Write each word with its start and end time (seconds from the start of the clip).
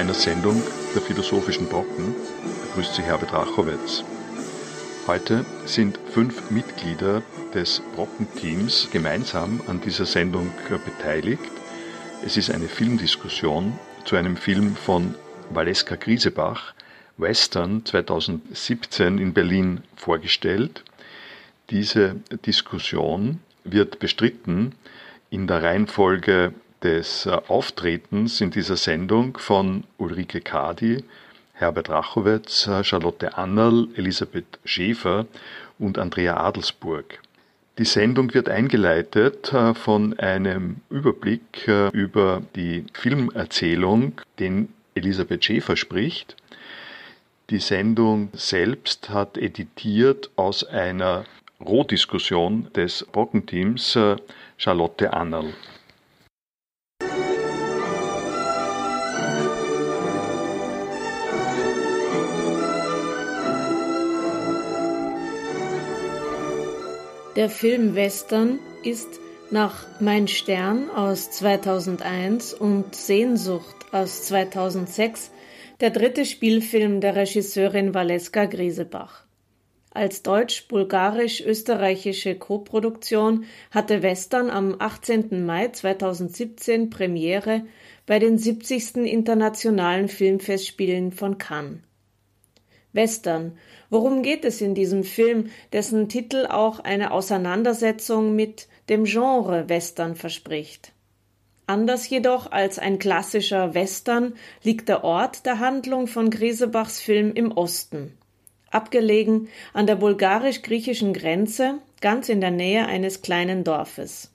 einer 0.00 0.14
Sendung 0.14 0.62
der 0.94 1.02
Philosophischen 1.02 1.66
Brocken. 1.66 2.14
Grüßt 2.72 2.94
Sie 2.94 3.02
Herbert 3.02 3.34
Rachowitz. 3.34 4.02
Heute 5.06 5.44
sind 5.66 5.98
fünf 6.14 6.50
Mitglieder 6.50 7.22
des 7.52 7.82
Brocken-Teams 7.94 8.88
gemeinsam 8.90 9.60
an 9.66 9.82
dieser 9.82 10.06
Sendung 10.06 10.50
beteiligt. 10.70 11.52
Es 12.24 12.38
ist 12.38 12.50
eine 12.50 12.66
Filmdiskussion 12.66 13.78
zu 14.06 14.16
einem 14.16 14.38
Film 14.38 14.74
von 14.74 15.16
Valeska 15.50 15.96
Griesebach, 15.96 16.72
Western 17.18 17.84
2017 17.84 19.18
in 19.18 19.34
Berlin 19.34 19.82
vorgestellt. 19.96 20.82
Diese 21.68 22.16
Diskussion 22.46 23.40
wird 23.64 23.98
bestritten 23.98 24.72
in 25.28 25.46
der 25.46 25.62
Reihenfolge 25.62 26.54
des 26.82 27.26
äh, 27.26 27.30
Auftretens 27.48 28.40
in 28.40 28.50
dieser 28.50 28.76
Sendung 28.76 29.36
von 29.36 29.84
Ulrike 30.10 30.40
Kadi, 30.40 31.04
Herbert 31.52 31.88
Rachowitz, 31.88 32.66
äh, 32.66 32.82
Charlotte 32.82 33.36
Annerl, 33.36 33.88
Elisabeth 33.94 34.58
Schäfer 34.64 35.26
und 35.78 35.98
Andrea 35.98 36.36
Adelsburg. 36.36 37.20
Die 37.78 37.84
Sendung 37.84 38.34
wird 38.34 38.48
eingeleitet 38.48 39.52
äh, 39.52 39.72
von 39.74 40.18
einem 40.18 40.80
Überblick 40.90 41.68
über 41.92 42.42
die 42.56 42.86
Filmerzählung, 42.92 44.20
den 44.38 44.70
Elisabeth 44.94 45.44
Schäfer 45.44 45.76
spricht. 45.76 46.36
Die 47.50 47.58
Sendung 47.58 48.30
selbst 48.32 49.10
hat 49.10 49.38
editiert 49.38 50.30
aus 50.36 50.64
einer 50.64 51.24
Rohdiskussion 51.60 52.72
des 52.74 53.06
Brockenteams 53.12 53.98
Charlotte 54.56 55.12
Annerl. 55.12 55.52
Der 67.36 67.48
Film 67.48 67.94
Western 67.94 68.58
ist 68.82 69.20
nach 69.52 69.86
Mein 70.00 70.26
Stern 70.26 70.90
aus 70.90 71.30
2001 71.30 72.54
und 72.54 72.96
Sehnsucht 72.96 73.76
aus 73.92 74.24
2006 74.24 75.30
der 75.78 75.90
dritte 75.90 76.24
Spielfilm 76.24 77.00
der 77.00 77.14
Regisseurin 77.14 77.94
Valeska 77.94 78.46
Griesebach. 78.46 79.26
Als 79.92 80.24
deutsch-bulgarisch-österreichische 80.24 82.34
Koproduktion 82.34 83.44
hatte 83.70 84.02
Western 84.02 84.50
am 84.50 84.74
18. 84.80 85.46
Mai 85.46 85.68
2017 85.68 86.90
Premiere 86.90 87.62
bei 88.06 88.18
den 88.18 88.38
70. 88.38 88.96
Internationalen 88.96 90.08
Filmfestspielen 90.08 91.12
von 91.12 91.38
Cannes. 91.38 91.78
Western 92.92 93.56
Worum 93.90 94.22
geht 94.22 94.44
es 94.44 94.60
in 94.60 94.74
diesem 94.74 95.02
Film, 95.02 95.50
dessen 95.72 96.08
Titel 96.08 96.46
auch 96.46 96.78
eine 96.78 97.10
Auseinandersetzung 97.10 98.36
mit 98.36 98.68
dem 98.88 99.04
Genre 99.04 99.68
Western 99.68 100.14
verspricht? 100.14 100.92
Anders 101.66 102.08
jedoch 102.08 102.50
als 102.50 102.78
ein 102.78 102.98
klassischer 102.98 103.74
Western 103.74 104.34
liegt 104.62 104.88
der 104.88 105.04
Ort 105.04 105.44
der 105.46 105.58
Handlung 105.58 106.06
von 106.06 106.30
Griesebachs 106.30 107.00
Film 107.00 107.32
im 107.32 107.52
Osten. 107.52 108.16
Abgelegen 108.70 109.48
an 109.72 109.86
der 109.86 109.96
bulgarisch-griechischen 109.96 111.12
Grenze, 111.12 111.78
ganz 112.00 112.28
in 112.28 112.40
der 112.40 112.52
Nähe 112.52 112.86
eines 112.86 113.22
kleinen 113.22 113.64
Dorfes. 113.64 114.30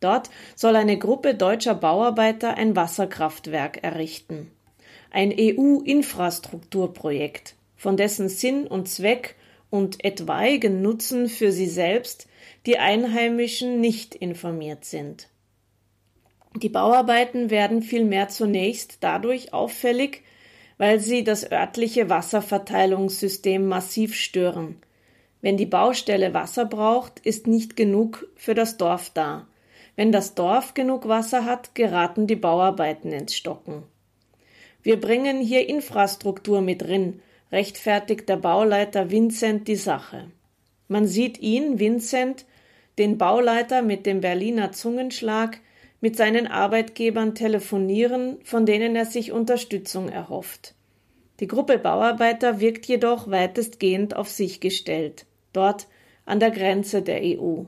Dort 0.00 0.30
soll 0.56 0.76
eine 0.76 0.98
Gruppe 0.98 1.34
deutscher 1.34 1.74
Bauarbeiter 1.74 2.56
ein 2.56 2.76
Wasserkraftwerk 2.76 3.82
errichten. 3.82 4.50
Ein 5.10 5.34
EU-Infrastrukturprojekt, 5.38 7.56
von 7.80 7.96
dessen 7.96 8.28
Sinn 8.28 8.66
und 8.66 8.90
Zweck 8.90 9.36
und 9.70 10.04
etwaigen 10.04 10.82
Nutzen 10.82 11.30
für 11.30 11.50
sie 11.50 11.66
selbst 11.66 12.28
die 12.66 12.76
Einheimischen 12.76 13.80
nicht 13.80 14.14
informiert 14.14 14.84
sind. 14.84 15.30
Die 16.56 16.68
Bauarbeiten 16.68 17.48
werden 17.48 17.80
vielmehr 17.80 18.28
zunächst 18.28 18.98
dadurch 19.00 19.54
auffällig, 19.54 20.24
weil 20.76 21.00
sie 21.00 21.24
das 21.24 21.50
örtliche 21.50 22.10
Wasserverteilungssystem 22.10 23.66
massiv 23.66 24.14
stören. 24.14 24.76
Wenn 25.40 25.56
die 25.56 25.64
Baustelle 25.64 26.34
Wasser 26.34 26.66
braucht, 26.66 27.20
ist 27.20 27.46
nicht 27.46 27.76
genug 27.76 28.28
für 28.36 28.52
das 28.52 28.76
Dorf 28.76 29.08
da. 29.14 29.46
Wenn 29.96 30.12
das 30.12 30.34
Dorf 30.34 30.74
genug 30.74 31.08
Wasser 31.08 31.46
hat, 31.46 31.74
geraten 31.74 32.26
die 32.26 32.36
Bauarbeiten 32.36 33.10
ins 33.10 33.34
Stocken. 33.34 33.84
Wir 34.82 35.00
bringen 35.00 35.40
hier 35.40 35.66
Infrastruktur 35.66 36.60
mit 36.60 36.82
drin, 36.82 37.22
rechtfertigt 37.52 38.28
der 38.28 38.36
Bauleiter 38.36 39.10
Vincent 39.10 39.68
die 39.68 39.76
Sache. 39.76 40.30
Man 40.88 41.06
sieht 41.06 41.38
ihn, 41.40 41.78
Vincent, 41.78 42.46
den 42.98 43.18
Bauleiter 43.18 43.82
mit 43.82 44.06
dem 44.06 44.20
Berliner 44.20 44.72
Zungenschlag, 44.72 45.58
mit 46.00 46.16
seinen 46.16 46.46
Arbeitgebern 46.46 47.34
telefonieren, 47.34 48.38
von 48.42 48.66
denen 48.66 48.96
er 48.96 49.04
sich 49.04 49.32
Unterstützung 49.32 50.08
erhofft. 50.08 50.74
Die 51.40 51.46
Gruppe 51.46 51.78
Bauarbeiter 51.78 52.60
wirkt 52.60 52.86
jedoch 52.86 53.30
weitestgehend 53.30 54.16
auf 54.16 54.28
sich 54.28 54.60
gestellt, 54.60 55.26
dort 55.52 55.86
an 56.26 56.40
der 56.40 56.50
Grenze 56.50 57.02
der 57.02 57.20
EU. 57.22 57.64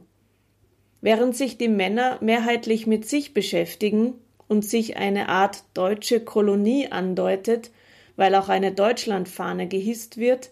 Während 1.00 1.37
sich 1.37 1.59
die 1.59 1.69
Männer 1.69 2.19
mehrheitlich 2.21 2.87
mit 2.87 3.09
sich 3.09 3.34
beschäftigen 3.34 4.15
und 4.47 4.65
sich 4.65 4.97
eine 4.97 5.28
Art 5.28 5.65
deutsche 5.75 6.21
Kolonie 6.21 6.88
andeutet, 6.88 7.71
weil 8.16 8.34
auch 8.34 8.48
eine 8.48 8.72
Deutschlandfahne 8.72 9.68
gehisst 9.68 10.16
wird, 10.16 10.50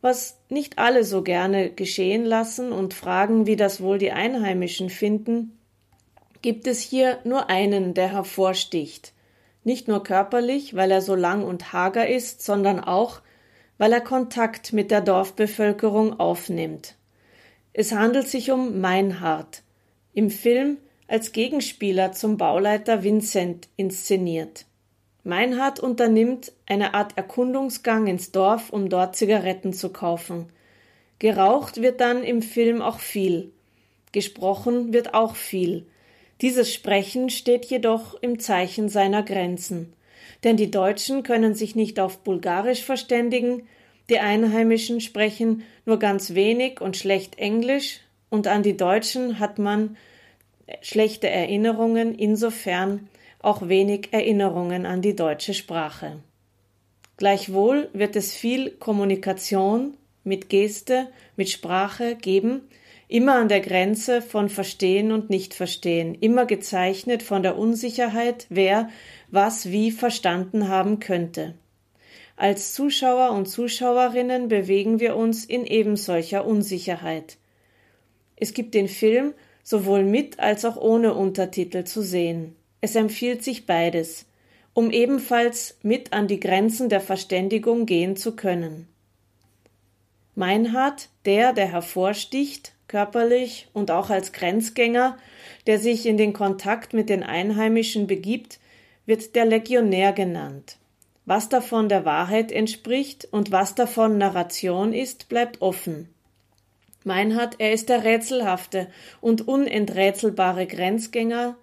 was 0.00 0.38
nicht 0.48 0.78
alle 0.78 1.04
so 1.04 1.22
gerne 1.22 1.70
geschehen 1.70 2.24
lassen 2.24 2.72
und 2.72 2.94
fragen, 2.94 3.46
wie 3.46 3.56
das 3.56 3.82
wohl 3.82 3.98
die 3.98 4.12
Einheimischen 4.12 4.90
finden, 4.90 5.58
gibt 6.42 6.66
es 6.66 6.80
hier 6.80 7.18
nur 7.24 7.50
einen, 7.50 7.92
der 7.92 8.12
hervorsticht, 8.12 9.12
nicht 9.62 9.88
nur 9.88 10.02
körperlich, 10.02 10.74
weil 10.74 10.90
er 10.90 11.02
so 11.02 11.14
lang 11.14 11.44
und 11.44 11.72
hager 11.72 12.08
ist, 12.08 12.42
sondern 12.42 12.80
auch, 12.80 13.20
weil 13.76 13.92
er 13.92 14.00
Kontakt 14.00 14.72
mit 14.72 14.90
der 14.90 15.02
Dorfbevölkerung 15.02 16.18
aufnimmt. 16.18 16.96
Es 17.72 17.92
handelt 17.92 18.28
sich 18.28 18.50
um 18.50 18.80
Meinhard, 18.80 19.62
im 20.12 20.30
Film 20.30 20.78
als 21.06 21.32
Gegenspieler 21.32 22.12
zum 22.12 22.36
Bauleiter 22.36 23.02
Vincent 23.02 23.68
inszeniert. 23.76 24.64
Meinhard 25.24 25.80
unternimmt 25.80 26.52
eine 26.66 26.94
Art 26.94 27.16
Erkundungsgang 27.16 28.06
ins 28.06 28.32
Dorf, 28.32 28.70
um 28.70 28.88
dort 28.88 29.16
Zigaretten 29.16 29.72
zu 29.72 29.90
kaufen. 29.90 30.46
Geraucht 31.18 31.82
wird 31.82 32.00
dann 32.00 32.24
im 32.24 32.40
Film 32.40 32.80
auch 32.80 33.00
viel. 33.00 33.52
Gesprochen 34.12 34.92
wird 34.92 35.14
auch 35.14 35.36
viel. 35.36 35.86
Dieses 36.40 36.72
Sprechen 36.72 37.28
steht 37.28 37.66
jedoch 37.66 38.14
im 38.22 38.38
Zeichen 38.38 38.88
seiner 38.88 39.22
Grenzen. 39.22 39.92
Denn 40.42 40.56
die 40.56 40.70
Deutschen 40.70 41.22
können 41.22 41.54
sich 41.54 41.76
nicht 41.76 42.00
auf 42.00 42.18
Bulgarisch 42.18 42.82
verständigen, 42.82 43.68
die 44.08 44.18
Einheimischen 44.18 45.00
sprechen 45.00 45.62
nur 45.86 45.98
ganz 45.98 46.34
wenig 46.34 46.80
und 46.80 46.96
schlecht 46.96 47.38
Englisch, 47.38 48.00
und 48.28 48.46
an 48.46 48.62
die 48.62 48.76
Deutschen 48.76 49.38
hat 49.38 49.58
man 49.58 49.96
schlechte 50.82 51.28
Erinnerungen 51.28 52.14
insofern, 52.14 53.08
auch 53.42 53.68
wenig 53.68 54.08
Erinnerungen 54.12 54.86
an 54.86 55.02
die 55.02 55.16
deutsche 55.16 55.54
Sprache. 55.54 56.20
Gleichwohl 57.16 57.88
wird 57.92 58.16
es 58.16 58.34
viel 58.34 58.70
Kommunikation 58.70 59.96
mit 60.24 60.48
Geste, 60.48 61.08
mit 61.36 61.50
Sprache 61.50 62.16
geben, 62.16 62.62
immer 63.08 63.34
an 63.34 63.48
der 63.48 63.60
Grenze 63.60 64.22
von 64.22 64.48
Verstehen 64.48 65.10
und 65.10 65.30
Nichtverstehen, 65.30 66.14
immer 66.14 66.46
gezeichnet 66.46 67.22
von 67.22 67.42
der 67.42 67.58
Unsicherheit, 67.58 68.46
wer 68.48 68.88
was 69.28 69.70
wie 69.70 69.90
verstanden 69.90 70.68
haben 70.68 71.00
könnte. 71.00 71.54
Als 72.36 72.72
Zuschauer 72.72 73.32
und 73.32 73.46
Zuschauerinnen 73.46 74.48
bewegen 74.48 75.00
wir 75.00 75.16
uns 75.16 75.44
in 75.44 75.66
ebensolcher 75.66 76.46
Unsicherheit. 76.46 77.36
Es 78.36 78.54
gibt 78.54 78.74
den 78.74 78.88
Film 78.88 79.34
sowohl 79.62 80.04
mit 80.04 80.38
als 80.38 80.64
auch 80.64 80.76
ohne 80.76 81.12
Untertitel 81.12 81.84
zu 81.84 82.00
sehen. 82.00 82.56
Es 82.80 82.94
empfiehlt 82.94 83.44
sich 83.44 83.66
beides, 83.66 84.26
um 84.72 84.90
ebenfalls 84.90 85.76
mit 85.82 86.12
an 86.12 86.28
die 86.28 86.40
Grenzen 86.40 86.88
der 86.88 87.00
Verständigung 87.00 87.86
gehen 87.86 88.16
zu 88.16 88.36
können. 88.36 88.88
Meinhard, 90.34 91.08
der, 91.24 91.52
der 91.52 91.66
hervorsticht, 91.66 92.72
körperlich 92.88 93.68
und 93.72 93.90
auch 93.90 94.10
als 94.10 94.32
Grenzgänger, 94.32 95.18
der 95.66 95.78
sich 95.78 96.06
in 96.06 96.16
den 96.16 96.32
Kontakt 96.32 96.92
mit 96.92 97.08
den 97.08 97.22
Einheimischen 97.22 98.06
begibt, 98.06 98.58
wird 99.06 99.34
der 99.34 99.44
Legionär 99.44 100.12
genannt. 100.12 100.76
Was 101.26 101.48
davon 101.48 101.88
der 101.88 102.04
Wahrheit 102.04 102.50
entspricht 102.50 103.28
und 103.30 103.52
was 103.52 103.74
davon 103.74 104.18
Narration 104.18 104.92
ist, 104.92 105.28
bleibt 105.28 105.60
offen. 105.62 106.08
Meinhard, 107.04 107.56
er 107.58 107.72
ist 107.72 107.88
der 107.88 108.04
rätselhafte 108.04 108.88
und 109.20 109.46
unenträtselbare 109.46 110.66
Grenzgänger, 110.66 111.56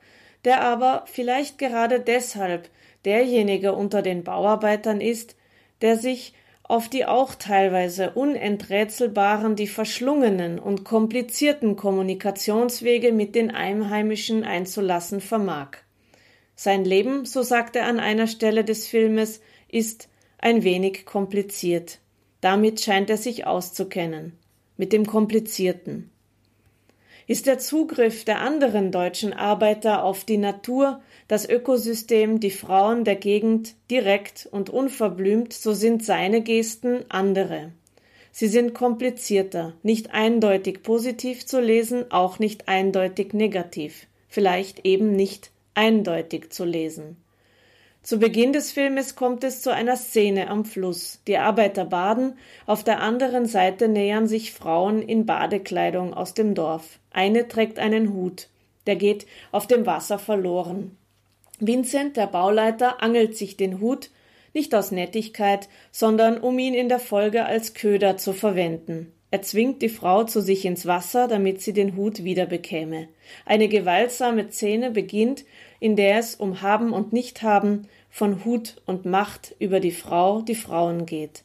der 0.46 0.62
aber 0.62 1.04
vielleicht 1.08 1.58
gerade 1.58 2.00
deshalb 2.00 2.70
derjenige 3.06 3.74
unter 3.74 4.02
den 4.02 4.24
Bauarbeitern 4.24 5.02
ist, 5.02 5.36
der 5.82 5.98
sich 5.98 6.34
auf 6.64 6.90
die 6.90 7.06
auch 7.06 7.36
teilweise 7.36 8.12
unenträtselbaren, 8.12 9.56
die 9.56 9.68
verschlungenen 9.68 10.60
und 10.60 10.84
komplizierten 10.84 11.78
Kommunikationswege 11.78 13.14
mit 13.14 13.36
den 13.36 13.52
Einheimischen 13.52 14.44
einzulassen 14.44 15.22
vermag. 15.22 15.78
Sein 16.56 16.84
Leben, 16.84 17.24
so 17.26 17.44
sagt 17.44 17.76
er 17.76 17.86
an 17.86 18.00
einer 18.00 18.28
Stelle 18.28 18.66
des 18.66 18.88
Filmes, 18.88 19.42
ist 19.70 20.10
ein 20.40 20.64
wenig 20.64 21.06
kompliziert. 21.06 22.00
Damit 22.42 22.82
scheint 22.82 23.10
er 23.10 23.18
sich 23.18 23.46
auszukennen. 23.46 24.34
Mit 24.76 24.92
dem 24.92 25.06
Komplizierten. 25.06 26.12
Ist 27.28 27.46
der 27.46 27.60
Zugriff 27.60 28.24
der 28.24 28.40
anderen 28.40 28.92
deutschen 28.92 29.34
Arbeiter 29.34 30.06
auf 30.06 30.24
die 30.24 30.38
Natur, 30.38 31.02
das 31.28 31.48
Ökosystem, 31.48 32.40
die 32.40 32.52
Frauen 32.52 33.04
der 33.04 33.18
Gegend 33.18 33.76
direkt 33.92 34.48
und 34.50 34.70
unverblümt, 34.70 35.52
so 35.52 35.74
sind 35.74 36.06
seine 36.06 36.42
Gesten 36.42 37.04
andere. 37.10 37.74
Sie 38.32 38.48
sind 38.48 38.74
komplizierter, 38.74 39.74
nicht 39.84 40.14
eindeutig 40.14 40.84
positiv 40.84 41.46
zu 41.46 41.60
lesen, 41.60 42.12
auch 42.12 42.40
nicht 42.40 42.70
eindeutig 42.70 43.34
negativ, 43.34 44.08
vielleicht 44.30 44.86
eben 44.86 45.12
nicht 45.12 45.52
eindeutig 45.74 46.52
zu 46.52 46.64
lesen. 46.64 47.18
Zu 48.08 48.20
Beginn 48.20 48.54
des 48.54 48.72
Filmes 48.72 49.16
kommt 49.18 49.44
es 49.44 49.62
zu 49.62 49.70
einer 49.70 49.98
Szene 49.98 50.50
am 50.50 50.64
Fluss. 50.64 51.20
Die 51.28 51.38
Arbeiter 51.38 51.84
baden, 51.84 52.38
auf 52.66 52.82
der 52.82 53.02
anderen 53.02 53.48
Seite 53.48 53.90
nähern 53.90 54.28
sich 54.28 54.54
Frauen 54.54 55.02
in 55.02 55.26
Badekleidung 55.26 56.14
aus 56.14 56.34
dem 56.34 56.56
Dorf. 56.56 57.00
Eine 57.12 57.50
trägt 57.50 57.80
einen 57.80 58.14
Hut, 58.14 58.48
der 58.86 58.96
geht 58.96 59.28
auf 59.52 59.68
dem 59.68 59.86
Wasser 59.86 60.20
verloren. 60.20 60.96
Vincent, 61.60 62.16
der 62.16 62.28
Bauleiter, 62.28 63.04
angelt 63.04 63.36
sich 63.36 63.58
den 63.58 63.82
Hut, 63.82 64.10
nicht 64.54 64.74
aus 64.74 64.92
Nettigkeit, 64.92 65.68
sondern 65.92 66.38
um 66.38 66.58
ihn 66.60 66.76
in 66.76 66.88
der 66.88 67.00
Folge 67.00 67.44
als 67.44 67.74
Köder 67.74 68.16
zu 68.16 68.32
verwenden. 68.32 69.12
Er 69.30 69.42
zwingt 69.42 69.82
die 69.82 69.90
Frau 69.90 70.24
zu 70.24 70.42
sich 70.42 70.64
ins 70.64 70.86
Wasser, 70.86 71.28
damit 71.28 71.62
sie 71.62 71.74
den 71.74 71.98
Hut 71.98 72.24
wieder 72.24 72.46
bekäme. 72.46 73.10
Eine 73.46 73.68
gewaltsame 73.68 74.50
Szene 74.50 74.92
beginnt, 74.92 75.44
in 75.82 75.98
der 75.98 76.18
es 76.18 76.36
um 76.36 76.62
Haben 76.62 76.94
und 76.94 77.12
Nichthaben, 77.12 77.90
von 78.10 78.46
Hut 78.46 78.82
und 78.86 79.06
Macht 79.06 79.56
über 79.60 79.80
die 79.80 79.92
Frau, 79.92 80.42
die 80.42 80.56
Frauen 80.56 81.06
geht. 81.06 81.44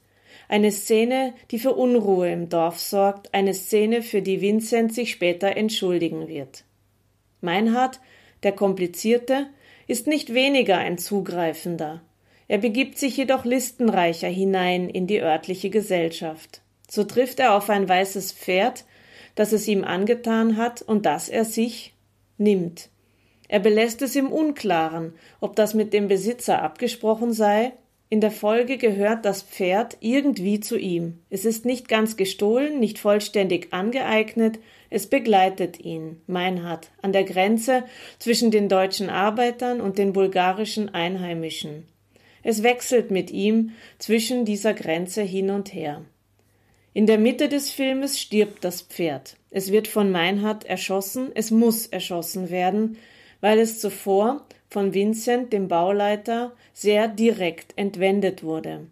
Eine 0.49 0.73
Szene, 0.73 1.35
die 1.51 1.59
für 1.59 1.73
Unruhe 1.73 2.31
im 2.31 2.49
Dorf 2.49 2.79
sorgt, 2.79 3.33
eine 3.35 3.55
Szene, 3.55 4.03
für 4.03 4.23
die 4.23 4.41
Vincent 4.41 4.95
sich 4.95 5.11
später 5.11 5.57
entschuldigen 5.57 6.29
wird. 6.29 6.65
Meinhard, 7.41 8.01
der 8.43 8.53
Komplizierte, 8.53 9.49
ist 9.87 10.07
nicht 10.07 10.33
weniger 10.35 10.79
ein 10.79 10.99
Zugreifender. 10.99 12.03
Er 12.49 12.59
begibt 12.59 12.99
sich 12.99 13.17
jedoch 13.17 13.45
listenreicher 13.45 14.29
hinein 14.29 14.89
in 14.89 15.07
die 15.07 15.21
örtliche 15.21 15.71
Gesellschaft. 15.71 16.61
So 16.89 17.05
trifft 17.05 17.41
er 17.41 17.55
auf 17.55 17.71
ein 17.71 17.89
weißes 17.89 18.33
Pferd, 18.33 18.85
das 19.35 19.53
es 19.53 19.67
ihm 19.67 19.85
angetan 19.85 20.57
hat 20.57 20.83
und 20.83 21.07
das 21.07 21.29
er 21.29 21.45
sich 21.45 21.95
nimmt. 22.37 22.91
Er 23.53 23.61
belässt 23.61 24.01
es 24.01 24.17
im 24.17 24.33
Unklaren, 24.33 25.13
ob 25.39 25.57
das 25.57 25.75
mit 25.75 25.93
dem 25.93 26.09
Besitzer 26.09 26.63
abgesprochen 26.63 27.35
sei. 27.35 27.75
In 28.09 28.23
der 28.23 28.31
Folge 28.31 28.79
gehört 28.79 29.27
das 29.27 29.43
Pferd 29.43 29.99
irgendwie 30.01 30.59
zu 30.59 30.79
ihm. 30.79 31.19
Es 31.29 31.45
ist 31.45 31.67
nicht 31.67 31.87
ganz 31.87 32.17
gestohlen, 32.17 32.81
nicht 32.81 32.99
vollständig 32.99 33.71
angeeignet, 33.75 34.59
es 34.89 35.07
begleitet 35.07 35.79
ihn, 35.79 36.23
Meinhard, 36.27 36.93
an 37.03 37.13
der 37.13 37.25
Grenze 37.25 37.85
zwischen 38.19 38.51
den 38.51 38.71
deutschen 38.71 39.11
Arbeitern 39.11 39.83
und 39.83 39.99
den 39.99 40.15
bulgarischen 40.15 40.89
Einheimischen. 40.95 41.87
Es 42.43 42.63
wechselt 42.63 43.11
mit 43.11 43.31
ihm 43.31 43.73
zwischen 43.99 44.47
dieser 44.47 44.73
Grenze 44.73 45.21
hin 45.21 45.51
und 45.51 45.75
her. 45.75 46.01
In 46.95 47.05
der 47.05 47.19
Mitte 47.19 47.51
des 47.51 47.69
Filmes 47.71 48.19
stirbt 48.19 48.65
das 48.65 48.81
Pferd. 48.81 49.37
Es 49.51 49.73
wird 49.73 49.89
von 49.89 50.11
Meinhard 50.11 50.65
erschossen, 50.65 51.33
es 51.35 51.51
muss 51.51 51.87
erschossen 51.87 52.49
werden, 52.49 52.97
weil 53.43 53.59
es 53.59 53.79
zuvor 53.79 54.47
von 54.71 54.95
Vincent, 54.95 55.53
dem 55.53 55.69
Bauleiter, 55.69 56.53
sehr 56.73 57.09
direkt 57.09 57.75
entwendet 57.77 58.43
wurde. 58.43 58.87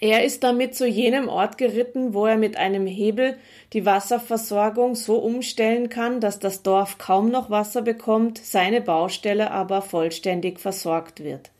Er 0.00 0.24
ist 0.24 0.42
damit 0.42 0.74
zu 0.74 0.86
jenem 0.86 1.28
Ort 1.28 1.58
geritten, 1.58 2.14
wo 2.14 2.24
er 2.24 2.38
mit 2.38 2.56
einem 2.56 2.86
Hebel 2.86 3.36
die 3.74 3.84
Wasserversorgung 3.84 4.94
so 4.94 5.18
umstellen 5.18 5.90
kann, 5.90 6.20
dass 6.20 6.38
das 6.38 6.62
Dorf 6.62 6.96
kaum 6.96 7.30
noch 7.30 7.50
Wasser 7.50 7.82
bekommt, 7.82 8.38
seine 8.38 8.80
Baustelle 8.80 9.50
aber 9.50 9.82
vollständig 9.82 10.58
versorgt 10.58 11.22
wird. 11.22 11.50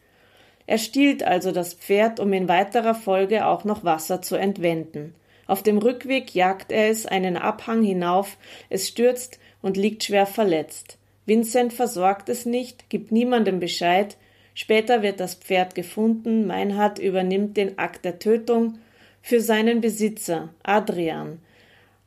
Er 0.67 0.79
stiehlt 0.79 1.23
also 1.23 1.53
das 1.53 1.75
Pferd, 1.75 2.19
um 2.19 2.33
in 2.33 2.49
weiterer 2.49 2.95
Folge 2.95 3.45
auch 3.45 3.65
noch 3.65 3.85
Wasser 3.85 4.23
zu 4.23 4.37
entwenden. 4.37 5.15
Auf 5.47 5.63
dem 5.63 5.77
Rückweg 5.77 6.35
jagt 6.35 6.73
er 6.73 6.89
es 6.89 7.05
einen 7.05 7.37
Abhang 7.37 7.83
hinauf, 7.83 8.39
es 8.71 8.89
stürzt 8.89 9.39
und 9.61 9.77
liegt 9.77 10.05
schwer 10.05 10.27
verletzt. 10.27 10.97
Vincent 11.31 11.73
versorgt 11.73 12.29
es 12.29 12.45
nicht, 12.45 12.91
gibt 12.91 13.13
niemandem 13.13 13.61
Bescheid, 13.61 14.17
später 14.53 15.03
wird 15.03 15.21
das 15.21 15.37
Pferd 15.37 15.77
gefunden, 15.77 16.45
Meinhard 16.45 16.99
übernimmt 16.99 17.57
den 17.57 17.79
Akt 17.79 18.05
der 18.05 18.19
Tötung 18.19 18.81
für 19.23 19.41
seinen 19.41 19.81
Besitzer, 19.81 20.49
Adrian, 20.65 21.39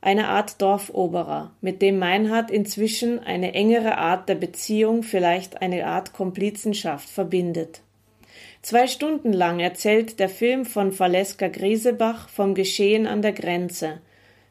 eine 0.02 0.28
Art 0.28 0.62
Dorfoberer, 0.62 1.54
mit 1.62 1.82
dem 1.82 2.00
Meinhard 2.00 2.52
inzwischen 2.52 3.20
eine 3.20 3.54
engere 3.54 3.98
Art 3.98 4.28
der 4.28 4.36
Beziehung, 4.36 5.04
vielleicht 5.04 5.62
eine 5.62 5.88
Art 5.88 6.12
Komplizenschaft 6.12 7.08
verbindet. 7.08 7.80
Zwei 8.62 8.88
Stunden 8.88 9.32
lang 9.32 9.62
erzählt 9.62 10.20
der 10.20 10.28
Film 10.28 10.66
von 10.66 11.00
Valeska 11.00 11.48
Griesebach 11.48 12.28
vom 12.28 12.56
Geschehen 12.56 13.08
an 13.08 13.22
der 13.22 13.32
Grenze, 13.32 14.02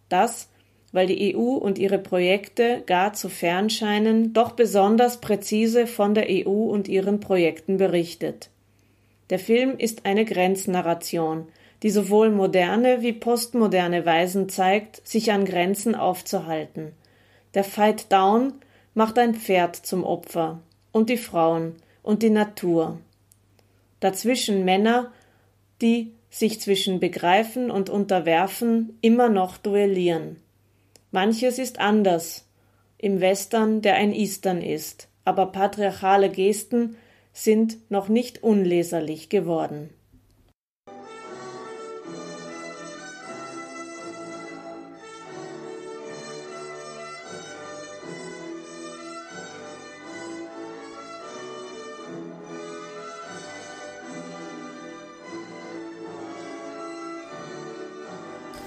das, 0.08 0.48
weil 0.92 1.06
die 1.06 1.34
EU 1.34 1.54
und 1.54 1.78
ihre 1.78 1.98
Projekte 1.98 2.82
gar 2.86 3.14
zu 3.14 3.28
fern 3.28 3.70
scheinen, 3.70 4.32
doch 4.32 4.52
besonders 4.52 5.20
präzise 5.20 5.86
von 5.86 6.14
der 6.14 6.26
EU 6.28 6.50
und 6.70 6.88
ihren 6.88 7.20
Projekten 7.20 7.78
berichtet. 7.78 8.50
Der 9.30 9.38
Film 9.38 9.78
ist 9.78 10.04
eine 10.04 10.24
Grenznarration, 10.24 11.48
die 11.82 11.90
sowohl 11.90 12.30
moderne 12.30 13.02
wie 13.02 13.12
postmoderne 13.12 14.06
Weisen 14.06 14.48
zeigt, 14.48 15.06
sich 15.06 15.32
an 15.32 15.44
Grenzen 15.44 15.94
aufzuhalten. 15.94 16.92
Der 17.54 17.64
Fight 17.64 18.12
Down 18.12 18.52
macht 18.94 19.18
ein 19.18 19.34
Pferd 19.34 19.74
zum 19.76 20.04
Opfer 20.04 20.60
und 20.92 21.08
die 21.08 21.16
Frauen 21.16 21.74
und 22.02 22.22
die 22.22 22.30
Natur 22.30 22.98
dazwischen 24.02 24.64
Männer, 24.64 25.12
die 25.80 26.12
sich 26.28 26.60
zwischen 26.60 27.00
Begreifen 27.00 27.70
und 27.70 27.88
Unterwerfen 27.88 28.98
immer 29.00 29.28
noch 29.28 29.56
duellieren. 29.56 30.41
Manches 31.14 31.58
ist 31.58 31.78
anders 31.78 32.48
im 32.96 33.20
Western, 33.20 33.82
der 33.82 33.96
ein 33.96 34.14
Eastern 34.14 34.62
ist, 34.62 35.08
aber 35.26 35.44
patriarchale 35.44 36.30
Gesten 36.30 36.96
sind 37.34 37.90
noch 37.90 38.08
nicht 38.08 38.42
unleserlich 38.42 39.28
geworden. 39.28 39.90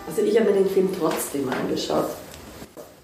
Also 0.07 0.21
ich 0.21 0.39
habe 0.39 0.51
mir 0.51 0.59
den 0.59 0.69
Film 0.69 0.89
trotzdem 0.95 1.49
angeschaut, 1.49 2.11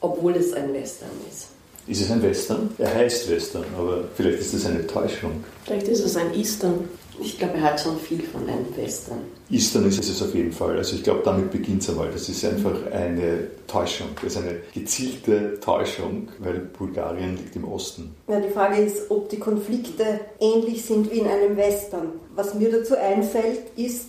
obwohl 0.02 0.36
es 0.36 0.54
ein 0.54 0.74
Western 0.74 1.10
ist. 1.30 1.48
Ist 1.88 2.02
es 2.02 2.12
ein 2.12 2.22
Western? 2.22 2.70
Er 2.78 2.94
heißt 2.94 3.30
Western, 3.30 3.66
aber 3.78 4.04
vielleicht 4.16 4.40
ist 4.40 4.54
es 4.54 4.66
eine 4.66 4.86
Täuschung. 4.86 5.44
Vielleicht 5.66 5.88
ist 5.88 6.06
es 6.06 6.16
ein 6.16 6.34
Eastern. 6.34 6.88
Ich 7.20 7.38
glaube, 7.38 7.56
er 7.58 7.64
hat 7.64 7.80
schon 7.80 8.00
viel 8.00 8.22
von 8.24 8.48
einem 8.48 8.66
Western. 8.76 9.20
Dann 9.50 9.88
ist 9.88 10.10
es 10.10 10.22
auf 10.22 10.34
jeden 10.34 10.52
Fall. 10.52 10.78
Also 10.78 10.96
ich 10.96 11.04
glaube, 11.04 11.22
damit 11.24 11.52
beginnt 11.52 11.82
es 11.82 11.90
einmal. 11.90 12.10
Das 12.12 12.30
ist 12.30 12.44
einfach 12.46 12.76
eine 12.92 13.48
Täuschung. 13.68 14.08
Das 14.24 14.34
ist 14.34 14.38
eine 14.38 14.56
gezielte 14.74 15.60
Täuschung, 15.60 16.30
weil 16.40 16.60
Bulgarien 16.60 17.38
liegt 17.38 17.56
im 17.56 17.66
Osten. 17.66 18.16
Ja, 18.28 18.40
die 18.40 18.50
Frage 18.50 18.82
ist, 18.82 19.12
ob 19.12 19.30
die 19.30 19.40
Konflikte 19.40 20.22
ähnlich 20.40 20.86
sind 20.86 21.12
wie 21.12 21.20
in 21.20 21.28
einem 21.28 21.58
Western. 21.58 22.14
Was 22.36 22.54
mir 22.54 22.72
dazu 22.72 22.98
einfällt, 22.98 23.62
ist 23.76 24.06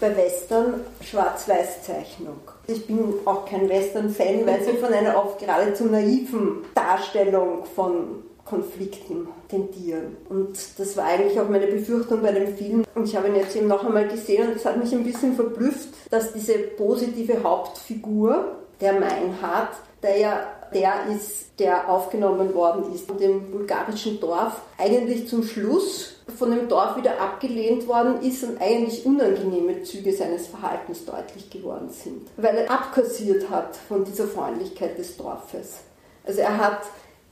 bei 0.00 0.16
Western 0.16 0.74
Schwarz-Weiß-Zeichnung. 1.02 2.38
Ich 2.68 2.86
bin 2.86 3.14
auch 3.24 3.44
kein 3.44 3.68
Western-Fan, 3.68 4.46
weil 4.46 4.62
sie 4.62 4.72
von 4.72 4.92
einer 4.92 5.16
oft 5.16 5.38
geradezu 5.38 5.84
naiven 5.84 6.64
Darstellung 6.74 7.64
von 7.64 8.24
Konflikten 8.44 9.28
tendieren. 9.48 10.16
Und 10.28 10.56
das 10.78 10.96
war 10.96 11.04
eigentlich 11.04 11.38
auch 11.38 11.48
meine 11.48 11.66
Befürchtung 11.66 12.22
bei 12.22 12.32
dem 12.32 12.56
Film. 12.56 12.84
Und 12.94 13.04
ich 13.04 13.16
habe 13.16 13.28
ihn 13.28 13.36
jetzt 13.36 13.54
eben 13.56 13.68
noch 13.68 13.84
einmal 13.84 14.08
gesehen 14.08 14.48
und 14.48 14.56
es 14.56 14.64
hat 14.64 14.76
mich 14.76 14.92
ein 14.92 15.04
bisschen 15.04 15.34
verblüfft, 15.34 15.90
dass 16.10 16.32
diese 16.32 16.58
positive 16.58 17.42
Hauptfigur, 17.42 18.56
der 18.80 18.94
Meinhard, 18.94 19.70
der 20.02 20.18
ja 20.18 20.46
der 20.72 21.06
ist, 21.14 21.58
der 21.58 21.88
aufgenommen 21.88 22.54
worden 22.54 22.92
ist 22.94 23.10
in 23.10 23.18
dem 23.18 23.50
bulgarischen 23.50 24.20
Dorf, 24.20 24.60
eigentlich 24.78 25.28
zum 25.28 25.42
Schluss 25.42 26.16
von 26.36 26.50
dem 26.50 26.68
Dorf 26.68 26.96
wieder 26.96 27.20
abgelehnt 27.20 27.86
worden 27.86 28.20
ist 28.22 28.44
und 28.44 28.60
eigentlich 28.60 29.06
unangenehme 29.06 29.82
Züge 29.82 30.12
seines 30.12 30.48
Verhaltens 30.48 31.04
deutlich 31.04 31.50
geworden 31.50 31.90
sind, 31.90 32.28
weil 32.36 32.56
er 32.56 32.70
abkassiert 32.70 33.48
hat 33.48 33.76
von 33.76 34.04
dieser 34.04 34.26
Freundlichkeit 34.26 34.98
des 34.98 35.16
Dorfes. 35.16 35.78
Also 36.24 36.40
er 36.40 36.58
hat 36.58 36.80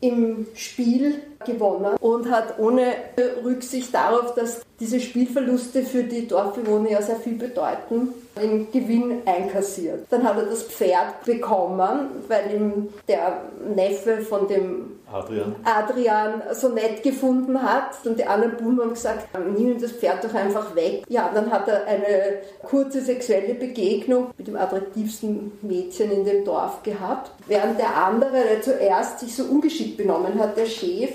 im 0.04 0.46
Spiel 0.54 1.14
gewonnen 1.46 1.96
und 2.00 2.30
hat 2.30 2.58
ohne 2.58 2.94
Rücksicht 3.42 3.94
darauf, 3.94 4.34
dass 4.34 4.60
diese 4.80 5.00
Spielverluste 5.00 5.82
für 5.82 6.02
die 6.02 6.26
Dorfbewohner 6.26 6.90
ja 6.90 7.02
sehr 7.02 7.16
viel 7.16 7.34
bedeuten, 7.34 8.12
den 8.40 8.70
Gewinn 8.70 9.22
einkassiert. 9.24 10.06
Dann 10.10 10.24
hat 10.24 10.36
er 10.36 10.44
das 10.44 10.64
Pferd 10.64 11.24
bekommen, 11.24 12.08
weil 12.28 12.54
ihm 12.54 12.88
der 13.08 13.40
Neffe 13.74 14.18
von 14.18 14.48
dem 14.48 14.93
Adrian. 15.14 15.54
Adrian 15.64 16.42
so 16.52 16.68
nett 16.68 17.02
gefunden 17.02 17.62
hat 17.62 18.04
und 18.04 18.18
die 18.18 18.26
anderen 18.26 18.56
Buben 18.56 18.80
haben 18.80 18.90
gesagt, 18.90 19.28
nimm 19.56 19.80
das 19.80 19.92
Pferd 19.92 20.24
doch 20.24 20.34
einfach 20.34 20.74
weg. 20.74 21.04
Ja, 21.08 21.30
dann 21.32 21.52
hat 21.52 21.68
er 21.68 21.86
eine 21.86 22.38
kurze 22.62 23.00
sexuelle 23.00 23.54
Begegnung 23.54 24.32
mit 24.36 24.48
dem 24.48 24.56
attraktivsten 24.56 25.52
Mädchen 25.62 26.10
in 26.10 26.24
dem 26.24 26.44
Dorf 26.44 26.82
gehabt, 26.82 27.30
während 27.46 27.78
der 27.78 27.96
andere, 27.96 28.32
der 28.32 28.62
zuerst 28.62 29.20
sich 29.20 29.36
so 29.36 29.44
ungeschickt 29.44 29.96
benommen 29.96 30.38
hat, 30.40 30.56
der 30.56 30.66
Chef, 30.66 31.10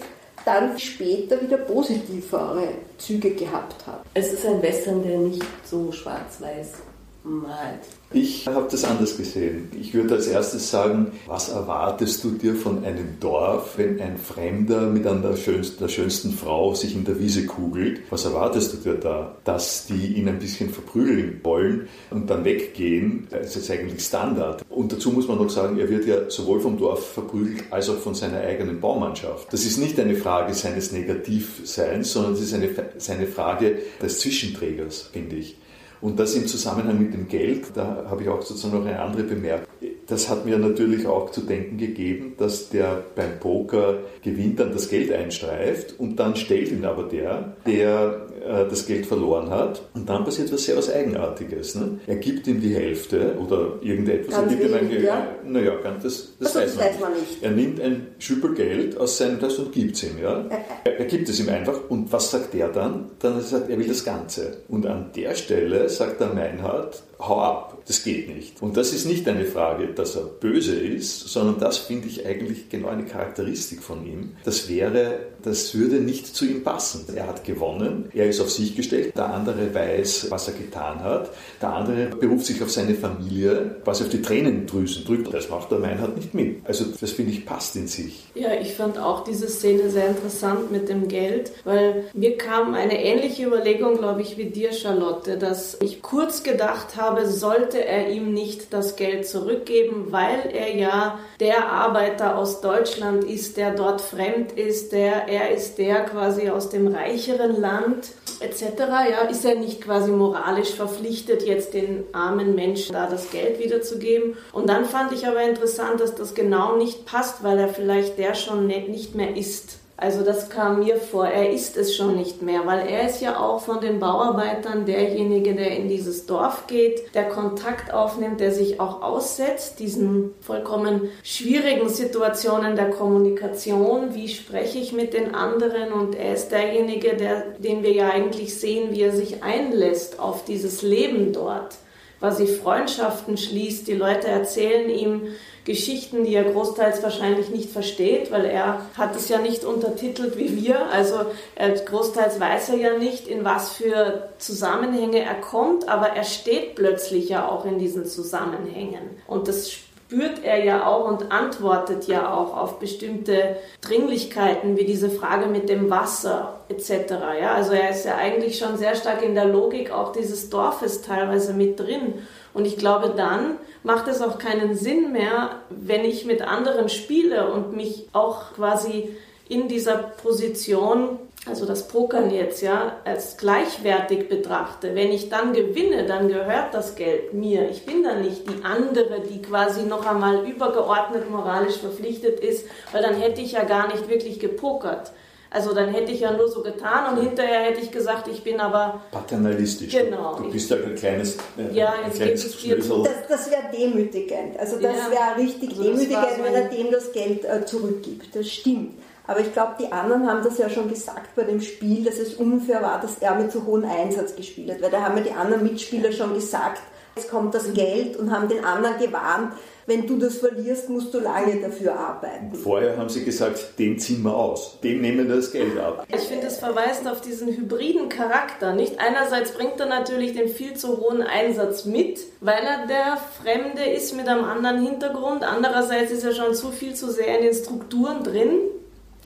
dann 0.45 0.79
später 0.79 1.41
wieder 1.41 1.57
positivere 1.57 2.69
Züge 2.97 3.31
gehabt 3.31 3.85
hat. 3.85 4.01
Es 4.13 4.31
ist 4.31 4.45
ein 4.45 4.61
Western, 4.61 5.03
der 5.03 5.17
nicht 5.17 5.43
so 5.65 5.91
schwarz-weiß 5.91 6.75
malt. 7.23 7.98
Ich 8.11 8.47
habe 8.47 8.67
das 8.71 8.83
anders 8.85 9.17
gesehen. 9.17 9.69
Ich 9.79 9.93
würde 9.93 10.15
als 10.15 10.25
erstes 10.25 10.71
sagen, 10.71 11.11
was 11.27 11.49
erwartest 11.49 12.23
du 12.23 12.31
dir 12.31 12.55
von 12.55 12.83
einem 12.83 13.19
Dorf, 13.19 13.77
wenn 13.77 14.01
ein 14.01 14.17
Fremder 14.17 14.87
mit 14.87 15.05
einer 15.05 15.37
schönsten, 15.37 15.77
der 15.79 15.89
schönsten 15.89 16.33
Frau 16.33 16.73
sich 16.73 16.95
in 16.95 17.05
der 17.05 17.19
Wiese 17.19 17.45
kugelt? 17.45 18.01
Was 18.09 18.25
erwartest 18.25 18.73
du 18.73 18.77
dir 18.77 18.95
da? 18.95 19.37
Dass 19.43 19.85
die 19.85 20.15
ihn 20.15 20.27
ein 20.27 20.39
bisschen 20.39 20.71
verprügeln 20.71 21.39
wollen 21.43 21.87
und 22.09 22.31
dann 22.31 22.43
weggehen? 22.45 23.27
Das 23.29 23.55
ist 23.55 23.69
eigentlich 23.69 24.03
Standard. 24.03 24.65
Und 24.69 24.91
dazu 24.91 25.11
muss 25.11 25.27
man 25.27 25.37
noch 25.37 25.49
sagen, 25.51 25.77
er 25.77 25.89
wird 25.89 26.07
ja 26.07 26.31
sowohl 26.31 26.61
vom 26.61 26.79
Dorf 26.79 27.13
verprügelt 27.13 27.65
als 27.69 27.91
auch 27.91 27.99
von 27.99 28.15
seiner 28.15 28.39
eigenen 28.39 28.79
Baumannschaft. 28.79 29.53
Das 29.53 29.65
ist 29.65 29.77
nicht 29.77 29.99
eine 29.99 30.15
Frage 30.15 30.55
seines 30.55 30.91
Negativseins, 30.91 32.11
sondern 32.11 32.33
es 32.33 32.41
ist 32.41 32.55
eine, 32.55 32.69
seine 32.97 33.27
Frage 33.27 33.77
des 34.01 34.19
Zwischenträgers, 34.19 35.09
finde 35.13 35.35
ich. 35.35 35.57
Und 36.01 36.19
das 36.19 36.35
im 36.35 36.47
Zusammenhang 36.47 36.97
mit 36.99 37.13
dem 37.13 37.27
Geld, 37.27 37.71
da 37.75 38.05
habe 38.09 38.23
ich 38.23 38.29
auch 38.29 38.41
sozusagen 38.41 38.77
noch 38.77 38.85
eine 38.85 38.99
andere 38.99 39.23
Bemerkung. 39.23 39.67
Das 40.09 40.27
hat 40.27 40.45
mir 40.45 40.57
natürlich 40.57 41.05
auch 41.05 41.31
zu 41.31 41.41
denken 41.41 41.77
gegeben, 41.77 42.33
dass 42.37 42.69
der 42.69 43.03
beim 43.15 43.39
Poker 43.39 43.99
gewinnt, 44.23 44.59
dann 44.59 44.73
das 44.73 44.89
Geld 44.89 45.11
einstreift 45.11 45.99
und 45.99 46.17
dann 46.17 46.35
stellt 46.35 46.71
ihn 46.71 46.83
aber 46.83 47.03
der, 47.03 47.55
der 47.65 48.27
äh, 48.45 48.67
das 48.67 48.85
Geld 48.87 49.05
verloren 49.05 49.49
hat. 49.49 49.83
Und 49.93 50.09
dann 50.09 50.23
passiert 50.23 50.51
was 50.51 50.63
sehr 50.63 50.77
was 50.77 50.91
Eigenartiges. 50.91 51.75
Ne? 51.75 51.99
Er 52.07 52.15
gibt 52.15 52.47
ihm 52.47 52.61
die 52.61 52.73
Hälfte 52.73 53.35
oder 53.39 53.73
irgendetwas. 53.81 54.35
Ganz 54.35 54.51
er 54.51 54.57
gibt 54.57 54.73
wenig, 54.73 54.91
ihm 54.91 54.97
ein, 54.97 55.03
ja? 55.03 55.27
Naja, 55.45 55.73
das, 56.01 56.33
das, 56.39 56.55
Also, 56.55 56.59
weiß, 56.59 56.65
das 56.65 56.77
man 56.77 56.85
weiß 56.85 56.99
man 57.01 57.13
nicht. 57.13 57.43
Er 57.43 57.51
nimmt 57.51 57.81
ein 57.81 58.07
Schüppel 58.17 58.53
Geld 58.55 58.97
aus 58.97 59.17
seinem 59.17 59.39
Tasch 59.39 59.59
und 59.59 59.71
gibt 59.71 59.95
es 59.95 60.03
ihm. 60.03 60.19
Ja? 60.21 60.45
Er, 60.83 60.99
er 60.99 61.05
gibt 61.05 61.29
es 61.29 61.39
ihm 61.39 61.49
einfach. 61.49 61.89
Und 61.89 62.11
was 62.11 62.31
sagt 62.31 62.55
er 62.55 62.69
dann? 62.69 63.11
Dann 63.19 63.41
sagt 63.41 63.69
er, 63.69 63.75
er 63.75 63.79
will 63.79 63.87
das 63.87 64.03
Ganze. 64.03 64.57
Und 64.67 64.85
an 64.85 65.11
der 65.15 65.35
Stelle 65.35 65.89
sagt 65.89 66.19
der 66.19 66.33
Meinhard, 66.33 67.03
hau 67.19 67.41
ab, 67.41 67.77
das 67.85 68.03
geht 68.03 68.33
nicht. 68.33 68.61
Und 68.61 68.77
das 68.77 68.93
ist 68.93 69.05
nicht 69.05 69.27
eine 69.27 69.45
Frage, 69.45 69.89
dass 69.99 70.15
er 70.15 70.23
böse 70.23 70.75
ist, 70.75 71.27
sondern 71.27 71.59
das 71.59 71.77
finde 71.77 72.07
ich 72.07 72.25
eigentlich 72.25 72.69
genau 72.69 72.87
eine 72.87 73.05
Charakteristik 73.05 73.83
von 73.83 74.05
ihm. 74.05 74.31
Das 74.45 74.69
wäre, 74.69 75.19
das 75.43 75.75
würde 75.75 75.97
nicht 75.97 76.27
zu 76.35 76.45
ihm 76.45 76.63
passen. 76.63 77.05
Er 77.15 77.27
hat 77.27 77.43
gewonnen, 77.43 78.09
er 78.13 78.29
ist 78.29 78.39
auf 78.39 78.49
sich 78.49 78.75
gestellt, 78.75 79.15
der 79.15 79.33
andere 79.33 79.73
weiß, 79.73 80.27
was 80.29 80.47
er 80.47 80.53
getan 80.53 81.03
hat, 81.03 81.31
der 81.61 81.73
andere 81.73 82.07
beruft 82.07 82.45
sich 82.45 82.61
auf 82.63 82.71
seine 82.71 82.95
Familie, 82.95 83.75
was 83.85 84.01
auf 84.01 84.09
die 84.09 84.21
Tränendrüsen 84.21 85.05
drückt. 85.05 85.33
Das 85.33 85.49
macht 85.49 85.71
der 85.71 85.79
Meinhard 85.79 86.15
nicht 86.15 86.33
mit. 86.33 86.61
Also 86.65 86.85
das 86.99 87.11
finde 87.11 87.31
ich 87.31 87.45
passt 87.45 87.75
in 87.75 87.87
sich. 87.87 88.25
Ja, 88.35 88.53
ich 88.53 88.73
fand 88.73 88.97
auch 88.97 89.23
diese 89.23 89.47
Szene 89.47 89.89
sehr 89.89 90.07
interessant 90.07 90.71
mit 90.71 90.89
dem 90.89 91.07
Geld, 91.07 91.51
weil 91.65 92.05
mir 92.13 92.37
kam 92.37 92.73
eine 92.73 93.03
ähnliche 93.03 93.45
Überlegung, 93.45 93.97
glaube 93.97 94.21
ich, 94.21 94.37
wie 94.37 94.45
dir, 94.45 94.71
Charlotte, 94.71 95.37
dass 95.37 95.77
ich 95.81 96.01
kurz 96.01 96.43
gedacht 96.43 96.95
habe, 96.95 97.27
sollte 97.27 97.83
er 97.83 98.09
ihm 98.09 98.33
nicht 98.33 98.73
das 98.73 98.95
Geld 98.95 99.27
zurückgeben, 99.27 99.88
weil 100.09 100.49
er 100.53 100.75
ja 100.75 101.19
der 101.39 101.71
Arbeiter 101.71 102.37
aus 102.37 102.61
Deutschland 102.61 103.23
ist, 103.23 103.57
der 103.57 103.71
dort 103.71 104.01
fremd 104.01 104.51
ist, 104.53 104.91
der 104.91 105.27
er 105.27 105.51
ist 105.51 105.77
der 105.77 106.01
quasi 106.05 106.49
aus 106.49 106.69
dem 106.69 106.87
reicheren 106.87 107.59
Land 107.59 108.09
etc. 108.39 108.63
Ja, 109.11 109.27
ist 109.29 109.45
er 109.45 109.55
nicht 109.55 109.81
quasi 109.81 110.11
moralisch 110.11 110.73
verpflichtet, 110.73 111.43
jetzt 111.43 111.73
den 111.73 112.05
armen 112.13 112.55
Menschen 112.55 112.93
da 112.93 113.07
das 113.07 113.29
Geld 113.31 113.59
wiederzugeben? 113.59 114.37
Und 114.51 114.69
dann 114.69 114.85
fand 114.85 115.11
ich 115.11 115.27
aber 115.27 115.41
interessant, 115.43 115.99
dass 115.99 116.15
das 116.15 116.33
genau 116.33 116.77
nicht 116.77 117.05
passt, 117.05 117.43
weil 117.43 117.57
er 117.59 117.69
vielleicht 117.69 118.17
der 118.17 118.33
schon 118.35 118.67
ne- 118.67 118.87
nicht 118.87 119.15
mehr 119.15 119.35
ist. 119.35 119.79
Also 120.01 120.23
das 120.23 120.49
kam 120.49 120.79
mir 120.79 120.95
vor, 120.95 121.27
er 121.27 121.49
ist 121.49 121.75
es 121.75 121.93
schon 121.93 122.15
nicht 122.15 122.41
mehr, 122.41 122.65
weil 122.65 122.87
er 122.87 123.09
ist 123.09 123.19
ja 123.19 123.37
auch 123.37 123.59
von 123.59 123.81
den 123.81 123.99
Bauarbeitern 123.99 124.85
derjenige, 124.85 125.53
der 125.55 125.75
in 125.75 125.89
dieses 125.89 126.25
Dorf 126.25 126.67
geht, 126.67 127.13
der 127.13 127.27
Kontakt 127.27 127.93
aufnimmt, 127.93 128.39
der 128.39 128.53
sich 128.53 128.79
auch 128.79 129.01
aussetzt, 129.01 129.79
diesen 129.79 130.33
vollkommen 130.39 131.09
schwierigen 131.21 131.89
Situationen 131.89 132.77
der 132.77 132.91
Kommunikation, 132.91 134.15
wie 134.15 134.29
spreche 134.29 134.77
ich 134.77 134.93
mit 134.93 135.13
den 135.13 135.35
anderen? 135.35 135.91
Und 135.91 136.15
er 136.15 136.33
ist 136.33 136.49
derjenige, 136.49 137.17
der, 137.17 137.41
den 137.57 137.83
wir 137.83 137.91
ja 137.91 138.09
eigentlich 138.09 138.57
sehen, 138.57 138.93
wie 138.93 139.01
er 139.01 139.11
sich 139.11 139.43
einlässt 139.43 140.17
auf 140.17 140.45
dieses 140.45 140.81
Leben 140.81 141.33
dort. 141.33 141.75
Quasi 142.19 142.47
Freundschaften 142.47 143.37
schließt. 143.37 143.87
Die 143.87 143.95
Leute 143.95 144.27
erzählen 144.27 144.89
ihm 144.89 145.27
Geschichten, 145.69 146.23
die 146.23 146.33
er 146.33 146.45
großteils 146.45 147.03
wahrscheinlich 147.03 147.49
nicht 147.49 147.69
versteht, 147.69 148.31
weil 148.31 148.45
er 148.45 148.81
hat 148.97 149.15
es 149.15 149.29
ja 149.29 149.37
nicht 149.37 149.63
untertitelt 149.63 150.35
wie 150.35 150.65
wir. 150.65 150.87
Also 150.91 151.17
er, 151.53 151.69
großteils 151.69 152.39
weiß 152.39 152.69
er 152.69 152.77
ja 152.77 152.97
nicht, 152.97 153.27
in 153.27 153.45
was 153.45 153.69
für 153.69 154.29
Zusammenhänge 154.39 155.19
er 155.19 155.35
kommt, 155.35 155.87
aber 155.87 156.07
er 156.07 156.23
steht 156.23 156.73
plötzlich 156.73 157.29
ja 157.29 157.47
auch 157.47 157.65
in 157.65 157.77
diesen 157.77 158.07
Zusammenhängen. 158.07 159.21
Und 159.27 159.47
das 159.47 159.71
spürt 159.71 160.43
er 160.43 160.65
ja 160.65 160.87
auch 160.87 161.07
und 161.07 161.31
antwortet 161.31 162.07
ja 162.07 162.33
auch 162.33 162.57
auf 162.57 162.79
bestimmte 162.79 163.57
Dringlichkeiten, 163.81 164.75
wie 164.75 164.85
diese 164.85 165.11
Frage 165.11 165.45
mit 165.45 165.69
dem 165.69 165.91
Wasser 165.91 166.61
etc. 166.69 167.13
Ja, 167.39 167.53
also 167.53 167.73
er 167.73 167.91
ist 167.91 168.05
ja 168.05 168.15
eigentlich 168.15 168.57
schon 168.57 168.75
sehr 168.79 168.95
stark 168.95 169.21
in 169.21 169.35
der 169.35 169.45
Logik 169.45 169.91
auch 169.91 170.13
dieses 170.13 170.49
Dorfes 170.49 171.03
teilweise 171.03 171.53
mit 171.53 171.79
drin. 171.79 172.15
Und 172.55 172.65
ich 172.65 172.77
glaube, 172.77 173.13
dann 173.15 173.57
macht 173.83 174.07
es 174.07 174.21
auch 174.21 174.37
keinen 174.37 174.75
Sinn 174.75 175.11
mehr, 175.11 175.61
wenn 175.69 176.03
ich 176.03 176.25
mit 176.25 176.41
anderen 176.41 176.89
spiele 176.89 177.51
und 177.51 177.75
mich 177.75 178.07
auch 178.13 178.53
quasi 178.53 179.15
in 179.47 179.67
dieser 179.67 179.97
Position, 179.97 181.17
also 181.45 181.65
das 181.65 181.87
Pokern 181.87 182.29
jetzt, 182.29 182.61
ja, 182.61 182.97
als 183.05 183.37
gleichwertig 183.37 184.29
betrachte. 184.29 184.93
Wenn 184.93 185.11
ich 185.11 185.29
dann 185.29 185.53
gewinne, 185.53 186.05
dann 186.05 186.27
gehört 186.27 186.73
das 186.73 186.95
Geld 186.95 187.33
mir. 187.33 187.69
Ich 187.69 187.85
bin 187.85 188.03
dann 188.03 188.21
nicht 188.21 188.47
die 188.47 188.63
andere, 188.63 189.21
die 189.21 189.41
quasi 189.41 189.83
noch 189.83 190.05
einmal 190.05 190.45
übergeordnet 190.45 191.31
moralisch 191.31 191.77
verpflichtet 191.77 192.39
ist, 192.39 192.67
weil 192.91 193.01
dann 193.01 193.15
hätte 193.15 193.41
ich 193.41 193.53
ja 193.53 193.63
gar 193.63 193.87
nicht 193.87 194.07
wirklich 194.09 194.39
gepokert. 194.39 195.11
Also 195.51 195.73
dann 195.73 195.89
hätte 195.89 196.11
ich 196.11 196.19
ja 196.19 196.31
nur 196.31 196.47
so 196.47 196.61
getan 196.61 197.17
und 197.17 197.23
hinterher 197.23 197.61
hätte 197.61 197.81
ich 197.81 197.91
gesagt, 197.91 198.27
ich 198.27 198.43
bin 198.43 198.59
aber 198.59 199.01
Paternalistisch. 199.11 199.91
Genau. 199.91 200.35
Du 200.35 200.51
bist 200.51 200.69
ja 200.69 200.77
ein 200.77 200.93
kleines, 200.95 201.37
äh, 201.57 201.73
Ja, 201.73 201.93
ein 201.93 202.05
jetzt 202.07 202.17
kleines 202.17 202.43
geht 202.43 202.51
es 202.51 202.57
dir 202.61 202.75
Schnösel. 202.75 203.03
Das, 203.03 203.27
das 203.39 203.51
wäre 203.51 203.63
demütigend. 203.75 204.59
Also 204.59 204.75
das 204.79 204.95
Ja. 204.95 205.11
wäre 205.11 205.47
richtig 205.47 205.69
Also 205.71 205.83
demütigend, 205.83 206.27
so 206.37 206.43
wenn 206.43 206.53
er 206.53 206.69
dem 206.69 206.91
das 206.91 207.11
Geld 207.11 207.45
äh, 207.45 207.65
zurückgibt. 207.65 208.35
Das 208.35 208.47
stimmt. 208.47 208.99
Aber 209.25 209.39
ich 209.41 209.51
glaube, 209.53 209.73
die 209.79 209.91
anderen 209.91 210.27
haben 210.27 210.43
das 210.43 210.57
ja 210.57 210.69
schon 210.69 210.89
gesagt 210.89 211.35
bei 211.35 211.43
dem 211.43 211.61
Spiel, 211.61 212.03
dass 212.03 212.17
es 212.19 212.35
unfair 212.35 212.81
war, 212.81 212.99
dass 213.01 213.17
er 213.19 213.35
mit 213.35 213.51
so 213.51 213.63
hohem 213.65 213.85
Einsatz 213.85 214.35
gespielt 214.35 214.71
hat. 214.71 214.81
Weil 214.81 214.91
da 214.91 215.01
haben 215.01 215.17
ja 215.17 215.23
die 215.23 215.31
anderen 215.31 215.63
Mitspieler 215.63 216.11
schon 216.11 216.33
gesagt, 216.33 216.81
jetzt 217.15 217.29
kommt 217.29 217.53
das 217.53 217.71
Geld 217.73 218.17
und 218.17 218.31
haben 218.31 218.47
den 218.47 218.63
anderen 218.65 218.97
gewarnt, 218.99 219.53
wenn 219.89 220.05
du 220.05 220.17
das 220.17 220.37
verlierst, 220.37 220.87
musst 220.89 221.13
du 221.13 221.19
lange 221.19 221.59
dafür 221.59 221.95
arbeiten. 221.95 222.53
Vorher 222.53 222.95
haben 222.95 223.09
sie 223.09 223.25
gesagt, 223.25 223.79
den 223.79 223.97
ziehen 223.97 224.21
wir 224.21 224.35
aus, 224.35 224.79
dem 224.83 225.01
nehmen 225.01 225.27
wir 225.27 225.35
das 225.35 225.51
Geld 225.51 225.77
ab. 225.79 226.05
Ich 226.07 226.21
finde, 226.21 226.45
es 226.47 226.59
verweist 226.59 227.07
auf 227.07 227.21
diesen 227.21 227.47
hybriden 227.47 228.07
Charakter. 228.07 228.73
Nicht 228.73 228.99
einerseits 228.99 229.51
bringt 229.51 229.79
er 229.79 229.87
natürlich 229.87 230.33
den 230.33 230.47
viel 230.47 230.75
zu 230.75 230.97
hohen 230.97 231.23
Einsatz 231.23 231.85
mit, 231.85 232.19
weil 232.39 232.63
er 232.63 232.85
der 232.85 233.17
Fremde 233.41 233.83
ist 233.83 234.15
mit 234.15 234.27
einem 234.27 234.45
anderen 234.45 234.85
Hintergrund. 234.85 235.43
Andererseits 235.43 236.11
ist 236.11 236.23
er 236.23 236.35
schon 236.35 236.53
zu 236.53 236.71
viel 236.71 236.93
zu 236.93 237.11
sehr 237.11 237.39
in 237.39 237.45
den 237.45 237.53
Strukturen 237.55 238.23
drin, 238.23 238.59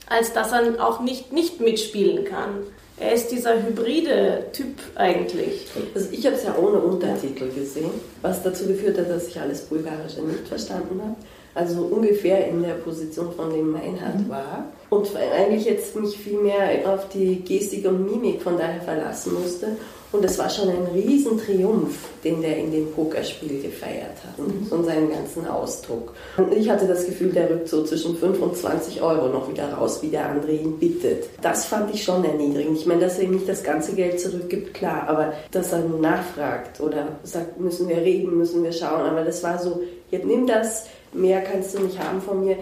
als 0.08 0.32
dass 0.32 0.52
er 0.52 0.82
auch 0.82 1.00
nicht 1.00 1.30
nicht 1.30 1.60
mitspielen 1.60 2.24
kann. 2.24 2.64
Er 2.96 3.12
ist 3.12 3.28
dieser 3.28 3.60
hybride 3.60 4.46
Typ 4.52 4.76
eigentlich. 4.94 5.66
Also 5.94 6.08
ich 6.12 6.24
habe 6.26 6.36
es 6.36 6.44
ja 6.44 6.56
ohne 6.56 6.78
Untertitel 6.78 7.50
gesehen, 7.52 7.90
was 8.22 8.42
dazu 8.42 8.66
geführt 8.68 8.98
hat, 8.98 9.10
dass 9.10 9.26
ich 9.28 9.40
alles 9.40 9.62
Bulgarische 9.62 10.22
nicht 10.22 10.46
verstanden 10.46 11.00
habe. 11.02 11.16
Also 11.54 11.82
ungefähr 11.82 12.48
in 12.48 12.62
der 12.62 12.74
Position 12.74 13.32
von 13.32 13.50
dem 13.50 13.70
Meinhard 13.70 14.20
mhm. 14.20 14.28
war. 14.28 14.64
Und 14.90 15.08
eigentlich 15.16 15.64
jetzt 15.64 15.96
mich 15.96 16.16
viel 16.16 16.38
mehr 16.38 16.70
auf 16.86 17.08
die 17.08 17.36
Gestik 17.36 17.86
und 17.86 18.04
Mimik 18.04 18.42
von 18.42 18.58
daher 18.58 18.80
verlassen 18.80 19.34
musste 19.34 19.76
und 20.14 20.24
es 20.24 20.38
war 20.38 20.48
schon 20.48 20.68
ein 20.68 20.86
Riesentriumph, 20.94 21.98
den 22.22 22.40
der 22.40 22.56
in 22.58 22.70
dem 22.70 22.92
Pokerspiel 22.92 23.60
gefeiert 23.60 24.16
hat 24.24 24.38
mhm. 24.38 24.68
und 24.70 24.84
seinen 24.84 25.10
ganzen 25.10 25.44
Ausdruck. 25.44 26.14
Und 26.36 26.54
ich 26.54 26.70
hatte 26.70 26.86
das 26.86 27.04
Gefühl, 27.04 27.32
der 27.32 27.50
rückt 27.50 27.68
so 27.68 27.82
zwischen 27.82 28.16
5 28.16 28.40
und 28.40 28.56
20 28.56 29.02
Euro 29.02 29.26
noch 29.26 29.50
wieder 29.50 29.72
raus, 29.72 29.98
wie 30.02 30.10
der 30.10 30.28
andere 30.28 30.52
ihn 30.52 30.78
bittet. 30.78 31.28
Das 31.42 31.64
fand 31.64 31.92
ich 31.92 32.04
schon 32.04 32.24
erniedrigend. 32.24 32.78
Ich 32.78 32.86
meine, 32.86 33.00
dass 33.00 33.18
er 33.18 33.24
ihm 33.24 33.32
nicht 33.32 33.48
das 33.48 33.64
ganze 33.64 33.96
Geld 33.96 34.20
zurückgibt, 34.20 34.72
klar, 34.72 35.08
aber 35.08 35.32
dass 35.50 35.72
er 35.72 35.80
nur 35.80 35.98
nachfragt 35.98 36.80
oder 36.80 37.08
sagt, 37.24 37.58
müssen 37.58 37.88
wir 37.88 37.96
reden, 37.96 38.38
müssen 38.38 38.62
wir 38.62 38.72
schauen. 38.72 39.00
Aber 39.00 39.24
das 39.24 39.42
war 39.42 39.58
so, 39.58 39.82
jetzt 40.12 40.26
nimm 40.26 40.46
das, 40.46 40.86
mehr 41.14 41.42
kannst 41.42 41.74
du 41.74 41.82
nicht 41.82 41.98
haben 41.98 42.20
von 42.20 42.44
mir. 42.44 42.56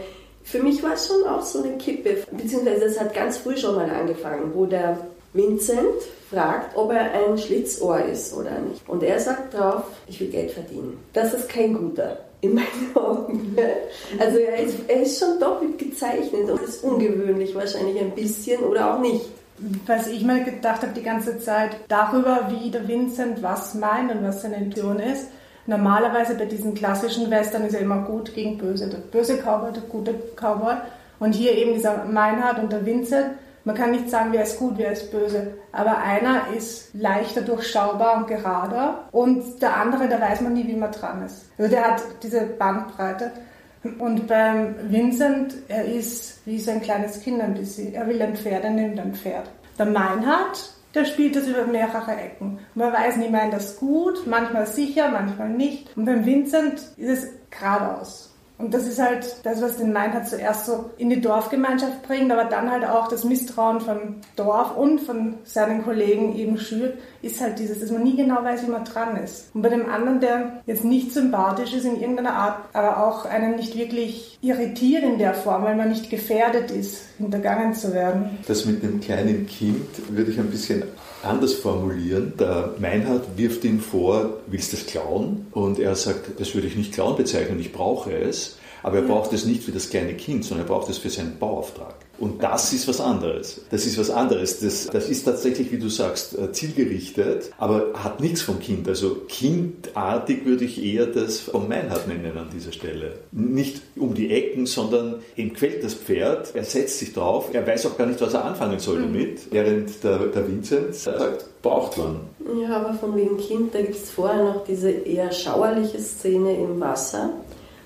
Für 0.45 0.63
mich 0.63 0.83
war 0.83 0.95
es 0.95 1.07
schon 1.07 1.25
auch 1.25 1.43
so 1.43 1.63
eine 1.63 1.77
Kippe, 1.79 2.19
beziehungsweise 2.31 2.85
es 2.87 3.01
hat 3.01 3.15
ganz 3.15 3.39
früh 3.39 3.57
schon 3.57 3.77
mal 3.77 3.89
angefangen, 3.89 4.53
wo 4.55 4.67
der 4.67 4.99
Vincent 5.33 6.03
fragt, 6.31 6.77
ob 6.77 6.93
er 6.93 7.13
ein 7.13 7.39
Schlitzohr 7.39 8.05
ist 8.05 8.35
oder 8.35 8.59
nicht. 8.59 8.87
Und 8.89 9.03
er 9.03 9.19
sagt 9.19 9.55
drauf, 9.55 9.85
ich 10.07 10.21
will 10.21 10.29
Geld 10.29 10.51
verdienen. 10.51 10.99
Das 11.13 11.33
ist 11.33 11.49
kein 11.49 11.75
guter 11.75 12.19
in 12.41 12.55
meinen 12.55 12.91
Augen. 12.95 13.57
Also 14.19 14.39
er 14.39 14.59
ist, 14.59 14.77
er 14.89 15.03
ist 15.03 15.19
schon 15.19 15.39
doppelt 15.39 15.79
gezeichnet 15.79 16.51
und 16.51 16.61
ist 16.63 16.85
ungewöhnlich 16.85 17.55
wahrscheinlich 17.55 17.99
ein 18.01 18.11
bisschen 18.11 18.63
oder 18.63 18.95
auch 18.95 19.01
nicht. 19.01 19.27
Was 19.87 20.09
ich 20.09 20.23
mir 20.23 20.43
gedacht 20.43 20.83
habe 20.83 20.93
die 20.93 21.05
ganze 21.05 21.39
Zeit 21.39 21.77
darüber, 21.87 22.49
wie 22.51 22.71
der 22.71 22.89
Vincent 22.89 23.43
was 23.43 23.75
meint 23.75 24.11
und 24.11 24.25
was 24.25 24.43
seine 24.43 24.57
Intention 24.57 24.99
ist. 24.99 25.29
Normalerweise 25.67 26.35
bei 26.35 26.47
diesen 26.47 26.75
klassischen 26.75 27.31
Western 27.31 27.65
ist 27.65 27.75
er 27.75 27.81
immer 27.81 28.03
gut 28.03 28.35
gegen 28.35 28.59
böse. 28.59 28.89
Der 28.89 28.99
böse 28.99 29.39
Cowboy, 29.39 29.73
der 29.73 29.83
gute 29.83 30.15
Cowboy. 30.37 30.75
Und 31.19 31.35
hier 31.35 31.57
eben 31.57 31.75
dieser 31.75 32.05
Meinhard 32.05 32.59
und 32.59 32.73
der 32.73 32.85
Vincent 32.85 33.33
man 33.65 33.77
kann 33.77 33.93
nicht 33.93 34.11
sagen, 34.11 34.33
wer 34.33 34.43
ist 34.43 34.59
gut, 34.59 34.75
wer 34.77 34.91
ist 34.91 35.13
böse, 35.13 35.55
aber 35.71 35.99
einer 35.99 36.49
ist 36.57 36.93
leichter 36.95 37.43
durchschaubar 37.43 38.17
und 38.17 38.27
gerader 38.27 39.09
und 39.13 39.63
der 39.63 39.77
andere, 39.77 40.09
da 40.09 40.21
weiß 40.21 40.41
man 40.41 40.55
nie, 40.55 40.67
wie 40.67 40.75
man 40.75 40.91
dran 40.91 41.25
ist. 41.25 41.47
Also 41.59 41.71
der 41.71 41.85
hat 41.85 42.03
diese 42.23 42.41
Bandbreite. 42.41 43.31
Und 43.99 44.29
beim 44.29 44.77
Vincent, 44.91 45.55
er 45.69 45.85
ist 45.85 46.45
wie 46.47 46.59
so 46.59 46.71
ein 46.71 46.83
kleines 46.83 47.21
Kind 47.21 47.41
ein 47.41 47.55
bisschen. 47.55 47.95
Er 47.95 48.07
will 48.07 48.21
ein 48.23 48.37
Pferd, 48.37 48.65
er 48.65 48.71
nimmt 48.71 48.99
ein 48.99 49.15
Pferd. 49.15 49.49
Der 49.77 49.87
Meinhard, 49.87 50.73
der 50.95 51.05
spielt 51.05 51.37
das 51.37 51.47
über 51.47 51.67
mehrere 51.67 52.17
Ecken. 52.17 52.59
Man 52.75 52.93
weiß 52.93 53.17
nie, 53.17 53.29
meint 53.29 53.53
das 53.53 53.77
gut, 53.79 54.27
manchmal 54.27 54.67
sicher, 54.67 55.11
manchmal 55.11 55.51
nicht. 55.51 55.97
Und 55.97 56.05
beim 56.05 56.25
Vincent 56.25 56.81
ist 56.97 57.25
es 57.25 57.29
geradeaus. 57.51 58.32
Und 58.63 58.73
das 58.73 58.87
ist 58.87 59.01
halt 59.01 59.27
das, 59.43 59.61
was 59.61 59.77
den 59.77 59.93
Meinhard 59.93 60.29
zuerst 60.29 60.67
so 60.67 60.91
in 60.97 61.11
die 61.11 61.21
Dorfgemeinschaft 61.21 62.03
bringt, 62.07 62.31
aber 62.31 62.45
dann 62.45 62.71
halt 62.71 62.85
auch 62.85 63.09
das 63.09 63.25
Misstrauen 63.25 63.81
von 63.81 64.17
Dorf 64.37 64.77
und 64.77 65.01
von 65.01 65.35
seinen 65.43 65.83
Kollegen 65.83 66.37
eben 66.37 66.57
schürt, 66.59 66.97
ist 67.23 67.41
halt 67.41 67.59
dieses, 67.59 67.81
dass 67.81 67.91
man 67.91 68.05
nie 68.05 68.17
genau 68.17 68.45
weiß, 68.45 68.65
wie 68.65 68.71
man 68.71 68.85
dran 68.85 69.17
ist. 69.17 69.51
Und 69.53 69.63
bei 69.63 69.69
dem 69.69 69.91
anderen, 69.91 70.21
der 70.21 70.63
jetzt 70.67 70.85
nicht 70.85 71.13
sympathisch 71.13 71.75
ist 71.75 71.85
in 71.85 72.01
irgendeiner 72.01 72.35
Art, 72.35 72.69
aber 72.73 73.05
auch 73.05 73.25
einen 73.25 73.57
nicht 73.57 73.77
wirklich 73.77 74.39
irritiert 74.43 75.03
in 75.03 75.19
der 75.19 75.35
Form, 75.35 75.65
weil 75.65 75.75
man 75.75 75.89
nicht 75.89 76.09
gefährdet 76.09 76.71
ist, 76.71 77.03
hintergangen 77.19 77.75
zu 77.75 77.93
werden. 77.93 78.39
Das 78.47 78.65
mit 78.65 78.83
dem 78.85 79.01
kleinen 79.01 79.47
Kind 79.47 79.87
würde 80.09 80.31
ich 80.31 80.39
ein 80.39 80.51
bisschen 80.51 80.85
anders 81.25 81.55
formulieren. 81.55 82.35
Der 82.39 82.75
Meinhard 82.79 83.37
wirft 83.37 83.65
ihm 83.65 83.81
vor, 83.81 84.39
willst 84.47 84.73
du 84.73 84.77
das 84.77 84.87
klauen? 84.87 85.47
Und 85.53 85.79
er 85.79 85.95
sagt, 85.95 86.41
das 86.41 86.55
würde 86.55 86.67
ich 86.67 86.77
nicht 86.77 86.93
klauen 86.93 87.17
bezeichnen, 87.17 87.61
ich 87.61 87.73
brauche 87.73 88.13
es. 88.13 88.59
Aber 88.83 88.97
er 88.97 89.03
braucht 89.03 89.33
es 89.33 89.45
nicht 89.45 89.63
für 89.63 89.73
das 89.73 89.91
kleine 89.91 90.15
Kind, 90.15 90.45
sondern 90.45 90.67
er 90.67 90.69
braucht 90.69 90.91
es 90.91 90.99
für 90.99 91.11
seinen 91.11 91.39
Bauauftrag. 91.39 91.95
Und 92.23 92.41
das 92.41 92.73
ist 92.73 92.87
was 92.87 93.01
anderes. 93.01 93.63
Das 93.73 93.85
ist 93.85 93.99
was 93.99 94.09
anderes. 94.09 94.61
Das, 94.61 94.87
das 94.87 95.09
ist 95.09 95.25
tatsächlich, 95.25 95.73
wie 95.73 95.79
du 95.79 95.89
sagst, 95.89 96.39
äh, 96.39 96.53
zielgerichtet, 96.53 97.51
aber 97.59 97.95
hat 97.95 98.21
nichts 98.21 98.43
vom 98.43 98.61
Kind. 98.61 98.87
Also 98.87 99.23
kindartig 99.27 100.47
würde 100.47 100.65
ich 100.65 100.81
eher 100.85 101.07
das 101.07 101.41
vom 101.41 101.67
Meinhard 101.67 102.07
nennen 102.07 102.39
an 102.39 102.47
dieser 102.55 102.71
Stelle. 102.71 103.15
Nicht 103.33 103.83
um 103.97 104.15
die 104.15 104.31
Ecken, 104.31 104.67
sondern 104.67 105.17
ihm 105.35 105.53
quält 105.53 105.83
das 105.83 105.95
Pferd, 105.95 106.55
er 106.55 106.63
setzt 106.63 107.01
sich 107.01 107.13
drauf, 107.13 107.49
er 107.53 107.67
weiß 107.67 107.87
auch 107.87 107.99
gar 107.99 108.07
nicht, 108.07 108.21
was 108.21 108.35
er 108.35 108.45
anfangen 108.45 108.79
soll 108.79 109.01
mhm. 109.01 109.03
damit, 109.03 109.41
während 109.51 110.05
der, 110.05 110.19
der 110.19 110.47
Vincent 110.47 110.95
sagt, 110.95 111.45
braucht 111.61 111.99
man. 111.99 112.21
Ja, 112.63 112.77
aber 112.77 112.95
von 112.95 113.17
wegen 113.17 113.37
Kind, 113.37 113.75
da 113.75 113.81
gibt 113.81 113.97
es 113.97 114.11
vorher 114.11 114.45
noch 114.45 114.63
diese 114.63 114.93
eher 114.93 115.33
schauerliche 115.33 115.99
Szene 115.99 116.55
im 116.55 116.79
Wasser 116.79 117.31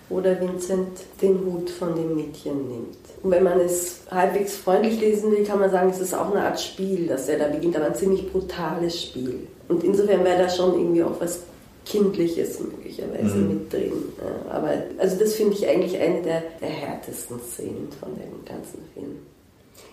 wo 0.09 0.21
der 0.21 0.41
Vincent 0.41 1.01
den 1.21 1.45
Hut 1.45 1.71
von 1.71 1.95
dem 1.95 2.15
Mädchen 2.15 2.69
nimmt. 2.69 3.06
Und 3.27 3.33
wenn 3.33 3.43
man 3.43 3.59
es 3.59 4.03
halbwegs 4.09 4.55
freundlich 4.55 5.01
lesen 5.01 5.33
will, 5.33 5.45
kann 5.45 5.59
man 5.59 5.69
sagen, 5.69 5.91
es 5.91 5.99
ist 5.99 6.15
auch 6.15 6.31
eine 6.31 6.45
Art 6.45 6.61
Spiel, 6.61 7.09
dass 7.09 7.29
er 7.29 7.41
da 7.41 7.49
beginnt, 7.49 7.75
aber 7.75 7.87
ein 7.87 7.95
ziemlich 7.97 8.31
brutales 8.31 9.03
Spiel. 9.03 9.49
Und 9.67 9.83
insofern 9.83 10.25
wäre 10.25 10.45
da 10.45 10.49
schon 10.49 10.79
irgendwie 10.79 11.03
auch 11.03 11.21
was 11.21 11.41
Kindliches 11.85 12.61
möglicherweise 12.61 13.35
mhm. 13.35 13.49
mit 13.49 13.73
drin. 13.73 13.93
aber 14.49 14.75
also 14.99 15.17
das 15.19 15.35
finde 15.35 15.55
ich 15.55 15.67
eigentlich 15.67 15.99
eine 15.99 16.23
der, 16.23 16.45
der 16.61 16.69
härtesten 16.69 17.41
Szenen 17.41 17.89
von 17.99 18.11
dem 18.15 18.45
ganzen 18.45 18.79
Film. 18.95 19.17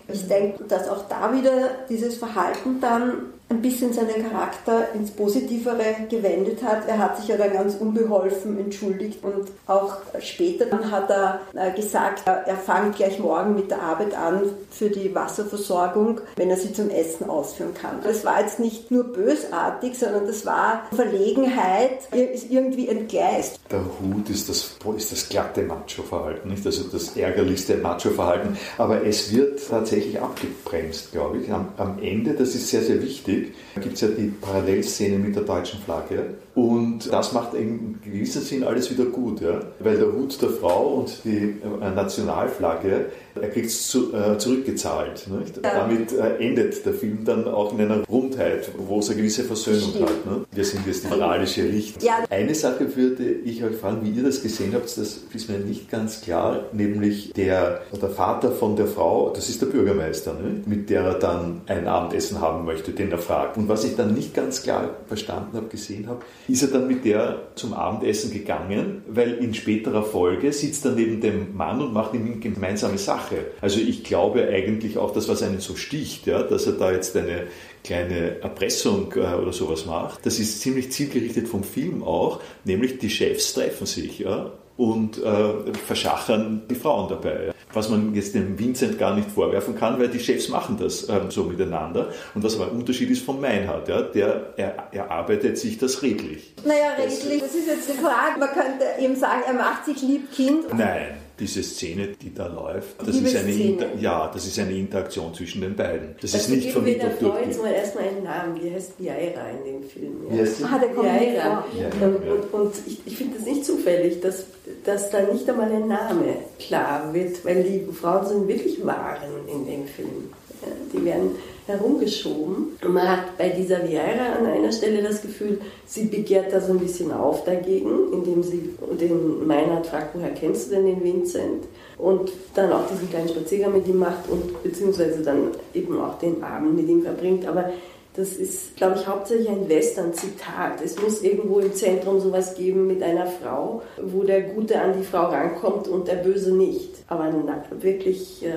Ich 0.08 0.28
denke, 0.28 0.64
dass 0.64 0.88
auch 0.88 1.08
da 1.08 1.32
wieder 1.32 1.70
dieses 1.88 2.16
Verhalten 2.16 2.80
dann 2.80 3.32
ein 3.50 3.60
bisschen 3.60 3.92
seinen 3.92 4.30
Charakter 4.30 4.92
ins 4.94 5.10
Positivere 5.10 5.84
gewendet 6.08 6.62
hat. 6.62 6.88
Er 6.88 6.98
hat 6.98 7.18
sich 7.18 7.28
ja 7.28 7.36
dann 7.36 7.52
ganz 7.52 7.74
unbeholfen 7.74 8.58
entschuldigt 8.58 9.22
und 9.22 9.48
auch 9.66 9.98
später 10.20 10.66
dann 10.66 10.90
hat 10.90 11.10
er 11.10 11.40
äh, 11.54 11.70
gesagt, 11.72 12.22
er 12.26 12.56
fängt 12.56 12.96
gleich 12.96 13.18
morgen 13.18 13.54
mit 13.54 13.70
der 13.70 13.82
Arbeit 13.82 14.16
an 14.16 14.42
für 14.70 14.88
die 14.88 15.14
Wasserversorgung, 15.14 16.20
wenn 16.36 16.50
er 16.50 16.56
sie 16.56 16.72
zum 16.72 16.88
Essen 16.90 17.28
ausführen 17.28 17.74
kann. 17.74 18.00
Das 18.02 18.24
war 18.24 18.40
jetzt 18.40 18.60
nicht 18.60 18.90
nur 18.90 19.04
bösartig, 19.04 19.98
sondern 19.98 20.26
das 20.26 20.46
war 20.46 20.82
Verlegenheit, 20.92 22.12
ist 22.12 22.50
irgendwie 22.50 22.88
entgleist. 22.88 23.60
Der 23.70 23.80
Hut 23.80 24.30
ist 24.30 24.48
das, 24.48 24.76
ist 24.96 25.12
das 25.12 25.28
glatte 25.28 25.62
Macho-Verhalten, 25.62 26.48
nicht? 26.48 26.64
Also 26.64 26.84
das 26.84 27.16
ärgerlichste 27.16 27.76
Macho-Verhalten. 27.76 28.56
Aber 28.78 29.04
es 29.04 29.32
wird 29.32 29.60
tatsächlich 29.74 30.20
abgebremst, 30.20 31.12
glaube 31.12 31.38
ich. 31.38 31.52
Am, 31.52 31.68
am 31.76 31.98
Ende, 32.00 32.34
das 32.34 32.54
ist 32.54 32.68
sehr, 32.68 32.82
sehr 32.82 33.02
wichtig, 33.02 33.54
gibt 33.74 33.94
es 33.94 34.00
ja 34.00 34.08
die 34.08 34.28
Parallelszene 34.28 35.18
mit 35.18 35.34
der 35.34 35.42
deutschen 35.42 35.80
Flagge. 35.80 36.34
Und 36.54 37.12
das 37.12 37.32
macht 37.32 37.54
in 37.54 38.00
gewissem 38.04 38.42
Sinn 38.42 38.62
alles 38.62 38.90
wieder 38.90 39.06
gut, 39.06 39.40
ja? 39.40 39.60
weil 39.80 39.96
der 39.96 40.12
Hut 40.12 40.40
der 40.40 40.50
Frau 40.50 41.00
und 41.00 41.24
die 41.24 41.56
äh, 41.62 41.90
Nationalflagge, 41.94 43.06
er 43.40 43.48
kriegt 43.48 43.66
es 43.66 43.88
zu, 43.88 44.14
äh, 44.14 44.38
zurückgezahlt. 44.38 45.26
Nicht? 45.28 45.56
Ja. 45.56 45.80
Damit 45.80 46.12
äh, 46.12 46.36
endet 46.36 46.86
der 46.86 46.94
Film 46.94 47.24
dann 47.24 47.48
auch 47.48 47.72
in 47.72 47.80
einer 47.80 48.04
Rundheit, 48.04 48.70
wo 48.78 49.00
es 49.00 49.08
eine 49.08 49.16
gewisse 49.16 49.42
Versöhnung 49.42 49.90
Stimmt. 49.90 50.08
hat. 50.08 50.26
Ne? 50.26 50.44
Wir 50.52 50.64
sind 50.64 50.86
jetzt 50.86 51.02
die 51.02 51.08
moralische 51.08 51.64
Richtung. 51.64 52.04
Ja. 52.04 52.24
Eine 52.30 52.54
Sache 52.54 52.94
würde 52.94 53.24
ich 53.24 53.64
euch 53.64 53.74
fragen, 53.74 54.00
wie 54.04 54.10
ihr 54.10 54.22
das 54.22 54.40
gesehen 54.40 54.74
habt, 54.74 54.84
das 54.84 55.20
ist 55.32 55.50
mir 55.50 55.58
nicht 55.58 55.90
ganz 55.90 56.20
klar, 56.20 56.66
nämlich 56.72 57.32
der, 57.32 57.80
der 58.00 58.10
Vater 58.10 58.52
von 58.52 58.76
der 58.76 58.86
Frau, 58.86 59.30
das 59.30 59.48
ist 59.48 59.60
der 59.60 59.66
Bürgermeister, 59.66 60.34
ne? 60.34 60.62
mit 60.66 60.88
der 60.88 61.02
er 61.02 61.14
dann 61.14 61.62
ein 61.66 61.88
Abendessen 61.88 62.40
haben 62.40 62.64
möchte, 62.64 62.92
den 62.92 63.10
er 63.10 63.18
fragt. 63.18 63.56
Und 63.56 63.68
was 63.68 63.82
ich 63.82 63.96
dann 63.96 64.14
nicht 64.14 64.34
ganz 64.34 64.62
klar 64.62 64.90
verstanden 65.08 65.56
habe, 65.56 65.66
gesehen 65.66 66.06
habe, 66.06 66.20
ist 66.48 66.62
er 66.62 66.68
dann 66.68 66.86
mit 66.86 67.04
der 67.04 67.48
zum 67.54 67.72
Abendessen 67.72 68.32
gegangen, 68.32 69.02
weil 69.08 69.34
in 69.34 69.54
späterer 69.54 70.02
Folge 70.02 70.52
sitzt 70.52 70.84
er 70.84 70.92
neben 70.92 71.20
dem 71.20 71.56
Mann 71.56 71.80
und 71.80 71.92
macht 71.92 72.14
ihm 72.14 72.40
gemeinsame 72.40 72.98
Rache. 73.06 73.46
Also 73.60 73.80
ich 73.80 74.04
glaube 74.04 74.48
eigentlich 74.48 74.98
auch, 74.98 75.12
das, 75.12 75.28
was 75.28 75.42
einen 75.42 75.60
so 75.60 75.76
sticht, 75.76 76.26
ja, 76.26 76.42
dass 76.42 76.66
er 76.66 76.74
da 76.74 76.92
jetzt 76.92 77.16
eine 77.16 77.46
kleine 77.82 78.40
Erpressung 78.40 79.12
äh, 79.16 79.34
oder 79.34 79.52
sowas 79.52 79.86
macht, 79.86 80.26
das 80.26 80.38
ist 80.38 80.60
ziemlich 80.60 80.92
zielgerichtet 80.92 81.48
vom 81.48 81.64
Film 81.64 82.02
auch, 82.02 82.40
nämlich 82.64 82.98
die 82.98 83.10
Chefs 83.10 83.54
treffen 83.54 83.86
sich 83.86 84.18
ja, 84.18 84.52
und 84.76 85.22
äh, 85.22 85.72
verschachern 85.86 86.62
die 86.68 86.74
Frauen 86.74 87.08
dabei. 87.08 87.52
Was 87.72 87.88
man 87.88 88.14
jetzt 88.14 88.34
dem 88.34 88.58
Vincent 88.58 88.98
gar 88.98 89.14
nicht 89.14 89.30
vorwerfen 89.30 89.76
kann, 89.76 89.98
weil 89.98 90.08
die 90.08 90.20
Chefs 90.20 90.48
machen 90.48 90.76
das 90.78 91.08
ähm, 91.08 91.30
so 91.30 91.44
miteinander. 91.44 92.10
Und 92.34 92.44
was 92.44 92.54
aber 92.56 92.70
ein 92.70 92.78
Unterschied 92.78 93.10
ist 93.10 93.24
vom 93.24 93.40
Meinhard, 93.40 93.88
ja, 93.88 94.02
der 94.02 94.54
er, 94.56 94.88
erarbeitet 94.92 95.58
sich 95.58 95.78
das 95.78 96.02
redlich. 96.02 96.54
Naja, 96.64 96.92
redlich, 96.96 97.40
das 97.40 97.54
ist 97.54 97.66
jetzt 97.66 97.88
die 97.88 97.98
Frage. 97.98 98.38
Man 98.38 98.50
könnte 98.50 98.84
eben 99.00 99.16
sagen, 99.16 99.42
er 99.46 99.54
macht 99.54 99.86
sich 99.86 100.02
lieb 100.02 100.32
Kind. 100.32 100.72
Nein, 100.72 101.16
diese 101.38 101.62
Szene, 101.62 102.08
die 102.20 102.32
da 102.32 102.46
läuft, 102.46 103.00
das 103.00 103.16
ist, 103.16 103.36
eine 103.36 103.52
Inter 103.52 103.94
ja, 103.98 104.30
das 104.32 104.46
ist 104.46 104.58
eine 104.58 104.72
Interaktion 104.72 105.34
zwischen 105.34 105.62
den 105.62 105.74
beiden. 105.74 106.14
Das 106.20 106.34
also 106.34 106.52
ist 106.52 106.64
nicht 106.64 106.72
von 106.72 106.84
der 106.84 107.10
Frau 107.10 107.36
jetzt 107.38 107.60
mal 107.60 107.72
erstmal 107.72 108.04
einen 108.04 108.22
Namen, 108.22 108.60
die 108.60 108.72
heißt 108.72 108.92
Jaira 109.00 109.50
in 109.50 109.64
dem 109.64 109.88
Film. 109.88 110.12
Ja. 110.30 110.36
Yes. 110.36 110.62
Ah, 110.62 110.78
der 110.78 110.90
kommt 110.90 111.06
Jaira. 111.06 111.64
Ja. 111.78 112.06
Und, 112.06 112.16
und, 112.16 112.54
und, 112.54 112.74
ich, 112.86 113.00
ich 113.04 113.16
finde 113.16 113.38
das 113.38 113.46
nicht 113.46 113.64
zufällig, 113.64 114.20
dass, 114.20 114.46
dass 114.84 115.10
da 115.10 115.22
nicht 115.22 115.48
einmal 115.48 115.72
ein 115.72 115.88
Name 115.88 116.36
klar 116.60 117.12
wird, 117.12 117.44
weil 117.44 117.64
die 117.64 117.92
Frauen 117.92 118.26
sind 118.26 118.48
wirklich 118.48 118.84
Waren 118.84 119.48
in 119.48 119.66
dem 119.66 119.86
Film. 119.86 120.30
Ja, 120.62 120.68
die 120.92 121.04
werden 121.04 121.30
herumgeschoben. 121.66 122.76
Und 122.82 122.92
man 122.92 123.08
hat 123.08 123.38
bei 123.38 123.48
dieser 123.48 123.88
Vieira 123.88 124.34
an 124.38 124.46
einer 124.46 124.72
Stelle 124.72 125.02
das 125.02 125.22
Gefühl, 125.22 125.60
sie 125.86 126.06
begehrt 126.06 126.52
da 126.52 126.60
so 126.60 126.72
ein 126.72 126.78
bisschen 126.78 127.10
auf 127.12 127.44
dagegen, 127.44 128.12
indem 128.12 128.42
sie 128.42 128.70
den 129.00 129.46
Meinhard 129.46 129.86
fragt, 129.86 130.14
woher 130.14 130.30
kennst 130.30 130.70
du 130.70 130.76
denn 130.76 130.86
den 130.86 131.02
Vincent? 131.02 131.64
Und 131.96 132.32
dann 132.54 132.72
auch 132.72 132.86
diesen 132.88 133.08
kleinen 133.08 133.28
Spaziergang 133.28 133.72
mit 133.72 133.86
ihm 133.86 133.98
macht 133.98 134.28
und 134.28 134.62
beziehungsweise 134.62 135.22
dann 135.22 135.52
eben 135.72 135.98
auch 136.00 136.18
den 136.18 136.42
Abend 136.42 136.76
mit 136.76 136.88
ihm 136.88 137.02
verbringt. 137.02 137.46
Aber 137.46 137.70
das 138.16 138.34
ist, 138.34 138.76
glaube 138.76 138.96
ich, 139.00 139.06
hauptsächlich 139.08 139.48
ein 139.48 139.68
Western-Zitat. 139.68 140.80
Es 140.84 141.00
muss 141.00 141.22
irgendwo 141.22 141.58
im 141.58 141.72
Zentrum 141.74 142.20
sowas 142.20 142.54
geben 142.54 142.86
mit 142.86 143.02
einer 143.02 143.26
Frau, 143.26 143.82
wo 144.00 144.22
der 144.22 144.42
Gute 144.42 144.80
an 144.80 144.94
die 144.96 145.04
Frau 145.04 145.24
rankommt 145.30 145.88
und 145.88 146.06
der 146.06 146.16
Böse 146.16 146.54
nicht. 146.54 146.90
Aber 147.08 147.32
wirklich 147.80 148.44
äh, 148.44 148.52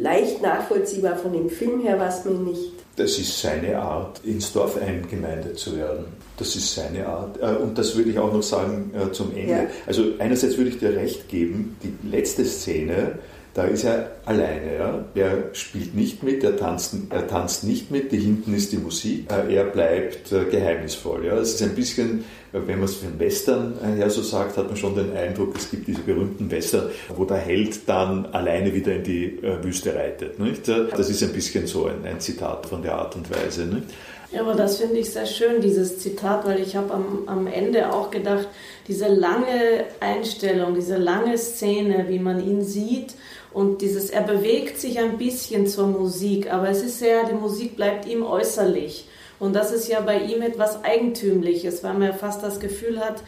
leicht 0.00 0.42
nachvollziehbar 0.42 1.16
von 1.16 1.32
dem 1.32 1.50
Film 1.50 1.80
her 1.82 1.98
war 1.98 2.08
es 2.08 2.24
mir 2.24 2.32
nicht. 2.32 2.72
Das 2.96 3.18
ist 3.18 3.40
seine 3.40 3.78
Art, 3.78 4.20
ins 4.24 4.52
Dorf 4.52 4.80
eingemeindet 4.80 5.58
zu 5.58 5.76
werden. 5.76 6.06
Das 6.38 6.56
ist 6.56 6.74
seine 6.74 7.06
Art. 7.06 7.40
Äh, 7.40 7.62
und 7.62 7.76
das 7.76 7.94
würde 7.94 8.10
ich 8.10 8.18
auch 8.18 8.32
noch 8.32 8.42
sagen 8.42 8.90
äh, 8.94 9.12
zum 9.12 9.34
Ende. 9.36 9.52
Ja. 9.52 9.66
Also 9.86 10.04
einerseits 10.18 10.56
würde 10.56 10.70
ich 10.70 10.78
dir 10.78 10.94
recht 10.94 11.28
geben, 11.28 11.76
die 11.82 12.08
letzte 12.08 12.44
Szene, 12.44 13.18
da 13.56 13.64
ist 13.64 13.84
er 13.84 14.10
alleine. 14.26 14.76
Ja? 14.78 15.04
Er 15.14 15.54
spielt 15.54 15.94
nicht 15.94 16.22
mit, 16.22 16.44
er 16.44 16.58
tanzt, 16.58 16.94
er 17.08 17.26
tanzt 17.26 17.64
nicht 17.64 17.90
mit, 17.90 18.12
die 18.12 18.18
hinten 18.18 18.54
ist 18.54 18.70
die 18.72 18.76
Musik. 18.76 19.32
Äh, 19.32 19.54
er 19.54 19.64
bleibt 19.64 20.30
geheimnisvoll. 20.50 21.24
Ja? 21.24 21.38
Es 21.38 21.54
ist 21.54 21.62
ein 21.62 21.74
bisschen 21.74 22.24
wenn 22.52 22.78
man 22.78 22.84
es 22.84 22.96
für 22.96 23.06
den 23.06 23.18
Western 23.18 23.74
her 23.96 24.08
so 24.08 24.22
sagt, 24.22 24.56
hat 24.56 24.66
man 24.66 24.76
schon 24.76 24.94
den 24.94 25.14
Eindruck, 25.14 25.56
es 25.56 25.70
gibt 25.70 25.86
diese 25.88 26.00
berühmten 26.00 26.50
Western, 26.50 26.90
wo 27.14 27.24
der 27.24 27.38
Held 27.38 27.86
dann 27.88 28.26
alleine 28.26 28.72
wieder 28.72 28.94
in 28.94 29.02
die 29.02 29.24
äh, 29.42 29.62
Wüste 29.62 29.94
reitet. 29.94 30.38
Nicht? 30.38 30.68
Das 30.68 31.10
ist 31.10 31.22
ein 31.22 31.32
bisschen 31.32 31.66
so 31.66 31.86
ein, 31.86 32.04
ein 32.04 32.20
Zitat 32.20 32.66
von 32.66 32.82
der 32.82 32.94
Art 32.94 33.14
und 33.16 33.30
Weise. 33.30 33.66
Nicht? 33.66 33.88
Ja, 34.32 34.40
aber 34.40 34.54
das 34.54 34.78
finde 34.78 34.98
ich 34.98 35.10
sehr 35.10 35.26
schön, 35.26 35.60
dieses 35.60 35.98
Zitat, 35.98 36.46
weil 36.46 36.60
ich 36.60 36.74
habe 36.74 36.92
am, 36.92 37.22
am 37.26 37.46
Ende 37.46 37.92
auch 37.92 38.10
gedacht, 38.10 38.48
diese 38.88 39.08
lange 39.08 39.84
Einstellung, 40.00 40.74
diese 40.74 40.96
lange 40.96 41.38
Szene, 41.38 42.06
wie 42.08 42.18
man 42.18 42.44
ihn 42.44 42.62
sieht 42.62 43.14
und 43.56 43.80
dieses, 43.80 44.10
er 44.10 44.20
bewegt 44.20 44.78
sich 44.78 44.98
ein 44.98 45.16
bisschen 45.16 45.66
zur 45.66 45.86
Musik, 45.86 46.52
aber 46.52 46.68
es 46.68 46.82
ist 46.82 46.98
sehr, 46.98 47.24
die 47.24 47.32
Musik 47.32 47.74
bleibt 47.74 48.04
ihm 48.04 48.22
äußerlich. 48.22 49.08
Und 49.38 49.56
das 49.56 49.72
ist 49.72 49.88
ja 49.88 50.02
bei 50.02 50.18
ihm 50.18 50.42
etwas 50.42 50.84
Eigentümliches, 50.84 51.82
weil 51.82 51.94
man 51.94 52.02
ja 52.02 52.12
fast 52.12 52.42
das 52.42 52.60
Gefühl 52.60 53.00
hat, 53.00 53.22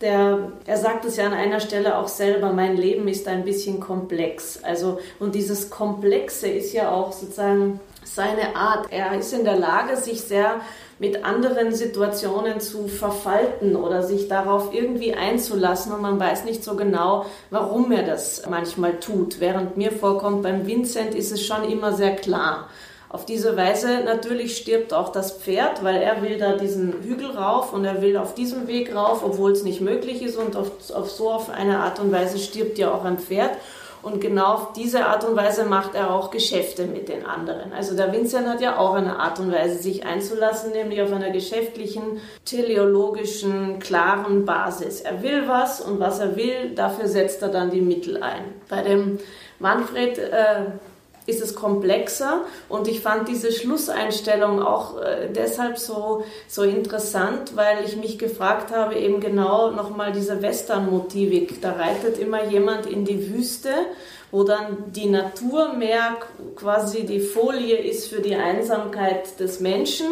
der, 0.00 0.50
er 0.66 0.76
sagt 0.78 1.04
es 1.04 1.16
ja 1.16 1.26
an 1.26 1.32
einer 1.32 1.60
Stelle 1.60 1.96
auch 1.96 2.08
selber, 2.08 2.52
mein 2.52 2.76
Leben 2.76 3.06
ist 3.06 3.28
ein 3.28 3.44
bisschen 3.44 3.78
komplex. 3.78 4.58
Also, 4.64 4.98
und 5.20 5.36
dieses 5.36 5.70
Komplexe 5.70 6.48
ist 6.48 6.72
ja 6.72 6.90
auch 6.90 7.12
sozusagen 7.12 7.78
seine 8.14 8.56
Art. 8.56 8.86
Er 8.90 9.18
ist 9.18 9.32
in 9.32 9.44
der 9.44 9.56
Lage, 9.56 9.96
sich 9.96 10.22
sehr 10.22 10.60
mit 10.98 11.24
anderen 11.24 11.72
Situationen 11.72 12.60
zu 12.60 12.88
verfalten 12.88 13.76
oder 13.76 14.02
sich 14.02 14.28
darauf 14.28 14.74
irgendwie 14.74 15.14
einzulassen 15.14 15.92
und 15.92 16.02
man 16.02 16.18
weiß 16.18 16.44
nicht 16.44 16.64
so 16.64 16.74
genau, 16.74 17.26
warum 17.50 17.92
er 17.92 18.02
das 18.02 18.42
manchmal 18.48 18.98
tut. 18.98 19.38
Während 19.38 19.76
mir 19.76 19.92
vorkommt, 19.92 20.42
beim 20.42 20.66
Vincent 20.66 21.14
ist 21.14 21.30
es 21.30 21.44
schon 21.46 21.64
immer 21.64 21.92
sehr 21.92 22.16
klar. 22.16 22.68
Auf 23.10 23.24
diese 23.24 23.56
Weise 23.56 24.00
natürlich 24.04 24.58
stirbt 24.58 24.92
auch 24.92 25.10
das 25.10 25.32
Pferd, 25.32 25.82
weil 25.82 25.96
er 26.02 26.20
will 26.20 26.36
da 26.36 26.56
diesen 26.56 26.92
Hügel 27.02 27.30
rauf 27.30 27.72
und 27.72 27.84
er 27.86 28.02
will 28.02 28.18
auf 28.18 28.34
diesem 28.34 28.66
Weg 28.66 28.94
rauf, 28.94 29.22
obwohl 29.24 29.52
es 29.52 29.62
nicht 29.62 29.80
möglich 29.80 30.20
ist 30.20 30.36
und 30.36 30.56
auf, 30.56 30.70
auf 30.92 31.10
so 31.10 31.30
auf 31.30 31.48
eine 31.48 31.78
Art 31.78 32.00
und 32.00 32.12
Weise 32.12 32.38
stirbt 32.38 32.76
ja 32.76 32.92
auch 32.92 33.04
ein 33.04 33.18
Pferd. 33.18 33.52
Und 34.10 34.20
genau 34.20 34.54
auf 34.54 34.72
diese 34.72 35.04
Art 35.06 35.24
und 35.24 35.36
Weise 35.36 35.64
macht 35.64 35.94
er 35.94 36.14
auch 36.14 36.30
Geschäfte 36.30 36.86
mit 36.86 37.08
den 37.08 37.26
anderen. 37.26 37.72
Also 37.74 37.94
der 37.94 38.12
Vincent 38.12 38.48
hat 38.48 38.60
ja 38.60 38.78
auch 38.78 38.94
eine 38.94 39.18
Art 39.18 39.38
und 39.38 39.52
Weise, 39.52 39.76
sich 39.82 40.06
einzulassen, 40.06 40.72
nämlich 40.72 41.02
auf 41.02 41.12
einer 41.12 41.30
geschäftlichen, 41.30 42.20
teleologischen, 42.46 43.78
klaren 43.80 44.46
Basis. 44.46 45.02
Er 45.02 45.22
will 45.22 45.46
was 45.46 45.82
und 45.82 46.00
was 46.00 46.20
er 46.20 46.36
will, 46.36 46.74
dafür 46.74 47.06
setzt 47.06 47.42
er 47.42 47.48
dann 47.48 47.70
die 47.70 47.82
Mittel 47.82 48.22
ein. 48.22 48.44
Bei 48.68 48.82
dem 48.82 49.18
Manfred 49.58 50.18
äh, 50.18 50.62
ist 51.28 51.42
es 51.42 51.54
komplexer 51.54 52.44
und 52.68 52.88
ich 52.88 53.00
fand 53.00 53.28
diese 53.28 53.52
Schlusseinstellung 53.52 54.62
auch 54.62 55.00
äh, 55.00 55.28
deshalb 55.28 55.78
so, 55.78 56.24
so 56.48 56.62
interessant, 56.62 57.54
weil 57.54 57.84
ich 57.84 57.96
mich 57.96 58.18
gefragt 58.18 58.74
habe, 58.74 58.94
eben 58.94 59.20
genau 59.20 59.70
nochmal 59.70 60.12
diese 60.12 60.40
Western-Motivik. 60.40 61.60
Da 61.60 61.72
reitet 61.72 62.18
immer 62.18 62.44
jemand 62.44 62.86
in 62.86 63.04
die 63.04 63.32
Wüste, 63.32 63.70
wo 64.30 64.42
dann 64.42 64.92
die 64.92 65.08
Natur 65.08 65.74
mehr 65.74 66.16
quasi 66.56 67.04
die 67.04 67.20
Folie 67.20 67.76
ist 67.76 68.08
für 68.08 68.20
die 68.20 68.34
Einsamkeit 68.34 69.38
des 69.38 69.60
Menschen 69.60 70.06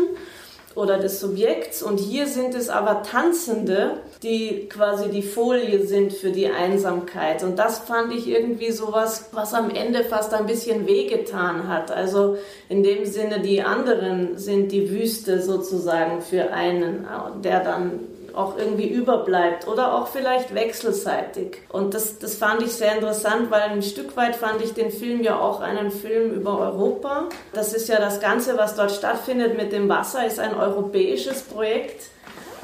oder 0.74 0.98
des 0.98 1.20
Subjekts. 1.20 1.82
Und 1.82 1.98
hier 1.98 2.26
sind 2.26 2.54
es 2.54 2.68
aber 2.68 3.02
Tanzende, 3.02 4.00
die 4.22 4.68
quasi 4.68 5.10
die 5.10 5.22
Folie 5.22 5.86
sind 5.86 6.12
für 6.12 6.30
die 6.30 6.48
Einsamkeit. 6.48 7.42
Und 7.42 7.58
das 7.58 7.80
fand 7.80 8.12
ich 8.12 8.28
irgendwie 8.28 8.72
sowas, 8.72 9.28
was 9.32 9.54
am 9.54 9.70
Ende 9.70 10.04
fast 10.04 10.32
ein 10.34 10.46
bisschen 10.46 10.86
wehgetan 10.86 11.68
hat. 11.68 11.90
Also 11.90 12.36
in 12.68 12.82
dem 12.82 13.04
Sinne, 13.04 13.40
die 13.40 13.62
anderen 13.62 14.38
sind 14.38 14.72
die 14.72 14.90
Wüste 14.90 15.42
sozusagen 15.42 16.22
für 16.22 16.52
einen, 16.52 17.06
der 17.42 17.60
dann 17.60 18.00
auch 18.36 18.58
irgendwie 18.58 18.88
überbleibt 18.88 19.66
oder 19.66 19.94
auch 19.94 20.08
vielleicht 20.08 20.54
wechselseitig. 20.54 21.58
Und 21.70 21.94
das, 21.94 22.18
das 22.18 22.34
fand 22.34 22.62
ich 22.62 22.72
sehr 22.72 22.94
interessant, 22.94 23.50
weil 23.50 23.62
ein 23.62 23.82
Stück 23.82 24.16
weit 24.16 24.36
fand 24.36 24.62
ich 24.62 24.74
den 24.74 24.90
Film 24.90 25.22
ja 25.22 25.40
auch 25.40 25.60
einen 25.60 25.90
Film 25.90 26.32
über 26.32 26.58
Europa. 26.58 27.28
Das 27.54 27.72
ist 27.72 27.88
ja 27.88 27.98
das 27.98 28.20
Ganze, 28.20 28.58
was 28.58 28.74
dort 28.74 28.92
stattfindet 28.92 29.56
mit 29.56 29.72
dem 29.72 29.88
Wasser, 29.88 30.26
ist 30.26 30.38
ein 30.38 30.54
europäisches 30.54 31.42
Projekt. 31.42 32.10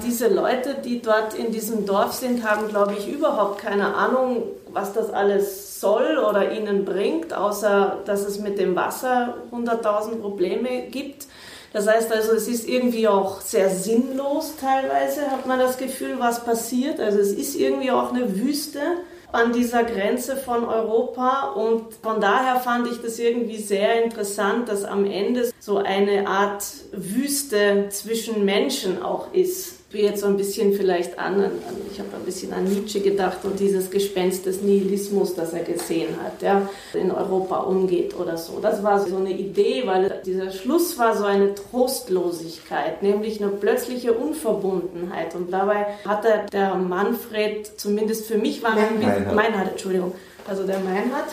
Diese 0.05 0.29
Leute, 0.29 0.77
die 0.85 1.01
dort 1.01 1.35
in 1.35 1.53
diesem 1.53 1.87
Dorf 1.87 2.13
sind, 2.13 2.43
haben, 2.49 2.69
glaube 2.69 2.95
ich, 2.99 3.09
überhaupt 3.09 3.59
keine 3.59 3.95
Ahnung, 3.95 4.43
was 4.73 4.93
das 4.93 5.11
alles 5.11 5.81
soll 5.81 6.19
oder 6.19 6.53
ihnen 6.53 6.85
bringt, 6.85 7.33
außer 7.33 7.99
dass 8.05 8.23
es 8.23 8.41
mit 8.41 8.59
dem 8.59 8.75
Wasser 8.75 9.35
100.000 9.53 10.17
Probleme 10.17 10.89
gibt. 10.91 11.27
Das 11.73 11.87
heißt 11.87 12.13
also, 12.13 12.33
es 12.33 12.49
ist 12.49 12.69
irgendwie 12.69 13.07
auch 13.09 13.41
sehr 13.41 13.71
sinnlos 13.71 14.55
teilweise, 14.61 15.31
hat 15.31 15.47
man 15.47 15.59
das 15.59 15.79
Gefühl, 15.79 16.17
was 16.19 16.45
passiert. 16.45 17.01
Also 17.01 17.19
es 17.19 17.33
ist 17.33 17.55
irgendwie 17.55 17.91
auch 17.91 18.13
eine 18.13 18.37
Wüste 18.37 18.81
an 19.31 19.53
dieser 19.53 19.85
Grenze 19.85 20.37
von 20.37 20.65
Europa 20.65 21.53
und 21.53 21.95
von 22.03 22.21
daher 22.21 22.57
fand 22.57 22.87
ich 22.89 23.01
das 23.01 23.19
irgendwie 23.19 23.57
sehr 23.57 24.05
interessant, 24.05 24.69
dass 24.69 24.85
am 24.85 25.07
Ende 25.07 25.51
so 25.59 25.79
eine 25.79 26.27
Art 26.27 26.65
Wüste 26.93 27.87
zwischen 27.89 28.45
Menschen 28.45 29.03
auch 29.03 29.33
ist 29.33 29.82
jetzt 30.01 30.21
so 30.21 30.27
ein 30.27 30.37
bisschen 30.37 30.73
vielleicht 30.73 31.19
an, 31.19 31.43
an 31.45 31.53
ich 31.93 31.99
habe 31.99 32.09
ein 32.17 32.25
bisschen 32.25 32.53
an 32.53 32.65
Nietzsche 32.65 33.01
gedacht 33.01 33.39
und 33.45 33.61
dieses 33.61 33.91
Gespenst 33.91 34.47
des 34.47 34.63
Nihilismus, 34.63 35.35
das 35.35 35.53
er 35.53 35.65
gesehen 35.65 36.17
hat, 36.23 36.41
der 36.41 36.69
in 36.95 37.11
Europa 37.11 37.59
umgeht 37.59 38.17
oder 38.19 38.37
so. 38.37 38.59
Das 38.61 38.83
war 38.83 39.01
so 39.07 39.17
eine 39.17 39.33
Idee, 39.33 39.83
weil 39.87 40.21
dieser 40.25 40.51
Schluss 40.51 40.99
war 40.99 41.17
so 41.17 41.25
eine 41.25 41.55
Trostlosigkeit, 41.55 43.03
nämlich 43.03 43.43
eine 43.43 43.51
plötzliche 43.53 44.13
Unverbundenheit. 44.13 45.35
Und 45.35 45.53
dabei 45.53 45.87
hatte 46.07 46.47
der 46.53 46.75
Manfred, 46.75 47.79
zumindest 47.79 48.27
für 48.27 48.39
mich 48.39 48.63
war 48.63 48.73
ein 48.73 49.01
Meinhard, 49.01 49.35
Meinhard 49.35 49.71
Entschuldigung, 49.73 50.13
also 50.49 50.67
der 50.67 50.81
Meinhard, 50.81 51.29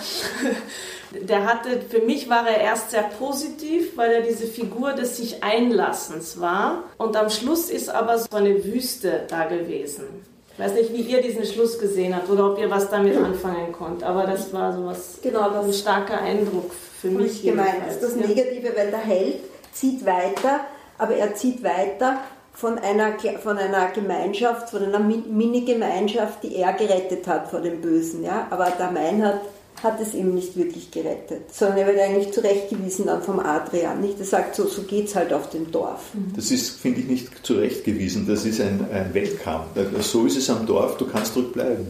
der 1.12 1.46
hatte, 1.46 1.82
für 1.90 2.02
mich 2.02 2.30
war 2.30 2.48
er 2.48 2.62
erst 2.62 2.92
sehr 2.92 3.04
positiv, 3.04 3.98
weil 3.98 4.12
er 4.12 4.22
diese 4.22 4.46
Figur 4.46 4.94
des 4.94 5.18
sich 5.18 5.44
Einlassens 5.44 6.40
war. 6.40 6.84
Und 6.98 7.16
am 7.16 7.30
Schluss 7.30 7.70
ist 7.70 7.90
aber 7.90 8.18
so 8.18 8.36
eine 8.36 8.64
Wüste 8.64 9.26
da 9.28 9.46
gewesen. 9.46 10.06
Ich 10.54 10.60
weiß 10.66 10.74
nicht, 10.74 10.94
wie 10.94 11.02
ihr 11.02 11.22
diesen 11.22 11.46
Schluss 11.46 11.80
gesehen 11.80 12.16
habt 12.16 12.30
oder 12.30 12.52
ob 12.52 12.60
ihr 12.60 12.70
was 12.70 12.90
damit 12.90 13.16
anfangen 13.18 13.72
konnt, 13.72 14.04
aber 14.04 14.26
das 14.26 14.52
war 14.52 14.76
so 14.76 14.86
was, 14.86 15.20
genau, 15.22 15.50
das 15.50 15.66
ein 15.66 15.74
starker 15.74 16.20
Eindruck 16.20 16.72
für 17.00 17.08
mich. 17.08 17.42
gemeint 17.44 17.88
ist 17.90 18.04
das 18.04 18.16
Negative, 18.16 18.76
weil 18.76 18.92
der 18.92 19.00
Held 19.00 19.38
zieht 19.72 20.06
weiter, 20.06 20.60
aber 20.98 21.16
er 21.16 21.34
zieht 21.34 21.64
weiter 21.64 22.18
von 22.52 22.78
einer, 22.78 23.14
von 23.42 23.58
einer 23.58 23.88
Gemeinschaft, 23.92 24.70
von 24.72 24.84
einer 24.84 25.00
Mini-Gemeinschaft, 25.00 26.44
die 26.44 26.58
er 26.58 26.74
gerettet 26.74 27.26
hat 27.26 27.50
vor 27.50 27.62
dem 27.62 27.80
Bösen. 27.80 28.22
Ja? 28.26 28.48
Aber 28.50 28.66
der 28.78 28.92
Meinhard 28.92 29.36
hat 29.36 29.42
es 30.00 30.14
ihm 30.14 30.36
nicht 30.36 30.58
wirklich 30.58 30.92
gerettet, 30.92 31.54
sondern 31.54 31.80
er 31.80 31.88
wird 31.88 32.00
eigentlich 32.00 32.32
zurechtgewiesen 32.32 33.06
dann 33.06 33.22
vom 33.22 33.40
Adrian. 33.40 34.02
Nicht? 34.02 34.20
Er 34.20 34.26
sagt, 34.26 34.56
so, 34.56 34.68
so 34.68 34.84
geht 34.84 35.08
es 35.08 35.16
halt 35.16 35.34
auf 35.34 35.50
dem 35.50 35.72
Dorf. 35.72 36.12
Das 36.36 36.52
ist, 36.52 36.80
finde 36.80 37.02
ich, 37.02 37.08
nicht 37.08 37.46
zurechtgewiesen, 37.46 38.28
das 38.28 38.46
ist 38.46 38.62
ein, 38.62 38.86
ein 38.92 39.14
Wettkampf. 39.14 39.68
So 40.02 40.26
ist 40.26 40.38
es 40.38 40.50
am 40.50 40.66
Dorf, 40.66 40.98
du 40.98 41.08
kannst 41.08 41.34
zurückbleiben, 41.34 41.88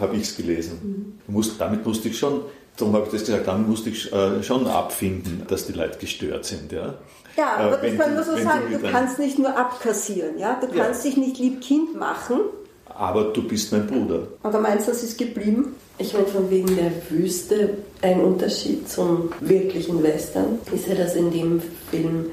habe 0.00 0.16
ich 0.16 0.22
es 0.22 0.36
gelesen. 0.36 1.18
Mhm. 1.26 1.32
Musst, 1.34 1.60
damit 1.60 1.84
musste 1.84 2.08
ich 2.08 2.18
schon, 2.18 2.42
darum 2.76 2.94
habe 2.94 3.06
ich 3.06 3.12
das 3.12 3.24
gesagt, 3.24 3.46
damit 3.46 3.68
musste 3.68 3.90
ich 3.90 4.12
äh, 4.12 4.42
schon 4.42 4.66
abfinden, 4.66 5.42
dass 5.48 5.66
die 5.66 5.72
Leute 5.72 5.98
gestört 5.98 6.44
sind. 6.44 6.72
Ja, 6.72 6.94
ja 7.36 7.56
aber 7.56 7.82
äh, 7.82 7.90
das 7.90 8.00
kann 8.06 8.14
man 8.14 8.24
so 8.24 8.36
sagen, 8.36 8.72
du, 8.72 8.90
kannst 8.90 9.18
nicht 9.18 9.38
nur 9.38 9.56
abkassieren, 9.56 10.38
ja? 10.38 10.58
du 10.60 10.68
kannst 10.68 11.04
ja. 11.04 11.10
dich 11.10 11.18
nicht 11.18 11.38
lieb 11.38 11.60
Kind 11.60 11.98
machen. 11.98 12.40
Aber 12.98 13.24
du 13.32 13.46
bist 13.46 13.70
mein 13.70 13.86
Bruder. 13.86 14.26
Oder 14.42 14.58
meinst 14.58 14.88
du, 14.88 14.90
das 14.90 15.04
ist 15.04 15.16
geblieben? 15.16 15.76
Ich 15.98 16.12
meine, 16.12 16.26
von 16.26 16.50
wegen 16.50 16.76
der 16.76 16.90
Wüste 17.10 17.78
ein 18.02 18.20
Unterschied 18.20 18.88
zum 18.88 19.30
wirklichen 19.40 20.02
Western 20.02 20.58
ist 20.72 20.88
ja, 20.88 20.96
dass 20.96 21.14
in 21.14 21.30
dem 21.30 21.62
Film 21.90 22.26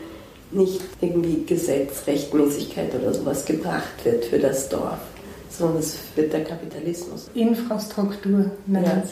nicht 0.51 0.82
irgendwie 1.01 1.45
Gesetz, 1.45 2.08
Rechtmäßigkeit 2.08 2.93
oder 2.95 3.13
sowas 3.13 3.45
gebracht 3.45 4.04
wird 4.04 4.25
für 4.25 4.39
das 4.39 4.67
Dorf, 4.69 4.99
sondern 5.49 5.78
es 5.78 5.97
wird 6.15 6.34
der 6.34 6.43
Kapitalismus. 6.43 7.30
Infrastruktur 7.36 8.51
nennen 8.65 8.86
ja. 8.86 9.04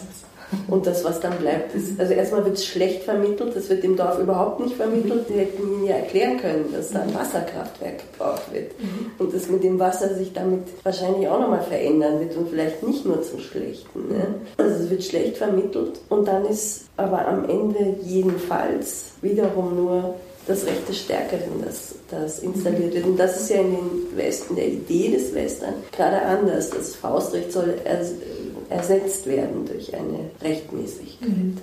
Und 0.68 0.86
das, 0.86 1.04
was 1.04 1.20
dann 1.20 1.38
bleibt, 1.38 1.76
ist, 1.76 2.00
also 2.00 2.13
erstmal 2.13 2.46
wird 2.46 2.58
es 2.58 2.66
schlecht 2.66 3.04
vermittelt, 3.04 3.56
das 3.56 3.70
wird 3.70 3.84
dem 3.84 3.96
Dorf 3.96 4.20
überhaupt 4.20 4.60
nicht 4.60 4.76
vermittelt. 4.76 5.26
Die 5.30 5.34
hätten 5.34 5.62
ihnen 5.62 5.86
ja 5.86 5.96
erklären 5.96 6.38
können, 6.38 6.66
dass 6.74 6.92
da 6.92 7.02
ein 7.02 7.13
Wasserkraftwerk 7.13 8.12
gebaut 8.12 8.42
wird. 8.52 8.72
Und 9.20 9.34
dass 9.34 9.50
mit 9.50 9.63
dem 9.63 9.80
Wasser 9.80 10.13
sich 10.16 10.34
damit 10.34 10.63
wahrscheinlich 10.84 11.28
auch 11.28 11.39
nochmal 11.39 11.63
verändern 11.63 12.20
wird 12.20 12.36
und 12.36 12.50
vielleicht 12.50 12.84
nicht 12.84 13.06
nur 13.06 13.22
zum 13.22 13.39
Schlechten. 13.39 14.10
Ne? 14.10 14.36
Also 14.58 14.84
es 14.84 14.89
wird 14.89 15.04
schlecht 15.04 15.38
vermittelt 15.38 16.00
und 16.10 16.28
dann 16.28 16.46
ist 16.46 16.86
aber 16.98 17.28
am 17.28 17.50
Ende 17.50 17.96
jedenfalls 18.04 19.13
wiederum 19.22 19.76
nur 19.76 20.16
das 20.48 20.66
Recht 20.66 20.88
des 20.89 21.00
Stärkeren, 21.00 21.63
das, 21.63 21.96
das 22.12 22.39
installiert 22.39 22.94
wird. 22.94 23.06
Und 23.06 23.18
das 23.18 23.42
ist 23.42 23.50
ja 23.50 23.58
in 23.58 23.72
den 23.72 24.18
Westen, 24.18 24.56
der 24.56 24.68
Idee 24.68 25.12
des 25.12 25.34
Western 25.34 25.76
gerade 25.92 26.22
anders. 26.22 26.70
Das 26.70 26.96
Faustrecht 26.96 27.52
soll 27.52 27.76
ersetzt 28.69 29.26
werden 29.28 29.65
durch 29.65 29.93
eine 29.93 30.32
Rechtmäßigkeit. 30.41 31.30
Mhm. 31.30 31.58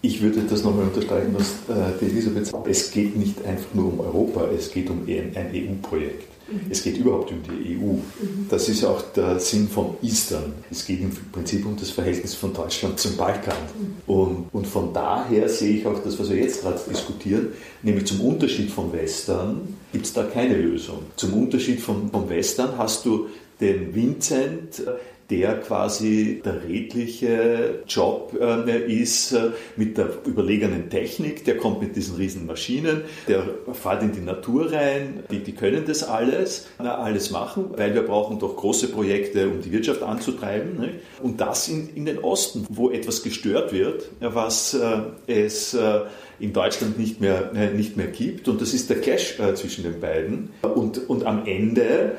Ich 0.00 0.22
würde 0.22 0.42
das 0.48 0.62
nochmal 0.62 0.84
unterstreichen, 0.84 1.34
was 1.36 1.76
äh, 1.76 1.92
die 2.00 2.06
Elisabeth 2.06 2.46
sagt. 2.46 2.68
Es 2.68 2.90
geht 2.90 3.16
nicht 3.16 3.44
einfach 3.44 3.74
nur 3.74 3.92
um 3.92 4.00
Europa, 4.00 4.48
es 4.56 4.70
geht 4.70 4.88
um 4.90 5.02
ein, 5.08 5.32
ein 5.34 5.50
EU-Projekt. 5.52 6.28
Mhm. 6.50 6.60
Es 6.70 6.82
geht 6.82 6.98
überhaupt 6.98 7.30
um 7.32 7.38
die 7.42 7.76
EU. 7.76 7.94
Mhm. 7.94 8.46
Das 8.48 8.68
ist 8.68 8.84
auch 8.84 9.02
der 9.12 9.40
Sinn 9.40 9.68
von 9.68 9.96
Eastern. 10.02 10.54
Es 10.70 10.86
geht 10.86 11.00
im 11.00 11.10
Prinzip 11.32 11.66
um 11.66 11.76
das 11.76 11.90
Verhältnis 11.90 12.34
von 12.34 12.52
Deutschland 12.52 12.98
zum 12.98 13.16
Balkan. 13.16 13.54
Mhm. 13.78 14.12
Und, 14.12 14.46
und 14.52 14.66
von 14.66 14.92
daher 14.92 15.48
sehe 15.48 15.78
ich 15.78 15.86
auch 15.86 16.02
das, 16.02 16.18
was 16.18 16.30
wir 16.30 16.36
jetzt 16.36 16.62
gerade 16.62 16.80
diskutieren, 16.88 17.48
nämlich 17.82 18.06
zum 18.06 18.20
Unterschied 18.20 18.70
vom 18.70 18.92
Western 18.92 19.76
gibt 19.92 20.06
es 20.06 20.12
da 20.12 20.22
keine 20.24 20.56
Lösung. 20.56 21.00
Zum 21.16 21.34
Unterschied 21.34 21.80
vom, 21.80 22.10
vom 22.10 22.28
Western 22.28 22.78
hast 22.78 23.04
du 23.04 23.26
den 23.60 23.94
Vincent, 23.94 24.82
der 25.30 25.60
quasi 25.60 26.40
der 26.42 26.64
redliche 26.66 27.82
Job 27.86 28.34
äh, 28.40 28.80
ist 28.90 29.32
äh, 29.32 29.50
mit 29.76 29.98
der 29.98 30.08
überlegenen 30.24 30.88
Technik, 30.88 31.44
der 31.44 31.58
kommt 31.58 31.82
mit 31.82 31.96
diesen 31.96 32.16
riesen 32.16 32.46
Maschinen, 32.46 33.02
der 33.26 33.44
fährt 33.72 34.02
in 34.02 34.12
die 34.12 34.20
Natur 34.20 34.72
rein, 34.72 35.22
die, 35.30 35.40
die 35.40 35.52
können 35.52 35.84
das 35.86 36.02
alles, 36.02 36.66
alles 36.78 37.30
machen, 37.30 37.66
weil 37.76 37.94
wir 37.94 38.02
brauchen 38.02 38.38
doch 38.38 38.56
große 38.56 38.88
Projekte, 38.88 39.48
um 39.48 39.60
die 39.60 39.70
Wirtschaft 39.70 40.02
anzutreiben. 40.02 40.78
Ne? 40.78 40.94
Und 41.22 41.40
das 41.40 41.68
in, 41.68 41.90
in 41.94 42.06
den 42.06 42.18
Osten, 42.18 42.66
wo 42.70 42.90
etwas 42.90 43.22
gestört 43.22 43.72
wird, 43.72 44.08
was 44.20 44.72
äh, 44.72 45.00
es 45.26 45.74
äh, 45.74 46.00
in 46.40 46.52
Deutschland 46.52 46.98
nicht 46.98 47.20
mehr, 47.20 47.52
nicht 47.74 47.96
mehr 47.96 48.06
gibt. 48.06 48.48
Und 48.48 48.60
das 48.60 48.72
ist 48.72 48.88
der 48.88 49.00
Clash 49.00 49.36
zwischen 49.54 49.82
den 49.82 49.98
beiden. 49.98 50.50
Und, 50.62 51.10
und 51.10 51.26
am 51.26 51.46
Ende 51.46 52.12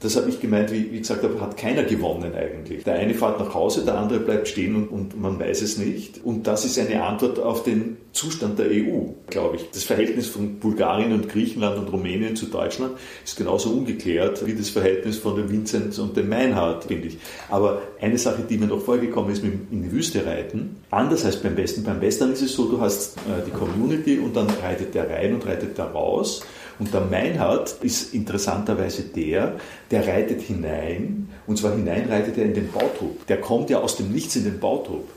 das 0.00 0.16
habe 0.16 0.30
ich 0.30 0.40
gemeint, 0.40 0.72
wie, 0.72 0.90
wie 0.92 0.98
gesagt 0.98 1.22
hat 1.22 1.56
keiner 1.58 1.82
gewonnen 1.82 2.32
eigentlich. 2.34 2.84
Der 2.84 2.94
eine 2.94 3.12
fährt 3.12 3.38
nach 3.38 3.52
Hause, 3.52 3.84
der 3.84 3.98
andere 3.98 4.20
bleibt 4.20 4.48
stehen 4.48 4.74
und, 4.74 4.88
und 4.88 5.20
man 5.20 5.38
weiß 5.38 5.60
es 5.60 5.76
nicht. 5.76 6.24
Und 6.24 6.46
das 6.46 6.64
ist 6.64 6.78
eine 6.78 7.04
Antwort 7.04 7.38
auf 7.38 7.64
den 7.64 7.98
Zustand 8.12 8.58
der 8.58 8.68
EU, 8.70 9.12
glaube 9.28 9.56
ich. 9.56 9.70
Das 9.70 9.84
Verhältnis 9.84 10.26
von 10.26 10.58
Bulgarien 10.58 11.12
und 11.12 11.28
Griechenland 11.28 11.78
und 11.78 11.92
Rumänien 11.92 12.34
zu 12.34 12.46
Deutschland 12.46 12.94
ist 13.24 13.36
genauso 13.36 13.70
ungeklärt 13.70 14.44
wie 14.46 14.54
das 14.54 14.70
Verhältnis 14.70 15.18
von 15.18 15.36
dem 15.36 15.50
Vincent 15.50 15.96
und 15.98 16.16
dem 16.16 16.30
Meinhard, 16.30 16.84
finde 16.84 17.08
ich. 17.08 17.18
Aber 17.50 17.82
eine 18.00 18.16
Sache, 18.16 18.42
die 18.48 18.56
mir 18.56 18.68
noch 18.68 18.80
vorgekommen 18.80 19.30
ist, 19.30 19.44
mit 19.44 19.52
in 19.70 19.82
die 19.82 19.92
Wüste 19.92 20.24
reiten, 20.24 20.76
anders 20.90 21.26
als 21.26 21.36
beim 21.36 21.58
Westen. 21.58 21.84
Beim 21.84 22.00
Western 22.00 22.32
ist 22.32 22.40
es 22.40 22.54
so, 22.54 22.70
du 22.70 22.80
hast 22.80 23.18
äh, 23.18 23.44
die 23.46 23.50
Community 23.50 24.18
und 24.18 24.34
dann 24.34 24.48
reitet 24.62 24.94
der 24.94 25.10
rein 25.10 25.34
und 25.34 25.46
reitet 25.46 25.76
der 25.76 25.86
raus. 25.86 26.42
Und 26.80 26.94
der 26.94 27.02
Meinhard 27.02 27.76
ist 27.82 28.14
interessanterweise 28.14 29.02
der, 29.02 29.56
der 29.90 30.06
reitet 30.06 30.40
hinein, 30.42 31.28
und 31.46 31.58
zwar 31.58 31.74
hinein 31.74 32.08
reitet 32.08 32.38
er 32.38 32.44
in 32.44 32.54
den 32.54 32.70
Bautrupp. 32.70 33.26
Der 33.26 33.40
kommt 33.40 33.70
ja 33.70 33.80
aus 33.80 33.96
dem 33.96 34.12
Nichts 34.12 34.36
in 34.36 34.44
den 34.44 34.60
Bautrupp. 34.60 35.08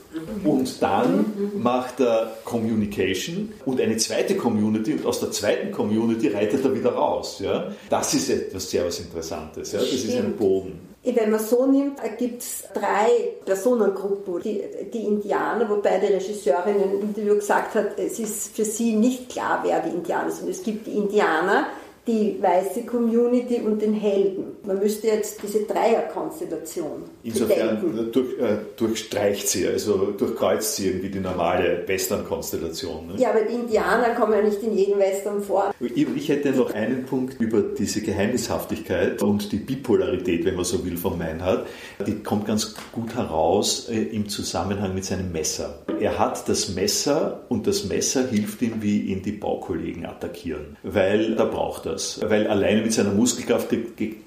Und 0.44 0.82
dann 0.82 1.32
macht 1.56 2.00
er 2.00 2.36
Communication 2.44 3.52
und 3.64 3.80
eine 3.80 3.96
zweite 3.96 4.36
Community 4.36 4.92
und 4.92 5.06
aus 5.06 5.20
der 5.20 5.30
zweiten 5.32 5.72
Community 5.72 6.28
reitet 6.28 6.64
er 6.64 6.74
wieder 6.74 6.92
raus. 6.92 7.40
Ja? 7.40 7.72
Das 7.90 8.14
ist 8.14 8.30
etwas 8.30 8.70
sehr 8.70 8.86
was 8.86 9.00
Interessantes. 9.00 9.72
Ja? 9.72 9.80
Das 9.80 9.92
ist 9.92 10.14
ein 10.14 10.36
Boden. 10.36 10.78
Wenn 11.04 11.30
man 11.30 11.40
so 11.40 11.66
nimmt, 11.66 11.98
gibt 12.18 12.42
es 12.42 12.64
drei 12.72 13.34
Personengruppen. 13.44 14.40
Die, 14.42 14.62
die 14.92 15.04
Indianer, 15.04 15.68
wobei 15.68 15.98
die 15.98 16.14
Regisseurin 16.14 16.76
im 16.82 17.00
Interview 17.02 17.34
gesagt 17.34 17.74
hat, 17.74 17.98
es 17.98 18.18
ist 18.18 18.56
für 18.56 18.64
sie 18.64 18.92
nicht 18.92 19.28
klar, 19.28 19.60
wer 19.64 19.80
die 19.80 19.90
Indianer 19.90 20.30
sind. 20.30 20.48
Es 20.48 20.62
gibt 20.62 20.86
die 20.86 20.92
Indianer, 20.92 21.66
die 22.06 22.36
weiße 22.40 22.82
Community 22.82 23.60
und 23.60 23.80
den 23.80 23.94
Helden. 23.94 24.56
Man 24.64 24.78
müsste 24.78 25.06
jetzt 25.06 25.42
diese 25.42 25.62
Dreierkonstellation 25.62 27.04
Insofern 27.22 28.10
durch, 28.12 28.38
äh, 28.38 28.58
durchstreicht 28.76 29.48
sie, 29.48 29.66
also 29.66 30.12
durchkreuzt 30.16 30.76
sie 30.76 30.88
irgendwie 30.88 31.08
die 31.08 31.20
normale 31.20 31.82
Western-Konstellation. 31.86 33.06
Ne? 33.06 33.14
Ja, 33.16 33.30
aber 33.30 33.40
die 33.42 33.54
Indianer 33.54 34.10
kommen 34.10 34.34
ja 34.34 34.42
nicht 34.42 34.62
in 34.62 34.76
jedem 34.76 34.98
Western 34.98 35.42
vor. 35.42 35.74
Ich, 35.80 35.96
ich 35.96 36.28
hätte 36.28 36.50
noch 36.50 36.74
einen 36.74 37.06
Punkt 37.06 37.40
über 37.40 37.62
diese 37.62 38.02
Geheimnishaftigkeit 38.02 39.22
und 39.22 39.50
die 39.52 39.56
Bipolarität, 39.56 40.44
wenn 40.44 40.56
man 40.56 40.64
so 40.64 40.84
will, 40.84 40.98
von 40.98 41.16
Meinhard. 41.16 41.66
Die 42.06 42.22
kommt 42.22 42.46
ganz 42.46 42.74
gut 42.92 43.14
heraus 43.14 43.88
äh, 43.88 43.94
im 43.94 44.28
Zusammenhang 44.28 44.94
mit 44.94 45.06
seinem 45.06 45.32
Messer. 45.32 45.78
Er 46.00 46.18
hat 46.18 46.48
das 46.48 46.74
Messer 46.74 47.44
und 47.48 47.66
das 47.66 47.84
Messer 47.84 48.28
hilft 48.28 48.60
ihm, 48.60 48.82
wie 48.82 49.00
ihn 49.00 49.22
die 49.22 49.32
Baukollegen 49.32 50.04
attackieren, 50.04 50.76
weil 50.82 51.34
da 51.36 51.44
braucht 51.44 51.86
er 51.86 51.93
das, 51.94 52.20
weil 52.28 52.46
alleine 52.46 52.82
mit 52.82 52.92
seiner 52.92 53.12
Muskelkraft 53.12 53.68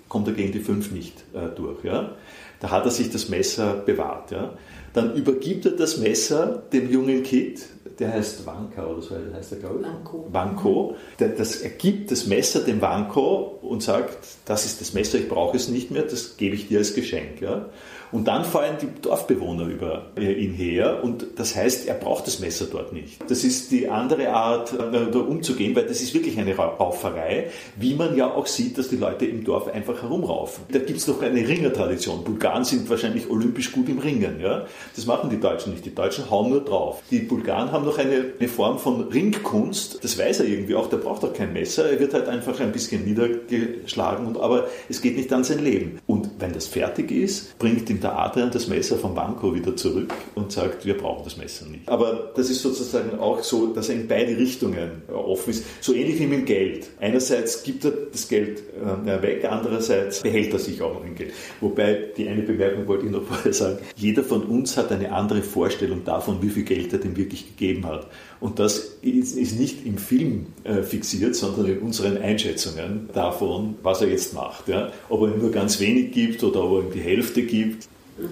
kommt 0.09 0.27
er 0.27 0.33
gegen 0.33 0.51
die 0.51 0.59
fünf 0.59 0.91
nicht 0.91 1.23
äh, 1.33 1.55
durch. 1.55 1.83
Ja? 1.83 2.15
Da 2.59 2.71
hat 2.71 2.85
er 2.85 2.91
sich 2.91 3.11
das 3.11 3.29
Messer 3.29 3.73
bewahrt. 3.73 4.31
Ja? 4.31 4.53
Dann 4.93 5.15
übergibt 5.15 5.65
er 5.65 5.73
das 5.73 5.97
Messer 5.97 6.63
dem 6.73 6.89
jungen 6.89 7.23
Kid, 7.23 7.61
der 7.99 8.13
heißt 8.13 8.45
Wanka 8.45 8.85
oder 8.85 9.01
so 9.01 9.15
heißt 9.33 9.51
er, 9.53 9.57
glaube 9.59 9.79
ich. 9.81 9.87
Wanko. 9.87 10.27
Wanko. 10.31 10.95
Der, 11.19 11.29
das, 11.29 11.57
er 11.57 11.69
gibt 11.71 12.11
das 12.11 12.25
Messer 12.27 12.61
dem 12.61 12.81
Wanko 12.81 13.59
und 13.61 13.83
sagt, 13.83 14.17
das 14.45 14.65
ist 14.65 14.81
das 14.81 14.93
Messer, 14.93 15.19
ich 15.19 15.29
brauche 15.29 15.57
es 15.57 15.67
nicht 15.67 15.91
mehr, 15.91 16.03
das 16.03 16.37
gebe 16.37 16.55
ich 16.55 16.67
dir 16.67 16.79
als 16.79 16.93
Geschenk. 16.93 17.41
Ja? 17.41 17.69
Und 18.11 18.27
dann 18.27 18.45
fallen 18.45 18.77
die 18.81 19.01
Dorfbewohner 19.01 19.65
über 19.67 20.07
ihn 20.17 20.53
her 20.53 21.03
und 21.03 21.25
das 21.35 21.55
heißt, 21.55 21.87
er 21.87 21.95
braucht 21.95 22.27
das 22.27 22.39
Messer 22.39 22.67
dort 22.71 22.93
nicht. 22.93 23.19
Das 23.29 23.43
ist 23.43 23.71
die 23.71 23.89
andere 23.89 24.29
Art, 24.29 24.73
äh, 24.73 25.11
da 25.11 25.19
umzugehen, 25.19 25.75
weil 25.75 25.85
das 25.85 26.01
ist 26.01 26.13
wirklich 26.13 26.37
eine 26.39 26.55
Rauferei, 26.55 27.47
wie 27.75 27.95
man 27.95 28.15
ja 28.15 28.33
auch 28.33 28.47
sieht, 28.47 28.77
dass 28.77 28.89
die 28.89 28.95
Leute 28.95 29.25
im 29.25 29.43
Dorf 29.43 29.67
einfach 29.67 30.01
herumraufen. 30.01 30.63
Da 30.71 30.79
gibt 30.79 30.99
es 30.99 31.07
noch 31.07 31.21
eine 31.21 31.47
Ringertradition. 31.47 32.23
Bulgaren 32.23 32.63
sind 32.63 32.89
wahrscheinlich 32.89 33.29
olympisch 33.29 33.71
gut 33.71 33.89
im 33.89 33.99
Ringen. 33.99 34.39
Ja? 34.41 34.65
Das 34.95 35.05
machen 35.05 35.29
die 35.29 35.39
Deutschen 35.39 35.73
nicht. 35.73 35.85
Die 35.85 35.93
Deutschen 35.93 36.29
hauen 36.29 36.49
nur 36.49 36.61
drauf. 36.61 37.01
Die 37.11 37.19
Bulgaren 37.19 37.71
haben 37.71 37.85
noch 37.85 37.97
eine, 37.97 38.33
eine 38.39 38.49
Form 38.49 38.79
von 38.79 39.01
Ringkunst. 39.01 40.03
Das 40.03 40.17
weiß 40.17 40.41
er 40.41 40.47
irgendwie 40.47 40.75
auch. 40.75 40.89
Der 40.89 40.97
braucht 40.97 41.23
auch 41.23 41.33
kein 41.33 41.53
Messer. 41.53 41.89
Er 41.89 41.99
wird 41.99 42.13
halt 42.13 42.27
einfach 42.27 42.59
ein 42.59 42.71
bisschen 42.71 43.05
niedergeschlagen. 43.05 44.27
Und, 44.27 44.37
aber 44.37 44.67
es 44.89 45.01
geht 45.01 45.17
nicht 45.17 45.31
an 45.33 45.43
sein 45.43 45.63
Leben. 45.63 45.99
Und 46.07 46.29
wenn 46.39 46.53
das 46.53 46.67
fertig 46.67 47.11
ist, 47.11 47.57
bringt 47.59 47.89
ihm 47.97 48.01
der 48.01 48.17
Adrian 48.17 48.51
das 48.51 48.67
Messer 48.67 48.97
von 48.97 49.13
Banco 49.15 49.53
wieder 49.53 49.75
zurück 49.75 50.13
und 50.35 50.51
sagt, 50.51 50.85
wir 50.85 50.97
brauchen 50.97 51.23
das 51.23 51.37
Messer 51.37 51.65
nicht. 51.65 51.87
Aber 51.89 52.31
das 52.35 52.49
ist 52.49 52.61
sozusagen 52.61 53.19
auch 53.19 53.43
so, 53.43 53.67
dass 53.67 53.89
er 53.89 53.95
in 53.95 54.07
beide 54.07 54.37
Richtungen 54.37 55.01
offen 55.11 55.51
ist. 55.51 55.65
So 55.81 55.93
ähnlich 55.93 56.19
wie 56.19 56.27
mit 56.27 56.45
Geld. 56.45 56.87
Einerseits 56.99 57.63
gibt 57.63 57.85
er 57.85 57.91
das 58.11 58.27
Geld 58.27 58.63
äh, 59.05 59.21
weg, 59.21 59.45
andererseits 59.49 60.21
behält 60.21 60.53
er 60.53 60.59
sich 60.59 60.81
auch 60.81 60.93
noch 60.93 61.05
in 61.05 61.15
Geld. 61.15 61.33
Wobei, 61.59 62.11
die 62.15 62.27
eine 62.27 62.43
Bemerkung 62.43 62.87
wollte 62.87 63.05
ich 63.05 63.11
noch 63.11 63.23
vorher 63.23 63.53
sagen, 63.53 63.79
jeder 63.95 64.23
von 64.23 64.43
uns 64.43 64.77
hat 64.77 64.91
eine 64.91 65.11
andere 65.11 65.41
Vorstellung 65.41 66.03
davon, 66.03 66.41
wie 66.41 66.49
viel 66.49 66.63
Geld 66.63 66.93
er 66.93 66.99
dem 66.99 67.17
wirklich 67.17 67.57
gegeben 67.57 67.85
hat. 67.85 68.07
Und 68.39 68.59
das 68.59 68.97
ist, 69.01 69.35
ist 69.35 69.59
nicht 69.59 69.85
im 69.85 69.97
Film 69.97 70.47
äh, 70.63 70.83
fixiert, 70.83 71.35
sondern 71.35 71.65
in 71.65 71.79
unseren 71.79 72.17
Einschätzungen 72.17 73.09
davon, 73.13 73.75
was 73.81 74.01
er 74.01 74.09
jetzt 74.09 74.33
macht. 74.33 74.67
Ja? 74.67 74.91
Ob 75.09 75.21
er 75.21 75.33
ihm 75.33 75.39
nur 75.39 75.51
ganz 75.51 75.79
wenig 75.79 76.11
gibt 76.11 76.43
oder 76.43 76.63
ob 76.63 76.71
er 76.73 76.87
ihm 76.87 76.93
die 76.93 77.01
Hälfte 77.01 77.43
gibt. 77.43 77.86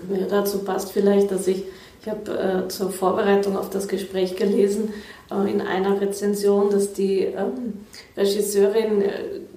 Ja, 0.10 0.26
dazu 0.30 0.60
passt. 0.60 0.92
Vielleicht, 0.92 1.32
dass 1.32 1.48
ich, 1.48 1.64
ich 2.02 2.10
habe 2.10 2.66
äh, 2.66 2.68
zur 2.68 2.90
Vorbereitung 2.92 3.58
auf 3.58 3.70
das 3.70 3.88
Gespräch 3.88 4.36
gelesen, 4.36 4.94
äh, 5.32 5.52
in 5.52 5.62
einer 5.62 6.00
Rezension, 6.00 6.70
dass 6.70 6.94
die 6.94 7.22
ähm, 7.22 7.86
Regisseurin 8.18 9.02
äh, 9.02 9.12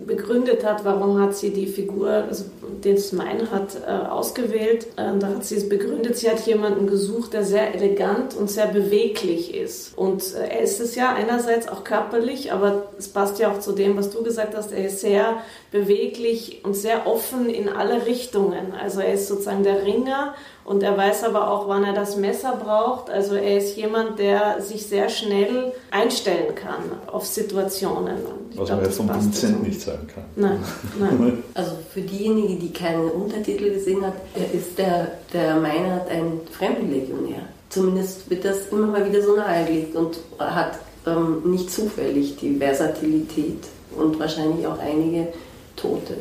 begründet 0.08 0.64
hat, 0.64 0.84
warum 0.84 1.20
hat 1.20 1.36
sie 1.36 1.50
die 1.50 1.66
Figur, 1.66 2.08
also 2.08 2.44
den 2.82 2.98
Smein 2.98 3.50
hat, 3.52 3.76
äh, 3.86 3.90
ausgewählt. 3.90 4.86
Äh, 4.96 5.18
da 5.18 5.28
hat 5.28 5.44
sie 5.44 5.56
es 5.56 5.68
begründet, 5.68 6.16
sie 6.16 6.28
hat 6.28 6.40
jemanden 6.46 6.88
gesucht, 6.88 7.34
der 7.34 7.44
sehr 7.44 7.74
elegant 7.74 8.34
und 8.34 8.50
sehr 8.50 8.66
beweglich 8.66 9.54
ist. 9.54 9.96
Und 9.96 10.34
äh, 10.34 10.48
er 10.48 10.60
ist 10.60 10.80
es 10.80 10.94
ja 10.94 11.14
einerseits 11.14 11.68
auch 11.68 11.84
körperlich, 11.84 12.52
aber 12.52 12.88
es 12.98 13.08
passt 13.08 13.38
ja 13.38 13.52
auch 13.52 13.60
zu 13.60 13.72
dem, 13.72 13.96
was 13.96 14.10
du 14.10 14.24
gesagt 14.24 14.56
hast, 14.56 14.72
er 14.72 14.86
ist 14.86 15.00
sehr 15.00 15.42
beweglich 15.70 16.64
und 16.64 16.74
sehr 16.74 17.06
offen 17.06 17.48
in 17.50 17.68
alle 17.68 18.06
Richtungen. 18.06 18.72
Also 18.80 19.00
er 19.00 19.12
ist 19.12 19.28
sozusagen 19.28 19.62
der 19.62 19.84
Ringer 19.84 20.34
und 20.68 20.82
er 20.82 20.98
weiß 20.98 21.24
aber 21.24 21.50
auch, 21.50 21.66
wann 21.66 21.82
er 21.82 21.94
das 21.94 22.16
Messer 22.18 22.54
braucht. 22.62 23.08
Also 23.08 23.36
er 23.36 23.56
ist 23.56 23.78
jemand, 23.78 24.18
der 24.18 24.60
sich 24.60 24.86
sehr 24.86 25.08
schnell 25.08 25.72
einstellen 25.90 26.54
kann 26.54 26.82
auf 27.06 27.24
Situationen. 27.24 28.16
Was 28.54 28.66
glaub, 28.66 28.78
man 28.78 28.84
jetzt 28.84 28.96
von 28.98 29.08
Vincent 29.08 29.62
nicht 29.62 29.80
sagen 29.80 30.06
kann. 30.14 30.24
Nein, 30.36 30.62
nein. 30.98 31.42
Also 31.54 31.72
für 31.90 32.02
diejenigen, 32.02 32.58
die 32.60 32.70
keine 32.70 33.04
Untertitel 33.04 33.70
gesehen 33.70 34.04
hat, 34.04 34.12
ist 34.52 34.78
der, 34.78 35.12
der 35.32 35.56
Meinert 35.56 36.10
ein 36.10 36.40
Fremdenlegionär. 36.52 37.40
Zumindest 37.70 38.28
wird 38.28 38.44
das 38.44 38.66
immer 38.70 38.88
mal 38.88 39.10
wieder 39.10 39.22
so 39.22 39.36
nahegelegt 39.36 39.96
und 39.96 40.18
hat 40.38 40.78
ähm, 41.06 41.50
nicht 41.50 41.70
zufällig 41.70 42.36
die 42.36 42.56
Versatilität 42.56 43.64
und 43.96 44.20
wahrscheinlich 44.20 44.66
auch 44.66 44.78
einige 44.78 45.28
Tote 45.76 46.18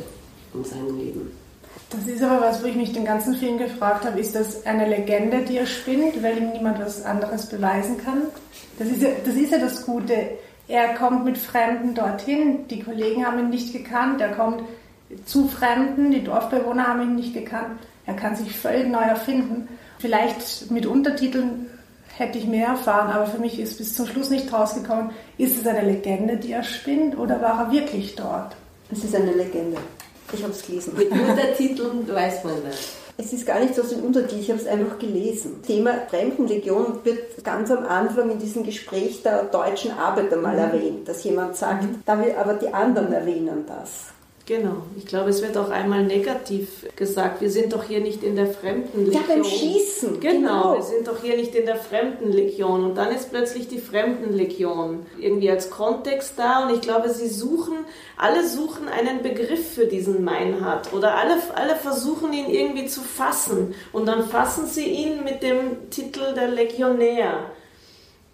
in 0.54 0.64
seinem 0.64 0.96
Leben. 0.98 1.37
Das 1.90 2.06
ist 2.06 2.22
aber 2.22 2.42
was, 2.42 2.62
wo 2.62 2.66
ich 2.66 2.76
mich 2.76 2.92
den 2.92 3.06
ganzen 3.06 3.34
Film 3.34 3.56
gefragt 3.56 4.04
habe, 4.04 4.20
ist 4.20 4.34
das 4.34 4.66
eine 4.66 4.86
Legende, 4.86 5.38
die 5.38 5.56
er 5.56 5.66
spinnt, 5.66 6.22
weil 6.22 6.36
ihm 6.36 6.52
niemand 6.52 6.78
was 6.80 7.02
anderes 7.02 7.46
beweisen 7.46 7.96
kann? 7.96 8.24
Das 8.78 8.88
ist 8.88 9.00
ja 9.00 9.08
das, 9.24 9.34
ist 9.34 9.52
ja 9.52 9.58
das 9.58 9.86
Gute. 9.86 10.30
Er 10.68 10.94
kommt 10.94 11.24
mit 11.24 11.38
Fremden 11.38 11.94
dorthin, 11.94 12.68
die 12.68 12.82
Kollegen 12.82 13.24
haben 13.24 13.38
ihn 13.38 13.48
nicht 13.48 13.72
gekannt, 13.72 14.20
er 14.20 14.32
kommt 14.32 14.62
zu 15.24 15.48
Fremden, 15.48 16.10
die 16.10 16.22
Dorfbewohner 16.22 16.88
haben 16.88 17.02
ihn 17.02 17.14
nicht 17.16 17.32
gekannt. 17.32 17.80
Er 18.04 18.14
kann 18.14 18.36
sich 18.36 18.54
völlig 18.54 18.88
neu 18.88 19.00
erfinden. 19.00 19.68
Vielleicht 19.98 20.70
mit 20.70 20.84
Untertiteln 20.84 21.70
hätte 22.16 22.36
ich 22.36 22.46
mehr 22.46 22.68
erfahren, 22.68 23.10
aber 23.10 23.26
für 23.26 23.38
mich 23.38 23.58
ist 23.58 23.78
bis 23.78 23.94
zum 23.94 24.06
Schluss 24.06 24.28
nicht 24.28 24.52
rausgekommen, 24.52 25.10
ist 25.38 25.58
es 25.58 25.66
eine 25.66 25.90
Legende, 25.90 26.36
die 26.36 26.52
er 26.52 26.62
spinnt 26.62 27.16
oder 27.16 27.40
war 27.40 27.60
er 27.60 27.72
wirklich 27.72 28.14
dort? 28.14 28.56
Es 28.90 29.04
ist 29.04 29.14
eine 29.14 29.32
Legende. 29.32 29.78
Ich 30.32 30.42
habe 30.42 30.52
es 30.52 30.66
gelesen. 30.66 30.94
Mit 30.96 31.10
Untertiteln 31.10 32.06
weiß 32.06 32.44
man 32.44 32.54
das. 32.64 32.78
Es 33.20 33.32
ist 33.32 33.46
gar 33.46 33.58
nicht 33.58 33.74
so 33.74 33.82
den 33.82 34.02
Untertitel, 34.02 34.40
ich 34.40 34.50
habe 34.50 34.60
es 34.60 34.66
einfach 34.66 34.98
gelesen. 34.98 35.60
Thema 35.66 35.94
Fremdenlegion 36.08 37.04
wird 37.04 37.42
ganz 37.42 37.68
am 37.70 37.84
Anfang 37.84 38.30
in 38.30 38.38
diesem 38.38 38.62
Gespräch 38.62 39.22
der 39.24 39.44
deutschen 39.44 39.90
Arbeiter 39.90 40.36
mal 40.36 40.52
mhm. 40.52 40.58
erwähnt, 40.58 41.08
dass 41.08 41.24
jemand 41.24 41.56
sagt, 41.56 41.82
mhm. 41.82 42.02
da 42.06 42.24
will 42.24 42.34
aber 42.38 42.54
die 42.54 42.72
anderen 42.72 43.12
erwähnen 43.12 43.64
das. 43.66 44.12
Genau. 44.48 44.76
Ich 44.96 45.04
glaube, 45.04 45.28
es 45.28 45.42
wird 45.42 45.58
auch 45.58 45.68
einmal 45.68 46.04
negativ 46.04 46.86
gesagt. 46.96 47.42
Wir 47.42 47.50
sind 47.50 47.74
doch 47.74 47.84
hier 47.84 48.00
nicht 48.00 48.22
in 48.22 48.34
der 48.34 48.46
Fremdenlegion. 48.46 49.12
Ja, 49.12 49.20
beim 49.28 49.44
Schießen. 49.44 50.20
Genau, 50.20 50.40
genau, 50.40 50.74
wir 50.76 50.82
sind 50.84 51.06
doch 51.06 51.20
hier 51.20 51.36
nicht 51.36 51.54
in 51.54 51.66
der 51.66 51.76
Fremdenlegion. 51.76 52.82
Und 52.82 52.94
dann 52.94 53.14
ist 53.14 53.28
plötzlich 53.28 53.68
die 53.68 53.78
Fremdenlegion 53.78 55.04
irgendwie 55.20 55.50
als 55.50 55.68
Kontext 55.68 56.38
da. 56.38 56.66
Und 56.66 56.74
ich 56.74 56.80
glaube, 56.80 57.10
sie 57.10 57.28
suchen, 57.28 57.74
alle 58.16 58.48
suchen 58.48 58.88
einen 58.88 59.22
Begriff 59.22 59.74
für 59.74 59.84
diesen 59.84 60.24
Meinhard. 60.24 60.94
Oder 60.94 61.16
alle, 61.16 61.36
alle 61.54 61.76
versuchen 61.76 62.32
ihn 62.32 62.48
irgendwie 62.48 62.86
zu 62.86 63.02
fassen. 63.02 63.74
Und 63.92 64.06
dann 64.06 64.26
fassen 64.28 64.66
sie 64.66 64.86
ihn 64.86 65.24
mit 65.24 65.42
dem 65.42 65.90
Titel 65.90 66.32
der 66.34 66.48
Legionär. 66.48 67.50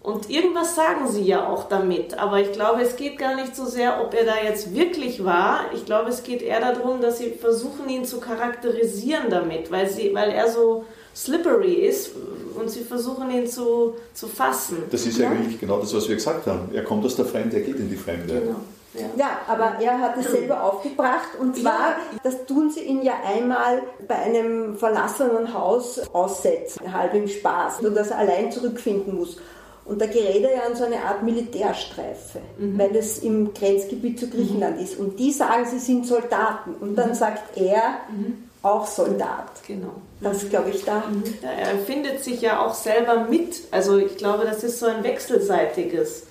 Und 0.04 0.28
irgendwas 0.28 0.74
sagen 0.74 1.08
sie 1.08 1.22
ja 1.22 1.48
auch 1.48 1.66
damit. 1.66 2.18
Aber 2.18 2.38
ich 2.38 2.52
glaube, 2.52 2.82
es 2.82 2.94
geht 2.96 3.16
gar 3.16 3.36
nicht 3.36 3.56
so 3.56 3.64
sehr, 3.64 4.02
ob 4.02 4.12
er 4.12 4.26
da 4.26 4.34
jetzt 4.44 4.74
wirklich 4.74 5.24
war. 5.24 5.72
Ich 5.72 5.86
glaube, 5.86 6.10
es 6.10 6.22
geht 6.22 6.42
eher 6.42 6.60
darum, 6.60 7.00
dass 7.00 7.16
sie 7.16 7.30
versuchen, 7.30 7.88
ihn 7.88 8.04
zu 8.04 8.20
charakterisieren 8.20 9.30
damit, 9.30 9.72
weil, 9.72 9.88
sie, 9.88 10.14
weil 10.14 10.28
er 10.28 10.50
so 10.50 10.84
slippery 11.16 11.86
ist 11.86 12.10
und 12.54 12.68
sie 12.68 12.82
versuchen, 12.82 13.30
ihn 13.30 13.46
zu, 13.46 13.94
zu 14.12 14.28
fassen. 14.28 14.82
Das 14.90 15.06
ist 15.06 15.16
ja, 15.16 15.30
eigentlich 15.30 15.58
genau 15.58 15.80
das, 15.80 15.94
was 15.94 16.06
wir 16.06 16.16
gesagt 16.16 16.46
haben. 16.46 16.68
Er 16.74 16.84
kommt 16.84 17.02
aus 17.06 17.16
der 17.16 17.24
Fremde, 17.24 17.56
er 17.56 17.62
geht 17.62 17.76
in 17.76 17.88
die 17.88 17.96
Fremde. 17.96 18.40
Genau. 18.40 18.56
Ja. 18.92 19.06
ja. 19.16 19.38
aber 19.48 19.76
er 19.80 20.00
hat 20.00 20.18
es 20.18 20.30
selber 20.30 20.62
aufgebracht 20.64 21.30
und 21.40 21.56
zwar, 21.56 21.96
das 22.22 22.44
tun 22.44 22.70
sie 22.70 22.80
ihn 22.80 23.02
ja 23.02 23.14
einmal 23.26 23.82
bei 24.06 24.16
einem 24.16 24.76
verlassenen 24.76 25.54
Haus 25.54 25.98
aussetzen, 26.12 26.92
halb 26.92 27.14
im 27.14 27.26
Spaß, 27.26 27.80
nur 27.80 27.92
dass 27.92 28.10
er 28.10 28.18
allein 28.18 28.52
zurückfinden 28.52 29.16
muss. 29.16 29.38
Und 29.84 30.00
da 30.00 30.06
gerät 30.06 30.42
er 30.42 30.54
ja 30.54 30.62
an 30.62 30.74
so 30.74 30.84
eine 30.84 31.02
Art 31.02 31.22
Militärstreife, 31.22 32.40
mhm. 32.58 32.78
weil 32.78 32.96
es 32.96 33.18
im 33.18 33.52
Grenzgebiet 33.52 34.18
zu 34.18 34.30
Griechenland 34.30 34.76
mhm. 34.76 34.84
ist. 34.84 34.98
Und 34.98 35.18
die 35.18 35.30
sagen, 35.30 35.66
sie 35.66 35.78
sind 35.78 36.06
Soldaten. 36.06 36.74
Und 36.80 36.96
dann 36.96 37.10
mhm. 37.10 37.14
sagt 37.14 37.56
er, 37.56 37.98
mhm. 38.10 38.48
auch 38.62 38.86
Soldat. 38.86 39.50
Genau. 39.66 39.92
Das 40.20 40.48
glaube 40.48 40.70
ich 40.70 40.84
da. 40.84 41.00
Mhm. 41.00 41.24
Ja, 41.42 41.50
er 41.50 41.78
findet 41.80 42.24
sich 42.24 42.40
ja 42.40 42.64
auch 42.64 42.74
selber 42.74 43.26
mit. 43.28 43.60
Also 43.70 43.98
ich 43.98 44.16
glaube, 44.16 44.44
das 44.44 44.64
ist 44.64 44.80
so 44.80 44.86
ein 44.86 45.04
wechselseitiges. 45.04 46.28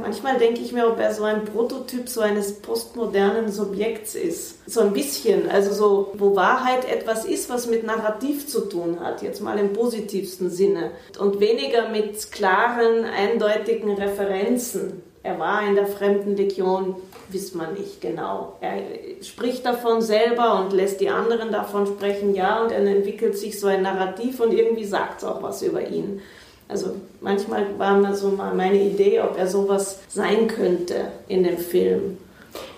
Manchmal 0.00 0.38
denke 0.38 0.60
ich 0.60 0.72
mir, 0.72 0.88
ob 0.88 0.98
er 0.98 1.12
so 1.12 1.24
ein 1.24 1.44
Prototyp 1.44 2.08
so 2.08 2.20
eines 2.20 2.60
postmodernen 2.60 3.50
Subjekts 3.50 4.14
ist. 4.14 4.68
So 4.70 4.80
ein 4.80 4.92
bisschen, 4.92 5.50
also 5.50 5.72
so, 5.72 6.12
wo 6.14 6.34
Wahrheit 6.34 6.90
etwas 6.90 7.24
ist, 7.24 7.50
was 7.50 7.66
mit 7.66 7.84
Narrativ 7.84 8.46
zu 8.46 8.68
tun 8.68 9.00
hat, 9.00 9.22
jetzt 9.22 9.40
mal 9.40 9.58
im 9.58 9.72
positivsten 9.72 10.50
Sinne. 10.50 10.92
Und 11.18 11.40
weniger 11.40 11.88
mit 11.88 12.32
klaren, 12.32 13.04
eindeutigen 13.04 13.92
Referenzen. 13.92 15.02
Er 15.22 15.38
war 15.38 15.66
in 15.66 15.74
der 15.74 15.86
Fremdenlegion, 15.86 16.96
wisst 17.30 17.54
man 17.54 17.72
nicht 17.72 18.02
genau. 18.02 18.56
Er 18.60 18.82
spricht 19.22 19.64
davon 19.64 20.02
selber 20.02 20.60
und 20.60 20.74
lässt 20.74 21.00
die 21.00 21.08
anderen 21.08 21.50
davon 21.50 21.86
sprechen, 21.86 22.34
ja, 22.34 22.62
und 22.62 22.70
dann 22.70 22.86
entwickelt 22.86 23.38
sich 23.38 23.58
so 23.58 23.66
ein 23.66 23.82
Narrativ 23.82 24.40
und 24.40 24.52
irgendwie 24.52 24.84
sagt 24.84 25.22
es 25.22 25.24
auch 25.24 25.42
was 25.42 25.62
über 25.62 25.86
ihn. 25.88 26.20
Also 26.68 26.96
manchmal 27.20 27.78
war 27.78 27.98
mal 27.98 28.14
so 28.14 28.30
mal 28.30 28.54
meine 28.54 28.80
Idee, 28.80 29.20
ob 29.20 29.38
er 29.38 29.46
sowas 29.46 29.98
sein 30.08 30.48
könnte 30.48 31.06
in 31.28 31.44
dem 31.44 31.58
Film. 31.58 32.16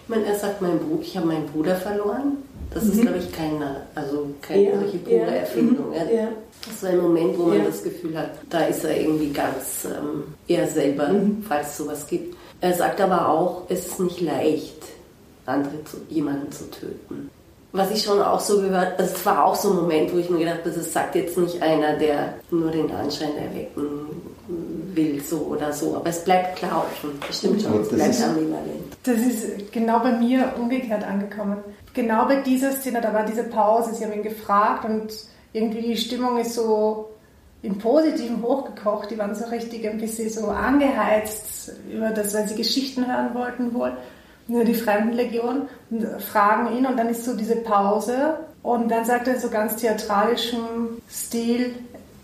Ich 0.02 0.08
meine, 0.08 0.26
er 0.26 0.36
sagt, 0.36 0.60
mein 0.60 0.78
Bruder, 0.78 1.02
ich 1.02 1.16
habe 1.16 1.26
meinen 1.26 1.46
Bruder 1.46 1.76
verloren. 1.76 2.38
Das 2.70 2.84
mhm. 2.84 2.92
ist, 2.92 3.00
glaube 3.02 3.18
ich, 3.18 3.32
keine, 3.32 3.82
also 3.94 4.28
keine 4.42 4.62
ja, 4.64 4.78
solche 4.80 4.98
pure 4.98 5.16
ja. 5.16 5.26
Erfindung. 5.26 5.92
Ja. 5.92 6.04
ja. 6.04 6.28
Das 6.64 6.74
ist 6.74 6.84
ein 6.84 6.98
Moment, 6.98 7.38
wo 7.38 7.44
man 7.44 7.64
das 7.64 7.82
Gefühl 7.82 8.18
hat, 8.18 8.30
da 8.50 8.66
ist 8.66 8.84
er 8.84 9.00
irgendwie 9.00 9.32
ganz 9.32 9.84
ähm, 9.84 10.24
er 10.48 10.66
selber, 10.66 11.08
mhm. 11.08 11.44
falls 11.46 11.70
es 11.70 11.76
sowas 11.76 12.06
gibt. 12.06 12.36
Er 12.60 12.72
sagt 12.72 13.00
aber 13.00 13.28
auch, 13.28 13.62
es 13.68 13.86
ist 13.86 14.00
nicht 14.00 14.20
leicht, 14.20 14.82
andere 15.44 15.84
zu, 15.84 15.98
jemanden 16.08 16.50
zu 16.50 16.68
töten 16.70 17.30
was 17.76 17.90
ich 17.90 18.02
schon 18.02 18.20
auch 18.20 18.40
so 18.40 18.60
gehört, 18.60 18.98
also 18.98 19.14
es 19.14 19.26
war 19.26 19.44
auch 19.44 19.54
so 19.54 19.70
ein 19.70 19.76
Moment, 19.76 20.12
wo 20.12 20.18
ich 20.18 20.30
mir 20.30 20.38
gedacht 20.38 20.60
habe, 20.60 20.70
das 20.70 20.92
sagt 20.92 21.14
jetzt 21.14 21.36
nicht 21.36 21.62
einer, 21.62 21.96
der 21.96 22.34
nur 22.50 22.70
den 22.70 22.90
Anschein 22.90 23.36
erwecken 23.36 24.08
will, 24.94 25.20
so 25.20 25.38
oder 25.38 25.72
so. 25.72 25.96
Aber 25.96 26.08
es 26.08 26.24
bleibt 26.24 26.56
klar 26.56 26.84
offen. 26.86 27.18
Bestimmt 27.26 27.62
schon, 27.62 27.80
es 27.80 27.88
bleibt 27.88 28.22
ambivalent. 28.22 28.96
Das 29.02 29.18
ist 29.18 29.72
genau 29.72 30.00
bei 30.00 30.12
mir 30.12 30.52
umgekehrt 30.58 31.04
angekommen. 31.04 31.58
Genau 31.94 32.26
bei 32.26 32.36
dieser 32.36 32.72
Szene, 32.72 33.00
da 33.00 33.12
war 33.12 33.24
diese 33.24 33.44
Pause, 33.44 33.94
sie 33.94 34.04
haben 34.04 34.12
ihn 34.12 34.22
gefragt 34.22 34.84
und 34.84 35.12
irgendwie 35.52 35.82
die 35.82 35.96
Stimmung 35.96 36.38
ist 36.38 36.54
so 36.54 37.10
im 37.62 37.78
Positiven 37.78 38.42
hochgekocht. 38.42 39.10
Die 39.10 39.18
waren 39.18 39.34
so 39.34 39.46
richtig 39.46 39.88
ein 39.88 39.98
bisschen 39.98 40.30
so 40.30 40.48
angeheizt 40.48 41.72
über 41.90 42.10
das, 42.10 42.34
weil 42.34 42.48
sie 42.48 42.54
Geschichten 42.54 43.06
hören 43.06 43.34
wollten 43.34 43.74
wohl 43.74 43.96
nur 44.48 44.64
die 44.64 44.74
Fremdenlegion 44.74 45.62
und 45.90 46.22
fragen 46.22 46.76
ihn 46.76 46.86
und 46.86 46.96
dann 46.96 47.08
ist 47.08 47.24
so 47.24 47.36
diese 47.36 47.56
Pause 47.56 48.38
und 48.62 48.88
dann 48.88 49.04
sagt 49.04 49.28
er 49.28 49.38
so 49.38 49.48
ganz 49.48 49.76
theatralischem 49.76 51.00
Stil, 51.10 51.74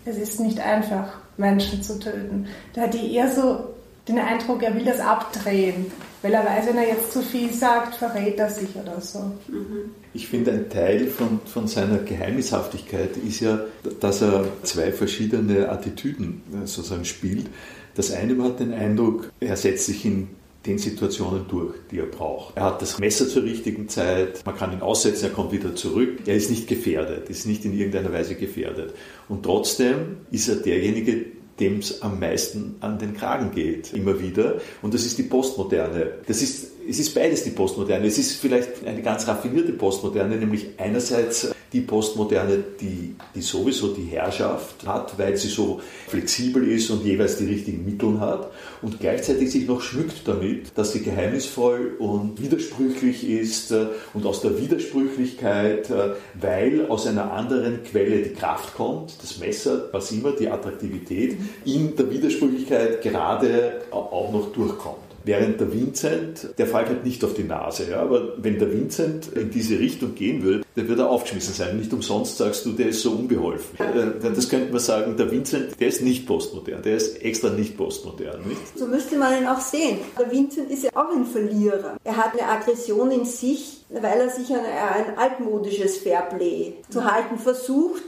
es 0.05 0.17
ist 0.17 0.39
nicht 0.39 0.59
einfach, 0.59 1.19
Menschen 1.37 1.81
zu 1.81 1.99
töten. 1.99 2.47
Da 2.73 2.81
hat 2.81 2.93
die 2.93 3.13
eher 3.13 3.31
so 3.31 3.73
den 4.07 4.19
Eindruck, 4.19 4.61
er 4.63 4.75
will 4.75 4.85
das 4.85 4.99
abdrehen. 4.99 5.91
weil 6.21 6.33
er 6.33 6.45
weiß, 6.45 6.67
wenn 6.67 6.77
er 6.77 6.87
jetzt 6.87 7.11
zu 7.11 7.21
viel 7.21 7.53
sagt, 7.53 7.95
verrät 7.95 8.39
er 8.39 8.49
sich 8.49 8.69
oder 8.75 8.99
so. 9.01 9.19
Mhm. 9.49 9.91
Ich 10.13 10.27
finde, 10.27 10.51
ein 10.51 10.69
Teil 10.69 11.07
von, 11.07 11.41
von 11.45 11.67
seiner 11.67 11.97
Geheimnishaftigkeit 11.97 13.17
ist 13.17 13.41
ja, 13.41 13.59
dass 13.99 14.21
er 14.21 14.45
zwei 14.63 14.91
verschiedene 14.91 15.69
Attitüden 15.69 16.41
äh, 16.53 16.65
sozusagen 16.65 17.03
spielt. 17.03 17.47
Das 17.95 18.11
eine 18.11 18.41
hat 18.41 18.59
den 18.59 18.73
Eindruck, 18.73 19.31
er 19.39 19.57
setzt 19.57 19.85
sich 19.85 20.05
in 20.05 20.29
den 20.65 20.77
Situationen 20.77 21.45
durch, 21.49 21.75
die 21.91 21.99
er 21.99 22.05
braucht. 22.05 22.55
Er 22.55 22.63
hat 22.63 22.81
das 22.81 22.97
Messer 22.99 23.27
zur 23.27 23.43
richtigen 23.43 23.89
Zeit, 23.89 24.45
man 24.45 24.55
kann 24.55 24.71
ihn 24.71 24.81
aussetzen, 24.81 25.25
er 25.25 25.31
kommt 25.31 25.51
wieder 25.51 25.75
zurück. 25.75 26.19
Er 26.25 26.35
ist 26.35 26.49
nicht 26.49 26.67
gefährdet, 26.67 27.29
ist 27.29 27.45
nicht 27.45 27.65
in 27.65 27.77
irgendeiner 27.77 28.13
Weise 28.13 28.35
gefährdet. 28.35 28.93
Und 29.27 29.43
trotzdem 29.43 30.17
ist 30.31 30.47
er 30.47 30.55
derjenige, 30.55 31.25
dem 31.59 31.79
es 31.79 32.01
am 32.01 32.19
meisten 32.19 32.75
an 32.79 32.97
den 32.97 33.13
Kragen 33.13 33.51
geht, 33.51 33.93
immer 33.93 34.19
wieder. 34.19 34.61
Und 34.81 34.93
das 34.93 35.05
ist 35.05 35.17
die 35.17 35.23
Postmoderne. 35.23 36.13
Das 36.27 36.41
ist, 36.41 36.72
es 36.87 36.99
ist 36.99 37.13
beides 37.13 37.43
die 37.43 37.51
Postmoderne. 37.51 38.07
Es 38.07 38.17
ist 38.17 38.33
vielleicht 38.33 38.85
eine 38.85 39.01
ganz 39.01 39.27
raffinierte 39.27 39.73
Postmoderne, 39.73 40.37
nämlich 40.37 40.67
einerseits 40.77 41.53
die 41.71 41.81
Postmoderne, 41.81 42.63
die, 42.79 43.15
die 43.33 43.41
sowieso 43.41 43.93
die 43.93 44.03
Herrschaft 44.03 44.85
hat, 44.85 45.17
weil 45.17 45.35
sie 45.37 45.47
so 45.47 45.81
flexibel 46.07 46.67
ist 46.67 46.91
und 46.91 47.03
jeweils 47.03 47.37
die 47.37 47.45
richtigen 47.45 47.83
Mittel 47.83 48.19
hat 48.19 48.51
und 48.83 48.99
gleichzeitig 48.99 49.51
sich 49.51 49.67
noch 49.67 49.81
schmückt 49.81 50.27
damit, 50.27 50.77
dass 50.77 50.93
sie 50.93 51.01
geheimnisvoll 51.01 51.95
und 51.97 52.39
widersprüchlich 52.39 53.27
ist 53.27 53.71
äh, 53.71 53.87
und 54.13 54.25
aus 54.25 54.41
der 54.41 54.59
Widersprüchlichkeit, 54.59 55.89
äh, 55.89 56.11
weil 56.39 56.85
aus 56.87 57.07
einer 57.07 57.31
anderen 57.33 57.83
Quelle 57.83 58.21
die 58.21 58.33
Kraft 58.33 58.75
kommt, 58.75 59.15
das 59.21 59.39
Messer, 59.39 59.89
was 59.91 60.11
immer, 60.11 60.33
die 60.33 60.49
Attraktivität, 60.49 61.37
in 61.65 61.95
der 61.95 62.11
Widersprüchlichkeit 62.11 63.01
gerade 63.01 63.81
auch 63.89 64.31
noch 64.31 64.51
durchkommt. 64.53 65.12
Während 65.25 65.59
der 65.59 65.71
Vincent, 65.71 66.49
der 66.57 66.67
fällt 66.67 66.87
halt 66.87 67.05
nicht 67.05 67.23
auf 67.23 67.33
die 67.33 67.43
Nase, 67.43 67.89
ja, 67.89 68.01
aber 68.01 68.33
wenn 68.37 68.59
der 68.59 68.71
Vincent 68.71 69.27
in 69.33 69.49
diese 69.49 69.79
Richtung 69.79 70.15
gehen 70.15 70.43
würde, 70.43 70.63
dann 70.75 70.87
würde 70.87 71.03
er 71.03 71.09
aufgeschmissen 71.09 71.53
sein. 71.53 71.77
Nicht 71.77 71.93
umsonst 71.93 72.37
sagst 72.37 72.65
du, 72.65 72.71
der 72.71 72.87
ist 72.87 73.01
so 73.01 73.11
unbeholfen. 73.11 73.79
Äh, 73.79 74.31
das 74.33 74.49
könnte 74.49 74.71
man 74.71 74.79
sagen, 74.79 75.15
der 75.17 75.31
Vincent, 75.31 75.79
der 75.79 75.87
ist 75.87 76.01
nicht 76.01 76.25
postmodern, 76.27 76.81
der 76.81 76.97
ist 76.97 77.21
extra 77.23 77.49
nicht 77.49 77.77
postmodern. 77.77 78.41
Nicht? 78.47 78.77
So 78.77 78.87
müsste 78.87 79.17
man 79.17 79.41
ihn 79.41 79.47
auch 79.47 79.59
sehen. 79.59 79.99
Der 80.19 80.31
Vincent 80.31 80.71
ist 80.71 80.83
ja 80.83 80.89
auch 80.93 81.15
ein 81.15 81.25
Verlierer. 81.25 81.97
Er 82.03 82.17
hat 82.17 82.33
eine 82.33 82.49
Aggression 82.49 83.11
in 83.11 83.25
sich, 83.25 83.85
weil 83.89 84.19
er 84.19 84.29
sich 84.29 84.49
an 84.51 84.59
ein 84.59 85.17
altmodisches 85.17 85.97
Fairplay 85.97 86.73
zu 86.89 87.03
halten 87.03 87.37
versucht 87.37 88.01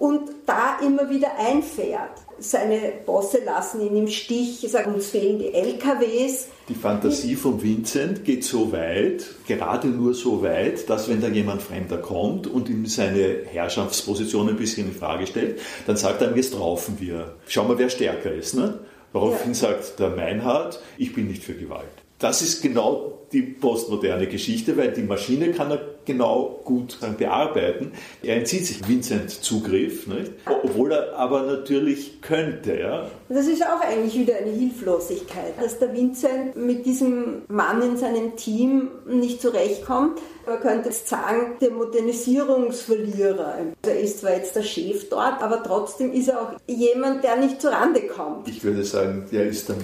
und 0.00 0.30
da 0.46 0.78
immer 0.84 1.10
wieder 1.10 1.38
einfährt 1.38 2.10
seine 2.40 2.92
Bosse 3.04 3.44
lassen 3.44 3.82
ihn 3.82 3.96
im 3.96 4.08
Stich, 4.08 4.66
sagen, 4.68 4.94
uns 4.94 5.08
fehlen 5.08 5.38
die 5.38 5.52
LKWs. 5.52 6.48
Die 6.68 6.74
Fantasie 6.74 7.36
von 7.36 7.62
Vincent 7.62 8.24
geht 8.24 8.44
so 8.44 8.72
weit, 8.72 9.26
gerade 9.46 9.88
nur 9.88 10.14
so 10.14 10.42
weit, 10.42 10.88
dass 10.88 11.08
wenn 11.08 11.20
da 11.20 11.28
jemand 11.28 11.62
Fremder 11.62 11.98
kommt 11.98 12.46
und 12.46 12.68
ihm 12.68 12.86
seine 12.86 13.44
Herrschaftsposition 13.44 14.48
ein 14.48 14.56
bisschen 14.56 14.88
in 14.88 14.94
Frage 14.94 15.26
stellt, 15.26 15.60
dann 15.86 15.96
sagt 15.96 16.22
er, 16.22 16.34
jetzt 16.34 16.58
raufen 16.58 16.98
wir. 16.98 17.34
Schauen 17.46 17.68
wir, 17.68 17.78
wer 17.78 17.90
stärker 17.90 18.32
ist. 18.32 18.54
Ne? 18.54 18.80
Woraufhin 19.12 19.52
ja. 19.52 19.54
sagt 19.54 19.98
der 19.98 20.10
Meinhard, 20.10 20.80
ich 20.96 21.14
bin 21.14 21.28
nicht 21.28 21.44
für 21.44 21.54
Gewalt. 21.54 21.88
Das 22.18 22.42
ist 22.42 22.62
genau 22.62 23.18
die 23.32 23.42
postmoderne 23.42 24.26
Geschichte, 24.26 24.76
weil 24.76 24.92
die 24.92 25.02
Maschine 25.02 25.52
kann 25.52 25.70
er 25.70 25.80
genau 26.04 26.60
gut 26.64 26.98
bearbeiten. 27.18 27.92
Er 28.22 28.36
entzieht 28.36 28.66
sich 28.66 28.86
Vincent 28.86 29.30
Zugriff, 29.30 30.06
nicht? 30.06 30.32
obwohl 30.62 30.92
er 30.92 31.16
aber 31.16 31.42
natürlich 31.42 32.20
könnte. 32.22 32.78
Ja? 32.78 33.10
Das 33.28 33.46
ist 33.46 33.62
auch 33.62 33.80
eigentlich 33.80 34.18
wieder 34.18 34.36
eine 34.36 34.50
Hilflosigkeit, 34.50 35.54
dass 35.60 35.78
der 35.78 35.94
Vincent 35.94 36.56
mit 36.56 36.86
diesem 36.86 37.42
Mann 37.48 37.82
in 37.82 37.96
seinem 37.96 38.36
Team 38.36 38.88
nicht 39.06 39.40
zurechtkommt. 39.40 40.18
Man 40.46 40.60
könnte 40.60 40.88
jetzt 40.88 41.06
sagen, 41.06 41.52
der 41.60 41.70
Modernisierungsverlierer. 41.70 43.58
Er 43.82 44.00
ist 44.00 44.20
zwar 44.20 44.32
jetzt 44.32 44.56
der 44.56 44.62
Chef 44.62 45.08
dort, 45.08 45.42
aber 45.42 45.62
trotzdem 45.62 46.12
ist 46.12 46.28
er 46.28 46.40
auch 46.40 46.52
jemand, 46.66 47.22
der 47.22 47.36
nicht 47.36 47.60
zurande 47.60 48.00
kommt. 48.02 48.48
Ich 48.48 48.64
würde 48.64 48.84
sagen, 48.84 49.26
der 49.30 49.46
ist 49.46 49.68
der 49.68 49.76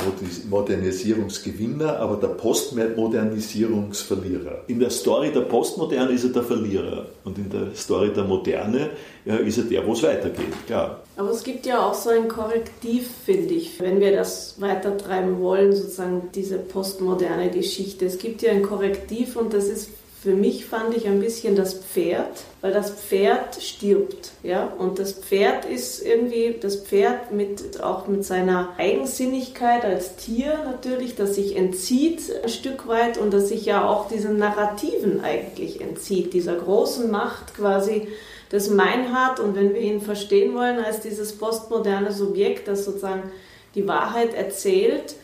Modernisierungsgewinner, 0.48 2.00
aber 2.00 2.16
der 2.16 2.28
Postmodernisierungsverlierer. 2.28 4.62
In 4.66 4.80
der 4.80 4.90
Story 4.90 5.30
der 5.30 5.42
Postmoderne 5.42 6.05
ist 6.10 6.24
er 6.24 6.30
der 6.30 6.42
Verlierer 6.42 7.06
und 7.24 7.38
in 7.38 7.50
der 7.50 7.74
Story 7.74 8.12
der 8.12 8.24
Moderne 8.24 8.90
ist 9.24 9.58
er 9.58 9.64
der, 9.64 9.86
wo 9.86 9.92
es 9.92 10.02
weitergeht, 10.02 10.66
klar. 10.66 11.02
Aber 11.16 11.30
es 11.30 11.42
gibt 11.42 11.66
ja 11.66 11.84
auch 11.84 11.94
so 11.94 12.10
ein 12.10 12.28
Korrektiv, 12.28 13.08
finde 13.24 13.54
ich, 13.54 13.80
wenn 13.80 14.00
wir 14.00 14.12
das 14.14 14.60
weitertreiben 14.60 15.40
wollen, 15.40 15.74
sozusagen 15.74 16.28
diese 16.34 16.58
postmoderne 16.58 17.50
Geschichte. 17.50 18.06
Es 18.06 18.18
gibt 18.18 18.42
ja 18.42 18.52
ein 18.52 18.62
Korrektiv 18.62 19.36
und 19.36 19.52
das 19.52 19.64
ist 19.64 19.90
für 20.22 20.32
mich 20.32 20.64
fand 20.66 20.96
ich 20.96 21.06
ein 21.06 21.20
bisschen 21.20 21.56
das 21.56 21.74
Pferd, 21.74 22.42
weil 22.60 22.72
das 22.72 22.90
Pferd 22.90 23.62
stirbt, 23.62 24.32
ja, 24.42 24.66
und 24.78 24.98
das 24.98 25.12
Pferd 25.12 25.64
ist 25.66 26.04
irgendwie 26.04 26.56
das 26.60 26.76
Pferd 26.76 27.32
mit 27.32 27.82
auch 27.82 28.08
mit 28.08 28.24
seiner 28.24 28.70
Eigensinnigkeit 28.78 29.84
als 29.84 30.16
Tier 30.16 30.58
natürlich, 30.64 31.14
das 31.14 31.34
sich 31.34 31.54
entzieht 31.54 32.22
ein 32.42 32.48
Stück 32.48 32.88
weit 32.88 33.18
und 33.18 33.32
das 33.32 33.48
sich 33.48 33.66
ja 33.66 33.88
auch 33.88 34.08
diesen 34.08 34.38
Narrativen 34.38 35.20
eigentlich 35.22 35.80
entzieht, 35.80 36.32
dieser 36.32 36.56
großen 36.56 37.10
Macht 37.10 37.54
quasi 37.54 38.08
des 38.50 38.70
Meinhard. 38.70 39.38
Und 39.38 39.54
wenn 39.54 39.74
wir 39.74 39.80
ihn 39.80 40.00
verstehen 40.00 40.54
wollen 40.54 40.78
als 40.78 41.00
dieses 41.00 41.36
postmoderne 41.36 42.12
Subjekt, 42.12 42.68
das 42.68 42.84
sozusagen 42.84 43.30
die 43.74 43.86
Wahrheit 43.86 44.34
erzählt, 44.34 45.14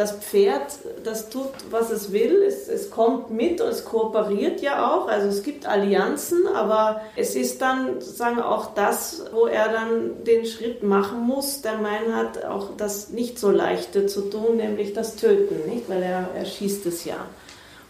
das 0.00 0.12
Pferd, 0.12 0.78
das 1.04 1.28
tut, 1.28 1.50
was 1.70 1.90
es 1.90 2.10
will, 2.10 2.42
es, 2.42 2.68
es 2.68 2.90
kommt 2.90 3.30
mit 3.30 3.60
und 3.60 3.68
es 3.68 3.84
kooperiert 3.84 4.62
ja 4.62 4.90
auch, 4.90 5.08
also 5.08 5.28
es 5.28 5.42
gibt 5.42 5.66
Allianzen, 5.66 6.46
aber 6.46 7.02
es 7.16 7.34
ist 7.34 7.60
dann 7.60 8.00
sozusagen 8.00 8.40
auch 8.40 8.72
das, 8.72 9.26
wo 9.30 9.46
er 9.46 9.68
dann 9.68 10.24
den 10.24 10.46
Schritt 10.46 10.82
machen 10.82 11.20
muss, 11.20 11.60
der 11.60 11.76
Mein 11.76 12.16
hat 12.16 12.42
auch 12.46 12.68
das 12.78 13.10
nicht 13.10 13.38
so 13.38 13.50
leichte 13.50 14.06
zu 14.06 14.22
tun, 14.22 14.56
nämlich 14.56 14.94
das 14.94 15.16
Töten, 15.16 15.68
nicht? 15.70 15.86
weil 15.90 16.02
er, 16.02 16.30
er 16.34 16.46
schießt 16.46 16.86
es 16.86 17.04
ja. 17.04 17.26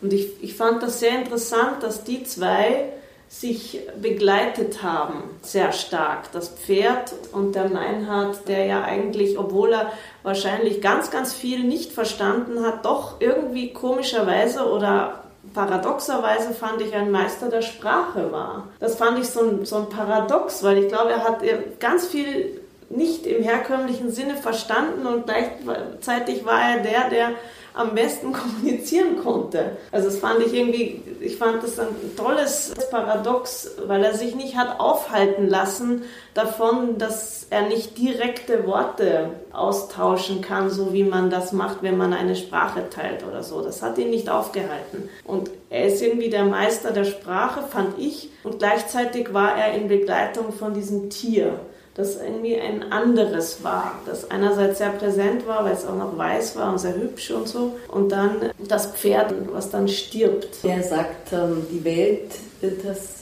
Und 0.02 0.12
ich, 0.12 0.42
ich 0.42 0.56
fand 0.56 0.82
das 0.82 0.98
sehr 0.98 1.16
interessant, 1.16 1.84
dass 1.84 2.02
die 2.02 2.24
zwei 2.24 2.92
sich 3.30 3.80
begleitet 4.02 4.82
haben, 4.82 5.22
sehr 5.40 5.70
stark. 5.72 6.32
Das 6.32 6.48
Pferd 6.48 7.12
und 7.30 7.54
der 7.54 7.68
Meinhard, 7.68 8.48
der 8.48 8.66
ja 8.66 8.82
eigentlich, 8.82 9.38
obwohl 9.38 9.72
er 9.72 9.92
wahrscheinlich 10.24 10.82
ganz, 10.82 11.12
ganz 11.12 11.32
viel 11.32 11.62
nicht 11.62 11.92
verstanden 11.92 12.64
hat, 12.66 12.84
doch 12.84 13.20
irgendwie 13.20 13.72
komischerweise 13.72 14.68
oder 14.68 15.20
paradoxerweise 15.54 16.52
fand 16.52 16.82
ich 16.82 16.92
ein 16.92 17.12
Meister 17.12 17.48
der 17.48 17.62
Sprache 17.62 18.32
war. 18.32 18.68
Das 18.80 18.96
fand 18.96 19.20
ich 19.20 19.28
so 19.28 19.40
ein, 19.40 19.64
so 19.64 19.76
ein 19.76 19.88
Paradox, 19.88 20.64
weil 20.64 20.78
ich 20.78 20.88
glaube, 20.88 21.12
er 21.12 21.22
hat 21.22 21.40
ganz 21.78 22.08
viel 22.08 22.60
nicht 22.88 23.26
im 23.26 23.44
herkömmlichen 23.44 24.10
Sinne 24.10 24.34
verstanden 24.34 25.06
und 25.06 25.26
gleichzeitig 25.26 26.44
war 26.44 26.60
er 26.60 26.78
der, 26.82 27.08
der 27.08 27.30
am 27.74 27.94
besten 27.94 28.32
kommunizieren 28.32 29.22
konnte. 29.22 29.76
Also 29.92 30.08
das 30.08 30.18
fand 30.18 30.40
ich 30.40 30.54
irgendwie, 30.54 31.02
ich 31.20 31.36
fand 31.36 31.62
das 31.62 31.78
ein 31.78 31.88
tolles 32.16 32.72
Paradox, 32.90 33.70
weil 33.86 34.04
er 34.04 34.14
sich 34.14 34.34
nicht 34.34 34.56
hat 34.56 34.80
aufhalten 34.80 35.48
lassen 35.48 36.02
davon, 36.34 36.98
dass 36.98 37.46
er 37.50 37.62
nicht 37.62 37.98
direkte 37.98 38.66
Worte 38.66 39.30
austauschen 39.52 40.40
kann, 40.40 40.70
so 40.70 40.92
wie 40.92 41.04
man 41.04 41.30
das 41.30 41.52
macht, 41.52 41.82
wenn 41.82 41.96
man 41.96 42.12
eine 42.12 42.36
Sprache 42.36 42.88
teilt 42.88 43.24
oder 43.26 43.42
so. 43.42 43.60
Das 43.62 43.82
hat 43.82 43.98
ihn 43.98 44.10
nicht 44.10 44.28
aufgehalten. 44.28 45.08
Und 45.24 45.50
er 45.68 45.86
ist 45.86 46.00
irgendwie 46.00 46.30
der 46.30 46.44
Meister 46.44 46.92
der 46.92 47.04
Sprache, 47.04 47.62
fand 47.62 47.98
ich. 47.98 48.30
Und 48.44 48.58
gleichzeitig 48.58 49.34
war 49.34 49.56
er 49.56 49.74
in 49.74 49.88
Begleitung 49.88 50.52
von 50.52 50.74
diesem 50.74 51.10
Tier 51.10 51.58
das 51.94 52.16
irgendwie 52.16 52.56
ein 52.58 52.92
anderes 52.92 53.62
war, 53.62 54.00
das 54.06 54.30
einerseits 54.30 54.78
sehr 54.78 54.90
präsent 54.90 55.46
war, 55.46 55.64
weil 55.64 55.72
es 55.72 55.84
auch 55.86 55.96
noch 55.96 56.16
weiß 56.16 56.56
war 56.56 56.72
und 56.72 56.78
sehr 56.78 56.94
hübsch 56.94 57.30
und 57.30 57.48
so, 57.48 57.76
und 57.88 58.10
dann 58.10 58.36
das 58.68 58.92
Pferd, 58.92 59.34
was 59.52 59.70
dann 59.70 59.88
stirbt. 59.88 60.58
Er 60.62 60.82
sagt, 60.82 61.32
ähm, 61.32 61.66
die 61.70 61.84
Welt, 61.84 62.30
das 62.60 63.20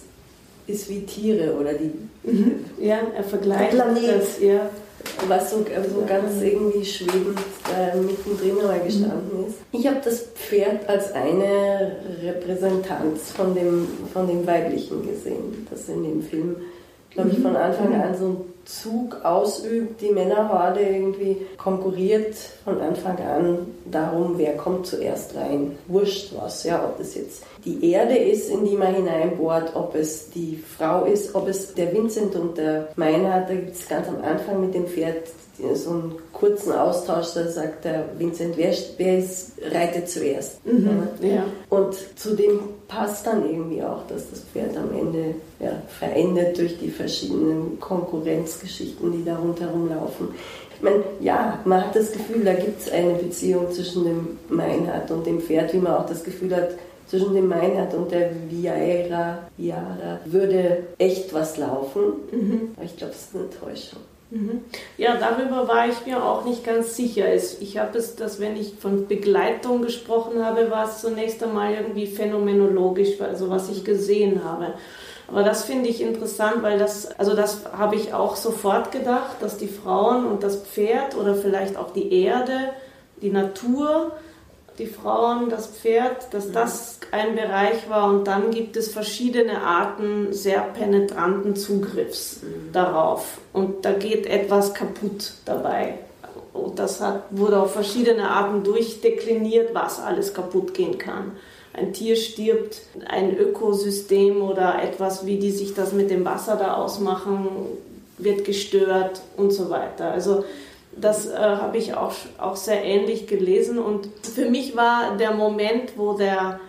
ist 0.66 0.88
wie 0.90 1.00
Tiere 1.00 1.54
oder 1.54 1.72
die. 1.72 1.92
Mhm. 2.24 2.64
Ja, 2.78 2.98
er 3.16 3.24
vergleicht 3.24 3.78
das, 3.78 4.40
ja. 4.40 4.68
Was 5.26 5.50
so, 5.50 5.58
so 5.58 6.04
ganz 6.06 6.42
irgendwie 6.42 6.84
schwebend 6.84 7.38
äh, 7.74 7.96
mittendrin 7.96 8.56
mal 8.56 8.80
gestanden 8.80 9.46
ist. 9.46 9.56
Ich 9.72 9.86
habe 9.86 10.00
das 10.04 10.26
Pferd 10.34 10.86
als 10.88 11.12
eine 11.12 11.96
Repräsentanz 12.22 13.30
von 13.34 13.54
dem, 13.54 13.88
von 14.12 14.26
dem 14.26 14.46
Weiblichen 14.46 15.06
gesehen, 15.08 15.66
das 15.70 15.88
in 15.88 16.02
dem 16.02 16.22
Film, 16.22 16.56
glaube 17.10 17.30
ich, 17.30 17.38
von 17.38 17.56
Anfang 17.56 17.94
an 17.94 18.14
so 18.18 18.44
Zug 18.68 19.24
ausübt, 19.24 20.02
die 20.02 20.10
Männerhorde 20.10 20.80
irgendwie 20.80 21.38
konkurriert 21.56 22.36
von 22.64 22.78
Anfang 22.82 23.18
an 23.18 23.66
darum, 23.90 24.34
wer 24.36 24.58
kommt 24.58 24.86
zuerst 24.86 25.34
rein. 25.34 25.78
Wurscht 25.86 26.34
was, 26.36 26.64
ja, 26.64 26.84
ob 26.84 26.98
das 26.98 27.14
jetzt 27.14 27.44
die 27.64 27.90
Erde 27.90 28.16
ist, 28.16 28.50
in 28.50 28.66
die 28.66 28.76
man 28.76 28.94
hineinbohrt, 28.94 29.74
ob 29.74 29.94
es 29.94 30.28
die 30.30 30.62
Frau 30.76 31.06
ist, 31.06 31.34
ob 31.34 31.48
es 31.48 31.72
der 31.74 31.94
Vincent 31.94 32.36
und 32.36 32.58
der 32.58 32.88
Meinhard, 32.96 33.48
da 33.48 33.54
gibt 33.54 33.74
es 33.74 33.88
ganz 33.88 34.06
am 34.06 34.22
Anfang 34.22 34.60
mit 34.60 34.74
dem 34.74 34.86
Pferd 34.86 35.28
so 35.74 35.90
einen 35.90 36.14
kurzen 36.32 36.72
Austausch, 36.72 37.34
da 37.34 37.48
sagt 37.48 37.84
der 37.84 38.04
Vincent, 38.16 38.56
wer, 38.56 38.72
wer 38.96 39.18
ist, 39.18 39.52
reitet 39.72 40.08
zuerst. 40.08 40.64
Mhm, 40.64 41.08
ja. 41.20 41.44
Und 41.68 41.96
zudem 42.16 42.60
passt 42.86 43.26
dann 43.26 43.48
irgendwie 43.48 43.82
auch, 43.82 44.06
dass 44.06 44.30
das 44.30 44.40
Pferd 44.40 44.76
am 44.76 44.96
Ende 44.96 45.34
ja, 45.60 45.82
verendet 45.88 46.58
durch 46.58 46.78
die 46.78 46.90
verschiedenen 46.90 47.80
Konkurrenzgeschichten, 48.58 49.12
die 49.12 49.24
da 49.24 49.36
rundherum 49.36 49.88
laufen. 49.88 50.34
Ich 50.74 50.82
meine, 50.82 51.02
ja, 51.20 51.58
man 51.64 51.84
hat 51.84 51.96
das 51.96 52.12
Gefühl, 52.12 52.44
da 52.44 52.54
gibt 52.54 52.80
es 52.80 52.90
eine 52.90 53.14
Beziehung 53.14 53.70
zwischen 53.72 54.04
dem 54.04 54.38
Meinhard 54.48 55.10
und 55.10 55.26
dem 55.26 55.40
Pferd, 55.40 55.72
wie 55.72 55.78
man 55.78 55.94
auch 55.94 56.06
das 56.06 56.22
Gefühl 56.22 56.54
hat, 56.54 56.70
zwischen 57.06 57.34
dem 57.34 57.48
Meinhard 57.48 57.94
und 57.94 58.10
der 58.12 58.30
Viaera, 58.50 59.38
Viara 59.56 60.20
würde 60.26 60.84
echt 60.98 61.32
was 61.32 61.56
laufen. 61.56 62.02
Mhm. 62.30 62.72
Aber 62.76 62.84
ich 62.84 62.96
glaube, 62.96 63.14
es 63.14 63.22
ist 63.22 63.34
eine 63.34 63.48
Täuschung. 63.50 64.00
Mhm. 64.30 64.60
Ja, 64.98 65.16
darüber 65.16 65.66
war 65.66 65.88
ich 65.88 66.04
mir 66.04 66.22
auch 66.22 66.44
nicht 66.44 66.64
ganz 66.64 66.94
sicher. 66.94 67.24
Ich 67.34 67.78
habe 67.78 67.96
es, 67.96 68.14
dass 68.14 68.40
wenn 68.40 68.58
ich 68.58 68.74
von 68.78 69.08
Begleitung 69.08 69.80
gesprochen 69.80 70.44
habe, 70.44 70.70
war 70.70 70.86
es 70.86 71.00
zunächst 71.00 71.42
einmal 71.42 71.72
irgendwie 71.72 72.06
phänomenologisch, 72.06 73.18
also 73.22 73.48
was 73.48 73.70
ich 73.70 73.84
gesehen 73.84 74.44
habe. 74.44 74.74
Aber 75.28 75.42
das 75.42 75.64
finde 75.64 75.90
ich 75.90 76.00
interessant, 76.00 76.62
weil 76.62 76.78
das, 76.78 77.06
also 77.18 77.36
das 77.36 77.66
habe 77.76 77.96
ich 77.96 78.14
auch 78.14 78.34
sofort 78.34 78.92
gedacht, 78.92 79.36
dass 79.40 79.58
die 79.58 79.68
Frauen 79.68 80.26
und 80.26 80.42
das 80.42 80.56
Pferd 80.56 81.16
oder 81.16 81.34
vielleicht 81.34 81.76
auch 81.76 81.92
die 81.92 82.22
Erde, 82.22 82.70
die 83.20 83.30
Natur, 83.30 84.12
die 84.78 84.86
Frauen, 84.86 85.50
das 85.50 85.66
Pferd, 85.66 86.32
dass 86.32 86.50
das 86.52 87.00
ein 87.10 87.34
Bereich 87.34 87.90
war 87.90 88.10
und 88.10 88.26
dann 88.26 88.50
gibt 88.50 88.76
es 88.76 88.92
verschiedene 88.92 89.60
Arten 89.62 90.32
sehr 90.32 90.60
penetranten 90.60 91.56
Zugriffs 91.56 92.40
mhm. 92.42 92.72
darauf 92.72 93.38
und 93.52 93.84
da 93.84 93.92
geht 93.92 94.26
etwas 94.26 94.72
kaputt 94.72 95.32
dabei. 95.44 95.98
Und 96.54 96.78
das 96.78 97.00
hat, 97.00 97.24
wurde 97.30 97.60
auf 97.60 97.72
verschiedene 97.72 98.30
Arten 98.30 98.64
durchdekliniert, 98.64 99.74
was 99.74 100.00
alles 100.00 100.32
kaputt 100.32 100.74
gehen 100.74 100.98
kann. 100.98 101.32
Ein 101.78 101.92
Tier 101.92 102.16
stirbt, 102.16 102.82
ein 103.06 103.36
Ökosystem 103.36 104.42
oder 104.42 104.82
etwas, 104.82 105.26
wie 105.26 105.38
die 105.38 105.52
sich 105.52 105.74
das 105.74 105.92
mit 105.92 106.10
dem 106.10 106.24
Wasser 106.24 106.56
da 106.56 106.74
ausmachen, 106.74 107.48
wird 108.18 108.44
gestört 108.44 109.20
und 109.36 109.52
so 109.52 109.70
weiter. 109.70 110.10
Also 110.10 110.44
das 111.00 111.26
äh, 111.26 111.36
habe 111.36 111.78
ich 111.78 111.94
auch, 111.94 112.12
auch 112.38 112.56
sehr 112.56 112.84
ähnlich 112.84 113.26
gelesen. 113.26 113.78
Und 113.78 114.08
für 114.22 114.50
mich 114.50 114.76
war 114.76 115.16
der 115.16 115.32
Moment, 115.32 115.92
wo 115.96 116.14
der 116.14 116.60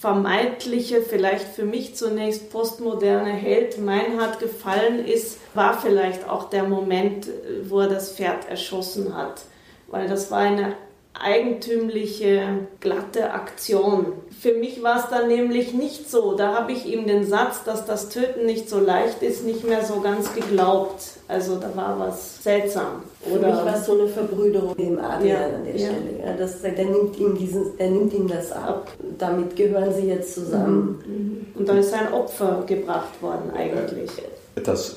vermeintliche, 0.00 1.02
vielleicht 1.02 1.46
für 1.46 1.64
mich 1.64 1.94
zunächst 1.94 2.50
postmoderne 2.50 3.32
Held 3.32 3.78
Meinhard 3.78 4.40
gefallen 4.40 5.04
ist, 5.04 5.38
war 5.54 5.78
vielleicht 5.78 6.28
auch 6.28 6.48
der 6.48 6.64
Moment, 6.64 7.28
wo 7.68 7.80
er 7.80 7.88
das 7.88 8.12
Pferd 8.12 8.48
erschossen 8.48 9.14
hat. 9.14 9.42
Weil 9.88 10.08
das 10.08 10.30
war 10.30 10.38
eine 10.38 10.74
eigentümliche, 11.14 12.66
glatte 12.80 13.32
Aktion. 13.32 14.12
Für 14.40 14.54
mich 14.54 14.82
war 14.82 15.00
es 15.00 15.10
dann 15.10 15.28
nämlich 15.28 15.74
nicht 15.74 16.10
so. 16.10 16.34
Da 16.34 16.54
habe 16.54 16.72
ich 16.72 16.86
ihm 16.86 17.06
den 17.06 17.26
Satz, 17.26 17.64
dass 17.64 17.84
das 17.84 18.08
Töten 18.08 18.46
nicht 18.46 18.70
so 18.70 18.78
leicht 18.78 19.22
ist, 19.22 19.44
nicht 19.44 19.64
mehr 19.64 19.84
so 19.84 20.00
ganz 20.00 20.32
geglaubt. 20.34 21.02
Also 21.28 21.56
da 21.56 21.76
war 21.76 21.98
was 21.98 22.42
seltsam. 22.42 23.02
Oder 23.26 23.40
Für 23.40 23.46
mich 23.46 23.56
war 23.56 23.76
es 23.76 23.86
so 23.86 23.98
eine 23.98 24.08
Verbrüderung 24.08 24.74
im 24.76 24.98
Adrian 24.98 25.40
ja, 25.40 25.56
an 25.56 25.64
der 25.64 25.76
ja. 25.76 25.86
Stelle. 25.88 26.24
Ja, 26.24 26.32
das, 26.36 26.62
der, 26.62 26.72
nimmt 26.72 27.18
ihm 27.18 27.36
diesen, 27.36 27.76
der 27.76 27.90
nimmt 27.90 28.14
ihm 28.14 28.28
das 28.28 28.52
ab. 28.52 28.90
Damit 29.18 29.56
gehören 29.56 29.92
sie 29.92 30.06
jetzt 30.06 30.34
zusammen. 30.34 31.02
Mhm. 31.06 31.46
Und 31.58 31.68
dann 31.68 31.76
ist 31.76 31.92
ein 31.92 32.12
Opfer 32.12 32.64
gebracht 32.66 33.20
worden 33.20 33.50
eigentlich. 33.54 34.10
Das 34.54 34.96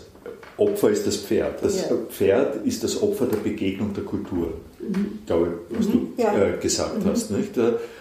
Opfer 0.58 0.90
ist 0.90 1.08
das 1.08 1.18
Pferd. 1.18 1.64
Das 1.64 1.90
ja. 1.90 1.96
Pferd 2.10 2.66
ist 2.66 2.84
das 2.84 3.02
Opfer 3.02 3.26
der 3.26 3.38
Begegnung 3.38 3.94
der 3.94 4.04
Kultur. 4.04 4.54
Mhm. 4.80 5.20
Ich 5.20 5.26
glaube, 5.26 5.60
was 5.70 5.88
mhm. 5.88 5.92
du 6.16 6.22
ja. 6.22 6.34
äh, 6.36 6.58
gesagt 6.62 7.04
mhm. 7.04 7.10
hast. 7.10 7.32
Nicht? 7.32 7.52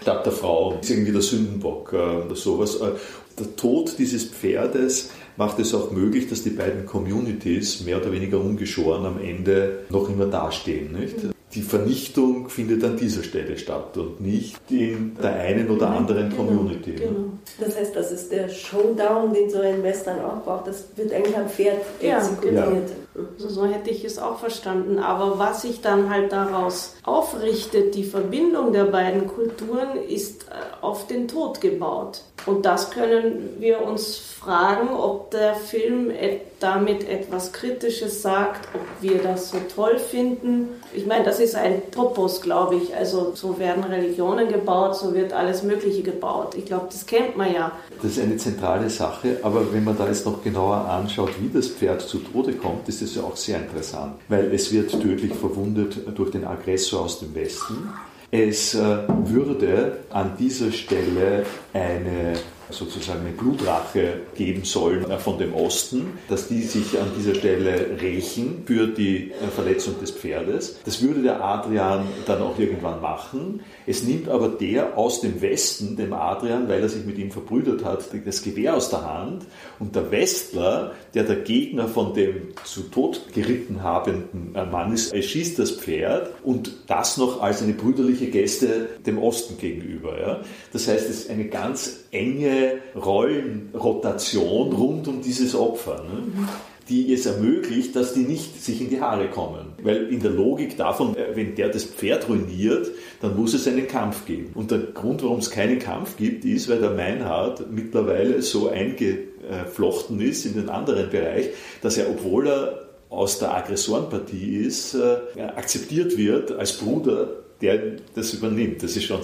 Statt 0.00 0.26
der 0.26 0.32
Frau 0.32 0.78
ist 0.80 0.90
irgendwie 0.90 1.12
der 1.12 1.22
Sündenbock 1.22 1.92
äh, 1.92 1.96
oder 1.96 2.36
sowas. 2.36 2.76
Äh, 2.76 2.90
der 3.38 3.56
Tod 3.56 3.98
dieses 3.98 4.24
Pferdes 4.24 5.10
macht 5.36 5.58
es 5.58 5.72
auch 5.74 5.90
möglich, 5.90 6.28
dass 6.28 6.42
die 6.42 6.50
beiden 6.50 6.84
Communities 6.84 7.84
mehr 7.84 7.98
oder 7.98 8.12
weniger 8.12 8.38
ungeschoren 8.38 9.06
am 9.06 9.18
Ende 9.18 9.80
noch 9.88 10.08
immer 10.10 10.26
dastehen. 10.26 10.92
Nicht? 10.92 11.31
Die 11.54 11.62
Vernichtung 11.62 12.48
findet 12.48 12.82
an 12.82 12.96
dieser 12.96 13.22
Stelle 13.22 13.58
statt 13.58 13.96
und 13.98 14.20
nicht 14.20 14.58
in 14.70 15.16
der 15.22 15.34
einen 15.34 15.70
oder 15.70 15.90
mhm. 15.90 15.96
anderen 15.96 16.30
genau, 16.30 16.44
Community. 16.44 16.92
Genau. 16.92 17.30
Das 17.60 17.76
heißt, 17.76 17.94
das 17.94 18.10
ist 18.10 18.32
der 18.32 18.48
Showdown, 18.48 19.34
den 19.34 19.50
so 19.50 19.60
ein 19.60 19.82
Western 19.82 20.24
auch 20.24 20.42
braucht. 20.42 20.66
Das 20.66 20.84
wird 20.96 21.12
eigentlich 21.12 21.36
am 21.36 21.48
Pferd 21.48 21.82
exekutiert. 22.00 22.54
Ja, 22.54 22.66
genau. 22.66 23.26
So, 23.36 23.48
so 23.48 23.66
hätte 23.66 23.90
ich 23.90 24.04
es 24.04 24.18
auch 24.18 24.38
verstanden. 24.38 24.98
Aber 24.98 25.38
was 25.38 25.62
sich 25.62 25.82
dann 25.82 26.08
halt 26.08 26.32
daraus 26.32 26.94
aufrichtet, 27.04 27.94
die 27.94 28.04
Verbindung 28.04 28.72
der 28.72 28.84
beiden 28.84 29.26
Kulturen, 29.26 30.02
ist 30.08 30.44
äh, 30.44 30.54
auf 30.80 31.06
den 31.06 31.28
Tod 31.28 31.60
gebaut. 31.60 32.22
Und 32.46 32.64
das 32.64 32.90
können 32.90 33.50
wir 33.58 33.82
uns 33.82 34.31
fragen, 34.42 34.88
ob 34.88 35.30
der 35.30 35.54
Film 35.54 36.10
damit 36.58 37.08
etwas 37.08 37.52
Kritisches 37.52 38.22
sagt, 38.22 38.68
ob 38.74 38.80
wir 39.00 39.18
das 39.18 39.50
so 39.50 39.58
toll 39.74 39.98
finden. 39.98 40.68
Ich 40.92 41.06
meine, 41.06 41.24
das 41.24 41.38
ist 41.40 41.54
ein 41.54 41.90
Topos, 41.90 42.40
glaube 42.40 42.76
ich. 42.76 42.94
Also 42.94 43.32
so 43.34 43.58
werden 43.58 43.84
Religionen 43.84 44.48
gebaut, 44.48 44.96
so 44.96 45.14
wird 45.14 45.32
alles 45.32 45.62
Mögliche 45.62 46.02
gebaut. 46.02 46.54
Ich 46.56 46.66
glaube, 46.66 46.86
das 46.90 47.06
kennt 47.06 47.36
man 47.36 47.52
ja. 47.52 47.72
Das 48.00 48.12
ist 48.12 48.20
eine 48.20 48.36
zentrale 48.36 48.90
Sache, 48.90 49.38
aber 49.42 49.72
wenn 49.72 49.84
man 49.84 49.96
da 49.96 50.06
jetzt 50.06 50.26
noch 50.26 50.42
genauer 50.42 50.76
anschaut, 50.76 51.30
wie 51.40 51.48
das 51.48 51.68
Pferd 51.68 52.00
zu 52.00 52.18
Tode 52.18 52.54
kommt, 52.54 52.88
ist 52.88 53.02
das 53.02 53.14
ja 53.14 53.22
auch 53.22 53.36
sehr 53.36 53.58
interessant, 53.58 54.14
weil 54.28 54.52
es 54.52 54.72
wird 54.72 54.90
tödlich 54.90 55.34
verwundet 55.34 55.98
durch 56.16 56.30
den 56.30 56.44
Aggressor 56.44 57.02
aus 57.02 57.20
dem 57.20 57.34
Westen. 57.34 57.90
Es 58.30 58.74
äh, 58.74 58.98
würde 59.08 59.98
an 60.10 60.32
dieser 60.38 60.72
Stelle 60.72 61.44
eine 61.74 62.34
sozusagen 62.70 63.20
eine 63.20 63.30
Blutrache 63.30 64.20
geben 64.34 64.64
sollen 64.64 65.10
äh, 65.10 65.18
von 65.18 65.38
dem 65.38 65.54
Osten, 65.54 66.18
dass 66.28 66.48
die 66.48 66.62
sich 66.62 66.98
an 66.98 67.10
dieser 67.18 67.34
Stelle 67.34 67.98
rächen 68.00 68.62
für 68.66 68.86
die 68.86 69.30
äh, 69.30 69.48
Verletzung 69.54 69.98
des 70.00 70.10
Pferdes. 70.10 70.78
Das 70.84 71.02
würde 71.02 71.22
der 71.22 71.42
Adrian 71.42 72.06
dann 72.26 72.42
auch 72.42 72.58
irgendwann 72.58 73.00
machen. 73.00 73.60
Es 73.86 74.02
nimmt 74.02 74.28
aber 74.28 74.48
der 74.48 74.96
aus 74.96 75.20
dem 75.20 75.40
Westen, 75.40 75.96
dem 75.96 76.12
Adrian, 76.12 76.68
weil 76.68 76.80
er 76.80 76.88
sich 76.88 77.04
mit 77.04 77.18
ihm 77.18 77.30
verbrüdert 77.30 77.84
hat, 77.84 78.08
das 78.24 78.42
Gewehr 78.42 78.76
aus 78.76 78.90
der 78.90 79.04
Hand 79.04 79.44
und 79.78 79.94
der 79.96 80.10
Westler, 80.10 80.92
der 81.14 81.24
der 81.24 81.36
Gegner 81.36 81.88
von 81.88 82.14
dem 82.14 82.54
zu 82.64 82.82
Tod 82.82 83.32
geritten 83.34 83.82
habenden 83.82 84.54
äh, 84.54 84.64
Mann 84.64 84.92
ist, 84.92 85.14
schießt 85.14 85.58
das 85.58 85.72
Pferd 85.72 86.30
und 86.42 86.72
das 86.86 87.16
noch 87.16 87.42
als 87.42 87.62
eine 87.62 87.72
brüderliche 87.72 88.26
Geste 88.26 88.88
dem 89.06 89.18
Osten 89.18 89.58
gegenüber. 89.58 90.40
Das 90.72 90.88
heißt, 90.88 91.08
es 91.08 91.22
ist 91.22 91.30
eine 91.30 91.46
ganz 91.46 92.04
enge 92.10 92.61
Rollenrotation 92.94 94.72
rund 94.72 95.08
um 95.08 95.22
dieses 95.22 95.54
Opfer. 95.54 96.04
Ne? 96.04 96.48
die 96.88 97.12
es 97.12 97.26
ermöglicht, 97.26 97.94
dass 97.96 98.12
die 98.12 98.20
nicht 98.20 98.62
sich 98.62 98.80
in 98.80 98.90
die 98.90 99.00
Haare 99.00 99.28
kommen. 99.28 99.72
Weil 99.82 100.08
in 100.08 100.20
der 100.20 100.30
Logik 100.30 100.76
davon, 100.76 101.16
äh, 101.16 101.34
wenn 101.34 101.54
der 101.54 101.68
das 101.68 101.84
Pferd 101.84 102.28
ruiniert, 102.28 102.90
dann 103.20 103.36
muss 103.36 103.54
es 103.54 103.66
einen 103.68 103.86
Kampf 103.86 104.26
geben. 104.26 104.50
Und 104.54 104.70
der 104.70 104.78
Grund, 104.78 105.22
warum 105.22 105.38
es 105.38 105.50
keinen 105.50 105.78
Kampf 105.78 106.16
gibt, 106.16 106.44
ist, 106.44 106.68
weil 106.68 106.80
der 106.80 106.90
Meinhard 106.90 107.70
mittlerweile 107.70 108.42
so 108.42 108.68
eingeflochten 108.68 110.20
ist 110.20 110.44
in 110.44 110.54
den 110.54 110.68
anderen 110.68 111.10
Bereich, 111.10 111.50
dass 111.82 111.98
er, 111.98 112.10
obwohl 112.10 112.48
er 112.48 112.88
aus 113.08 113.38
der 113.38 113.54
Aggressorenpartie 113.54 114.56
ist, 114.56 114.94
äh, 114.94 115.40
akzeptiert 115.40 116.16
wird 116.16 116.50
als 116.52 116.72
Bruder 116.78 117.28
der 117.62 117.80
das 118.14 118.34
übernimmt. 118.34 118.82
Das 118.82 118.96
ist 118.96 119.04
schon 119.04 119.20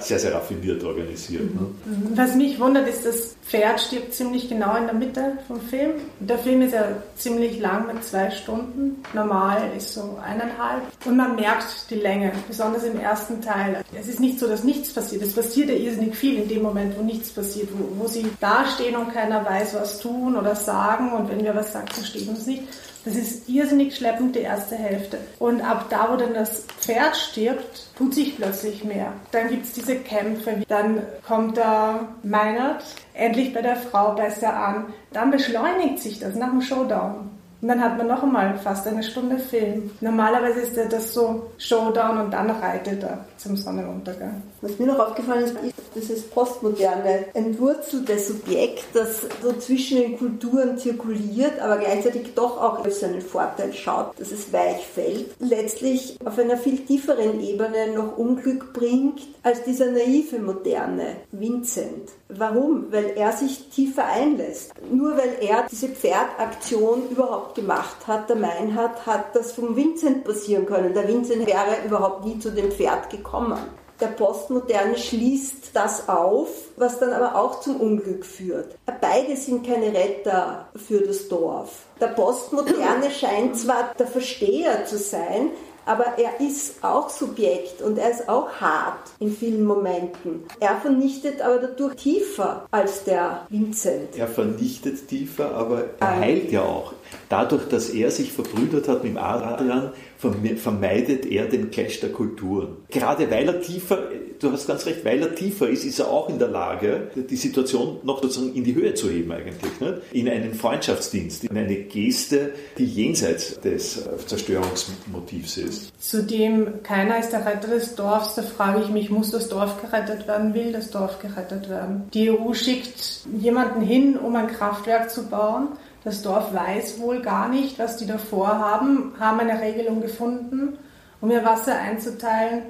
sehr, 0.00 0.18
sehr 0.18 0.34
raffiniert 0.34 0.84
organisiert. 0.84 1.54
Ne? 1.54 1.66
Mhm. 1.86 2.16
Was 2.16 2.34
mich 2.34 2.60
wundert, 2.60 2.86
ist, 2.86 3.06
das 3.06 3.34
Pferd 3.46 3.80
stirbt 3.80 4.12
ziemlich 4.12 4.48
genau 4.48 4.76
in 4.76 4.84
der 4.84 4.94
Mitte 4.94 5.38
vom 5.46 5.58
Film. 5.62 5.92
Der 6.20 6.38
Film 6.38 6.60
ist 6.60 6.74
ja 6.74 6.86
ziemlich 7.16 7.58
lang 7.58 7.86
mit 7.86 8.04
zwei 8.04 8.30
Stunden. 8.30 9.02
Normal 9.14 9.70
ist 9.76 9.94
so 9.94 10.18
eineinhalb. 10.22 10.82
Und 11.06 11.16
man 11.16 11.34
merkt 11.34 11.90
die 11.90 11.94
Länge, 11.94 12.30
besonders 12.46 12.84
im 12.84 13.00
ersten 13.00 13.40
Teil. 13.40 13.82
Es 13.98 14.06
ist 14.06 14.20
nicht 14.20 14.38
so, 14.38 14.46
dass 14.46 14.64
nichts 14.64 14.92
passiert. 14.92 15.22
Es 15.22 15.32
passiert 15.32 15.70
ja 15.70 15.74
irrsinnig 15.74 16.14
viel 16.14 16.36
in 16.36 16.48
dem 16.48 16.62
Moment, 16.62 16.96
wo 16.98 17.02
nichts 17.02 17.30
passiert, 17.30 17.70
wo, 17.72 18.02
wo 18.02 18.06
sie 18.06 18.26
dastehen 18.38 18.96
und 18.96 19.14
keiner 19.14 19.42
weiß, 19.44 19.74
was 19.74 19.98
tun 19.98 20.36
oder 20.36 20.54
sagen. 20.54 21.12
Und 21.12 21.30
wenn 21.30 21.42
wir 21.42 21.54
was 21.54 21.72
sagen, 21.72 21.88
verstehen 21.88 22.28
uns 22.28 22.46
nicht. 22.46 22.64
Das 23.04 23.14
ist 23.14 23.48
irrsinnig 23.48 23.96
schleppend, 23.96 24.36
die 24.36 24.40
erste 24.40 24.76
Hälfte. 24.76 25.18
Und 25.38 25.60
ab 25.60 25.86
da, 25.88 26.08
wo 26.10 26.16
dann 26.16 26.34
das 26.34 26.64
Pferd 26.80 27.16
stirbt, 27.16 27.86
tut 27.96 28.14
sich 28.14 28.36
plötzlich 28.36 28.84
mehr. 28.84 29.12
Dann 29.30 29.48
gibt 29.48 29.64
es 29.64 29.72
diese 29.72 29.96
Kämpfe. 29.96 30.62
Dann 30.68 31.02
kommt 31.26 31.56
der 31.56 32.08
Meinert 32.22 32.84
endlich 33.14 33.54
bei 33.54 33.62
der 33.62 33.76
Frau 33.76 34.14
besser 34.14 34.54
an. 34.54 34.92
Dann 35.12 35.30
beschleunigt 35.30 36.00
sich 36.00 36.18
das 36.18 36.34
nach 36.34 36.50
dem 36.50 36.62
Showdown. 36.62 37.30
Und 37.60 37.68
dann 37.68 37.82
hat 37.82 37.98
man 37.98 38.06
noch 38.06 38.22
einmal 38.22 38.56
fast 38.58 38.86
eine 38.86 39.02
Stunde 39.02 39.38
Film. 39.38 39.90
Normalerweise 40.00 40.60
ist 40.60 40.76
das 40.92 41.12
so 41.12 41.50
Showdown 41.58 42.18
und 42.18 42.30
dann 42.32 42.50
reitet 42.50 43.02
er 43.02 43.24
zum 43.36 43.56
Sonnenuntergang. 43.56 44.42
Was 44.60 44.78
mir 44.78 44.86
noch 44.86 45.00
aufgefallen 45.00 45.44
ist, 45.44 45.54
ist 45.54 45.74
dieses 45.94 46.22
postmoderne, 46.22 47.26
entwurzelte 47.34 48.18
Subjekt, 48.18 48.84
das 48.94 49.22
so 49.42 49.52
zwischen 49.54 49.98
den 49.98 50.18
Kulturen 50.18 50.78
zirkuliert, 50.78 51.58
aber 51.58 51.78
gleichzeitig 51.78 52.34
doch 52.34 52.60
auch 52.60 52.78
auf 52.78 52.92
seinen 52.92 53.20
Vorteil 53.20 53.72
schaut, 53.72 54.18
dass 54.18 54.30
es 54.30 54.52
weich 54.52 54.86
fällt, 54.86 55.34
letztlich 55.40 56.16
auf 56.24 56.38
einer 56.38 56.56
viel 56.56 56.78
tieferen 56.78 57.40
Ebene 57.40 57.92
noch 57.94 58.16
Unglück 58.16 58.72
bringt 58.72 59.20
als 59.42 59.64
dieser 59.64 59.90
naive 59.90 60.38
Moderne, 60.38 61.16
Vincent. 61.32 62.10
Warum? 62.28 62.92
Weil 62.92 63.12
er 63.16 63.32
sich 63.32 63.70
tiefer 63.70 64.04
einlässt. 64.04 64.72
Nur 64.90 65.16
weil 65.16 65.38
er 65.40 65.66
diese 65.70 65.88
Pferdaktion 65.88 67.08
überhaupt 67.10 67.54
gemacht 67.54 68.06
hat, 68.06 68.28
der 68.28 68.36
Meinhard, 68.36 69.06
hat 69.06 69.34
das 69.34 69.52
vom 69.52 69.74
Vincent 69.74 70.24
passieren 70.24 70.66
können. 70.66 70.92
Der 70.92 71.08
Vincent 71.08 71.46
wäre 71.46 71.86
überhaupt 71.86 72.26
nie 72.26 72.38
zu 72.38 72.50
dem 72.50 72.70
Pferd 72.70 73.08
gekommen. 73.08 73.58
Der 74.00 74.08
Postmoderne 74.08 74.96
schließt 74.96 75.70
das 75.74 76.08
auf, 76.08 76.48
was 76.76 77.00
dann 77.00 77.12
aber 77.12 77.34
auch 77.34 77.60
zum 77.60 77.80
Unglück 77.80 78.24
führt. 78.24 78.76
Beide 79.00 79.36
sind 79.36 79.66
keine 79.66 79.92
Retter 79.92 80.68
für 80.76 81.00
das 81.00 81.28
Dorf. 81.28 81.86
Der 82.00 82.08
Postmoderne 82.08 83.10
scheint 83.18 83.58
zwar 83.58 83.94
der 83.98 84.06
Versteher 84.06 84.84
zu 84.84 84.98
sein, 84.98 85.50
aber 85.88 86.18
er 86.18 86.38
ist 86.46 86.84
auch 86.84 87.08
Subjekt 87.08 87.80
und 87.80 87.98
er 87.98 88.10
ist 88.10 88.28
auch 88.28 88.50
hart 88.60 89.10
in 89.20 89.32
vielen 89.32 89.64
Momenten. 89.64 90.44
Er 90.60 90.76
vernichtet 90.76 91.40
aber 91.40 91.58
dadurch 91.58 91.96
tiefer 91.96 92.66
als 92.70 93.04
der 93.04 93.46
Vincent. 93.48 94.16
Er 94.16 94.28
vernichtet 94.28 95.08
tiefer, 95.08 95.54
aber 95.54 95.84
er 95.98 96.20
heilt 96.20 96.52
ja 96.52 96.62
auch. 96.62 96.92
Dadurch, 97.28 97.68
dass 97.68 97.90
er 97.90 98.10
sich 98.10 98.32
verbrüdert 98.32 98.88
hat 98.88 99.04
mit 99.04 99.16
Adrian, 99.16 99.92
vermeidet 100.16 101.26
er 101.26 101.46
den 101.46 101.70
Clash 101.70 102.00
der 102.00 102.10
Kulturen. 102.10 102.78
Gerade 102.88 103.30
weil 103.30 103.46
er 103.46 103.60
tiefer, 103.60 104.08
du 104.38 104.50
hast 104.50 104.66
ganz 104.66 104.86
recht, 104.86 105.04
weil 105.04 105.20
er 105.20 105.34
tiefer 105.34 105.68
ist, 105.68 105.84
ist 105.84 105.98
er 105.98 106.08
auch 106.08 106.28
in 106.28 106.38
der 106.38 106.48
Lage, 106.48 107.10
die 107.14 107.36
Situation 107.36 107.98
noch 108.02 108.22
sozusagen 108.22 108.54
in 108.54 108.64
die 108.64 108.74
Höhe 108.74 108.94
zu 108.94 109.10
heben 109.10 109.30
eigentlich. 109.30 109.80
Nicht? 109.80 109.94
In 110.12 110.28
einen 110.28 110.54
Freundschaftsdienst, 110.54 111.44
in 111.44 111.56
eine 111.56 111.76
Geste, 111.76 112.52
die 112.78 112.86
jenseits 112.86 113.60
des 113.60 114.06
äh, 114.06 114.16
Zerstörungsmotivs 114.26 115.58
ist. 115.58 115.92
Zudem, 116.00 116.82
keiner 116.82 117.18
ist 117.18 117.30
der 117.30 117.44
Retter 117.44 117.68
des 117.68 117.94
Dorfs, 117.94 118.34
da 118.34 118.42
frage 118.42 118.82
ich 118.82 118.88
mich, 118.88 119.10
muss 119.10 119.30
das 119.30 119.48
Dorf 119.48 119.80
gerettet 119.80 120.26
werden, 120.26 120.54
will 120.54 120.72
das 120.72 120.90
Dorf 120.90 121.20
gerettet 121.20 121.68
werden? 121.68 122.04
Die 122.14 122.30
EU 122.30 122.54
schickt 122.54 123.26
jemanden 123.38 123.82
hin, 123.82 124.16
um 124.16 124.34
ein 124.34 124.48
Kraftwerk 124.48 125.10
zu 125.10 125.28
bauen 125.28 125.68
das 126.08 126.22
Dorf 126.22 126.54
weiß 126.54 127.00
wohl 127.00 127.20
gar 127.20 127.48
nicht, 127.48 127.78
was 127.78 127.98
die 127.98 128.06
da 128.06 128.18
vorhaben, 128.18 129.12
haben 129.20 129.40
eine 129.40 129.60
Regelung 129.60 130.00
gefunden, 130.00 130.78
um 131.20 131.30
ihr 131.30 131.44
Wasser 131.44 131.78
einzuteilen. 131.78 132.62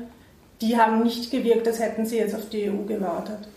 Die 0.60 0.76
haben 0.76 1.02
nicht 1.04 1.30
gewirkt, 1.30 1.66
als 1.68 1.78
hätten 1.78 2.04
sie 2.04 2.18
jetzt 2.18 2.34
auf 2.34 2.48
die 2.48 2.68
EU 2.68 2.84
gewartet. 2.84 3.48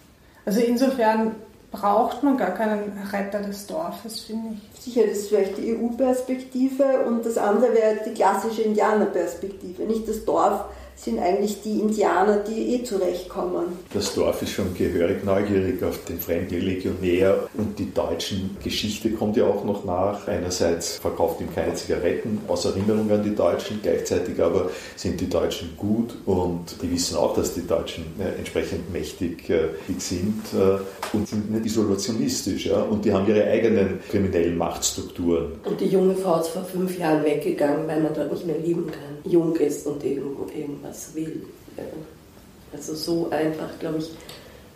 Also 0.45 0.59
insofern 0.59 1.35
braucht 1.71 2.21
man 2.21 2.37
gar 2.37 2.51
keinen 2.51 2.91
Retter 3.11 3.39
des 3.39 3.65
Dorfes, 3.65 4.19
finde 4.19 4.55
ich. 4.55 4.83
Sicher, 4.83 5.07
das 5.07 5.19
ist 5.19 5.29
vielleicht 5.29 5.57
die 5.57 5.75
EU-Perspektive 5.75 7.05
und 7.07 7.25
das 7.25 7.37
andere 7.37 7.73
wäre 7.73 7.97
die 8.05 8.13
klassische 8.13 8.61
Indianerperspektive. 8.63 9.83
Nicht 9.83 10.07
das 10.07 10.25
Dorf 10.25 10.65
sind 10.95 11.19
eigentlich 11.19 11.61
die 11.63 11.79
Indianer, 11.79 12.37
die 12.37 12.75
eh 12.75 12.83
zurechtkommen. 12.83 13.65
Das 13.91 14.13
Dorf 14.13 14.41
ist 14.43 14.51
schon 14.51 14.73
gehörig 14.75 15.23
neugierig 15.23 15.81
auf 15.83 16.05
den 16.05 16.19
fremden 16.19 16.61
Legionär 16.61 17.47
und 17.57 17.79
die 17.79 17.91
deutschen 17.91 18.57
Geschichte 18.63 19.09
kommt 19.11 19.35
ja 19.35 19.45
auch 19.45 19.63
noch 19.63 19.83
nach. 19.83 20.27
Einerseits 20.27 20.97
verkauft 20.97 21.41
ihm 21.41 21.53
keine 21.53 21.73
Zigaretten 21.73 22.41
aus 22.47 22.65
Erinnerung 22.65 23.09
an 23.11 23.23
die 23.23 23.33
Deutschen, 23.33 23.79
gleichzeitig 23.81 24.41
aber 24.41 24.69
sind 24.95 25.19
die 25.19 25.29
Deutschen 25.29 25.75
gut 25.75 26.15
und 26.25 26.75
die 26.81 26.91
wissen 26.91 27.17
auch, 27.17 27.33
dass 27.33 27.55
die 27.55 27.65
Deutschen 27.65 28.05
äh, 28.19 28.37
entsprechend 28.37 28.91
mächtig 28.93 29.49
äh, 29.49 29.69
sind 29.97 30.43
äh, 30.53 31.15
und 31.15 31.27
sind 31.27 31.51
nicht 31.51 31.65
isolationistisch 31.65 32.67
ja? 32.67 32.81
und 32.81 33.03
die 33.05 33.11
haben 33.11 33.27
ihre 33.27 33.45
eigenen 33.45 33.99
kriminellen 34.09 34.57
Machtstrukturen. 34.57 35.53
Und 35.63 35.81
die 35.81 35.87
junge 35.87 36.15
Frau 36.15 36.39
ist 36.39 36.49
vor 36.49 36.63
fünf 36.63 36.99
Jahren 36.99 37.23
weggegangen, 37.23 37.87
weil 37.87 38.01
man 38.01 38.13
dort 38.13 38.31
nicht 38.31 38.45
mehr 38.45 38.59
leben 38.59 38.85
kann, 38.85 39.31
jung 39.31 39.55
ist 39.55 39.87
und 39.87 40.03
irgendwo 40.03 40.45
irgendwas 40.55 40.80
was 40.81 41.13
will. 41.15 41.43
Also 42.73 42.95
so 42.95 43.29
einfach, 43.29 43.69
glaube 43.79 43.99
ich, 43.99 44.11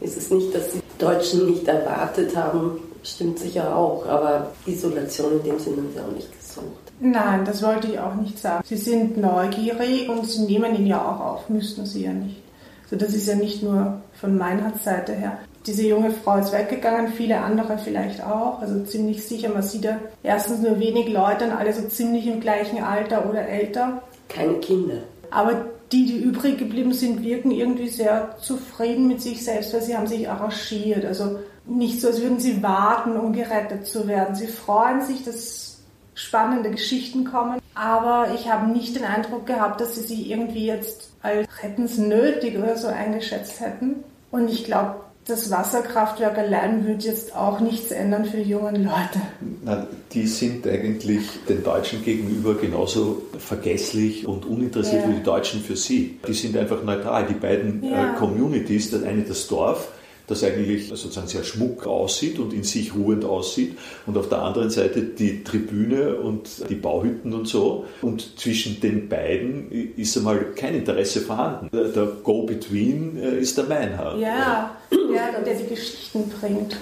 ist 0.01 0.17
es 0.17 0.29
nicht, 0.31 0.53
dass 0.53 0.71
die 0.71 0.81
Deutschen 0.97 1.51
nicht 1.51 1.67
erwartet 1.67 2.35
haben, 2.35 2.79
stimmt 3.03 3.39
sicher 3.39 3.75
auch, 3.75 4.05
aber 4.05 4.51
Isolation 4.65 5.33
in 5.33 5.43
dem 5.43 5.59
Sinne 5.59 5.77
haben 5.77 5.91
sie 5.93 5.99
auch 5.99 6.15
nicht 6.15 6.31
gesucht. 6.37 6.85
Nein, 6.99 7.43
das 7.45 7.61
wollte 7.61 7.87
ich 7.87 7.99
auch 7.99 8.15
nicht 8.15 8.39
sagen. 8.39 8.63
Sie 8.65 8.77
sind 8.77 9.17
neugierig 9.17 10.09
und 10.09 10.25
sie 10.25 10.43
nehmen 10.43 10.75
ihn 10.75 10.87
ja 10.87 11.01
auch 11.01 11.19
auf, 11.19 11.49
müssten 11.49 11.85
sie 11.85 12.05
ja 12.05 12.13
nicht. 12.13 12.41
Also 12.83 12.95
das 12.97 13.13
ist 13.13 13.27
ja 13.27 13.35
nicht 13.35 13.63
nur 13.63 14.01
von 14.13 14.37
meiner 14.37 14.73
Seite 14.83 15.13
her. 15.13 15.39
Diese 15.65 15.83
junge 15.83 16.11
Frau 16.11 16.37
ist 16.37 16.53
weggegangen, 16.53 17.11
viele 17.13 17.39
andere 17.39 17.77
vielleicht 17.79 18.23
auch. 18.23 18.61
Also 18.61 18.83
ziemlich 18.83 19.25
sicher, 19.25 19.49
man 19.49 19.63
sieht 19.63 19.83
ja 19.83 19.99
erstens 20.21 20.59
nur 20.59 20.79
wenig 20.79 21.09
Leute 21.09 21.45
und 21.45 21.51
alle 21.51 21.73
so 21.73 21.87
ziemlich 21.87 22.27
im 22.27 22.39
gleichen 22.39 22.83
Alter 22.83 23.27
oder 23.29 23.47
älter. 23.47 24.03
Keine 24.29 24.55
Kinder. 24.55 24.99
Aber 25.31 25.65
die, 25.91 26.05
die 26.05 26.17
übrig 26.17 26.57
geblieben 26.57 26.93
sind, 26.93 27.23
wirken 27.23 27.51
irgendwie 27.51 27.89
sehr 27.89 28.35
zufrieden 28.39 29.07
mit 29.07 29.21
sich 29.21 29.43
selbst, 29.43 29.73
weil 29.73 29.81
sie 29.81 29.95
haben 29.95 30.07
sich 30.07 30.29
arrangiert. 30.29 31.05
Also 31.05 31.39
nicht 31.65 32.01
so, 32.01 32.07
als 32.07 32.21
würden 32.21 32.39
sie 32.39 32.61
warten, 32.63 33.17
um 33.17 33.33
gerettet 33.33 33.85
zu 33.87 34.07
werden. 34.07 34.35
Sie 34.35 34.47
freuen 34.47 35.01
sich, 35.01 35.23
dass 35.23 35.79
spannende 36.15 36.71
Geschichten 36.71 37.25
kommen, 37.25 37.59
aber 37.73 38.29
ich 38.33 38.49
habe 38.49 38.71
nicht 38.71 38.95
den 38.95 39.03
Eindruck 39.03 39.45
gehabt, 39.45 39.81
dass 39.81 39.95
sie 39.95 40.01
sich 40.01 40.29
irgendwie 40.29 40.65
jetzt 40.65 41.11
als 41.21 41.47
rettensnötig 41.61 42.57
oder 42.57 42.77
so 42.77 42.87
eingeschätzt 42.87 43.59
hätten. 43.59 44.03
Und 44.31 44.49
ich 44.49 44.63
glaube, 44.63 44.95
das 45.25 45.49
Wasserkraftwerk 45.49 46.37
allein 46.37 46.85
wird 46.85 47.03
jetzt 47.03 47.35
auch 47.35 47.59
nichts 47.59 47.89
ändern 47.89 48.25
für 48.25 48.37
die 48.37 48.51
jungen 48.51 48.83
Leute. 48.83 49.21
Na, 49.63 49.87
die 50.11 50.27
sind 50.27 50.67
eigentlich 50.67 51.23
den 51.49 51.63
Deutschen 51.63 52.03
gegenüber 52.03 52.53
genauso 52.53 53.23
vergesslich 53.39 54.27
und 54.27 54.45
uninteressiert 54.45 55.03
ja. 55.03 55.09
wie 55.09 55.13
die 55.15 55.23
Deutschen 55.23 55.61
für 55.61 55.75
sie. 55.75 56.19
Die 56.27 56.33
sind 56.33 56.55
einfach 56.55 56.83
neutral. 56.83 57.25
Die 57.25 57.33
beiden 57.33 57.83
ja. 57.83 58.13
äh, 58.13 58.15
Communities, 58.17 58.91
das 58.91 59.01
eine 59.01 59.23
das 59.23 59.47
Dorf, 59.47 59.91
das 60.27 60.43
eigentlich 60.43 60.87
sozusagen 60.87 61.27
sehr 61.27 61.43
schmuck 61.43 61.85
aussieht 61.85 62.39
und 62.39 62.53
in 62.53 62.63
sich 62.63 62.95
ruhend 62.95 63.25
aussieht. 63.25 63.77
Und 64.05 64.17
auf 64.17 64.29
der 64.29 64.41
anderen 64.41 64.69
Seite 64.69 65.01
die 65.01 65.43
Tribüne 65.43 66.15
und 66.15 66.69
die 66.69 66.75
Bauhütten 66.75 67.33
und 67.33 67.47
so. 67.47 67.85
Und 68.01 68.39
zwischen 68.39 68.79
den 68.79 69.07
beiden 69.07 69.71
ist 69.95 70.17
einmal 70.17 70.53
kein 70.55 70.75
Interesse 70.75 71.21
vorhanden. 71.21 71.69
Der 71.71 72.05
Go-Between 72.23 73.17
äh, 73.17 73.39
ist 73.39 73.57
der 73.57 73.65
Meinhard. 73.65 74.19
Ja, 74.19 74.75
ja, 74.91 75.39
der 75.43 75.53
die 75.55 75.67
Geschichten 75.67 76.31
bringt. 76.39 76.77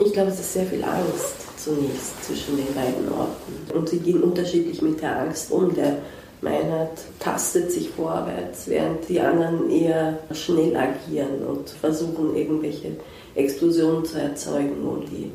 Ich 0.00 0.12
glaube, 0.12 0.30
es 0.30 0.40
ist 0.40 0.52
sehr 0.52 0.66
viel 0.66 0.82
Angst 0.84 1.34
zunächst 1.56 2.24
zwischen 2.24 2.56
den 2.56 2.72
beiden 2.74 3.08
Orten. 3.12 3.76
Und 3.76 3.88
sie 3.88 3.98
gehen 3.98 4.22
unterschiedlich 4.22 4.80
mit 4.80 5.02
der 5.02 5.20
Angst 5.22 5.50
um. 5.50 5.74
Der 5.74 5.98
Meinert 6.40 6.98
tastet 7.18 7.72
sich 7.72 7.90
vorwärts, 7.90 8.68
während 8.68 9.08
die 9.08 9.20
anderen 9.20 9.70
eher 9.70 10.18
schnell 10.32 10.76
agieren 10.76 11.44
und 11.46 11.70
versuchen, 11.70 12.36
irgendwelche 12.36 12.92
Explosionen 13.34 14.04
zu 14.04 14.20
erzeugen, 14.20 14.86
um 14.86 15.04
die 15.04 15.32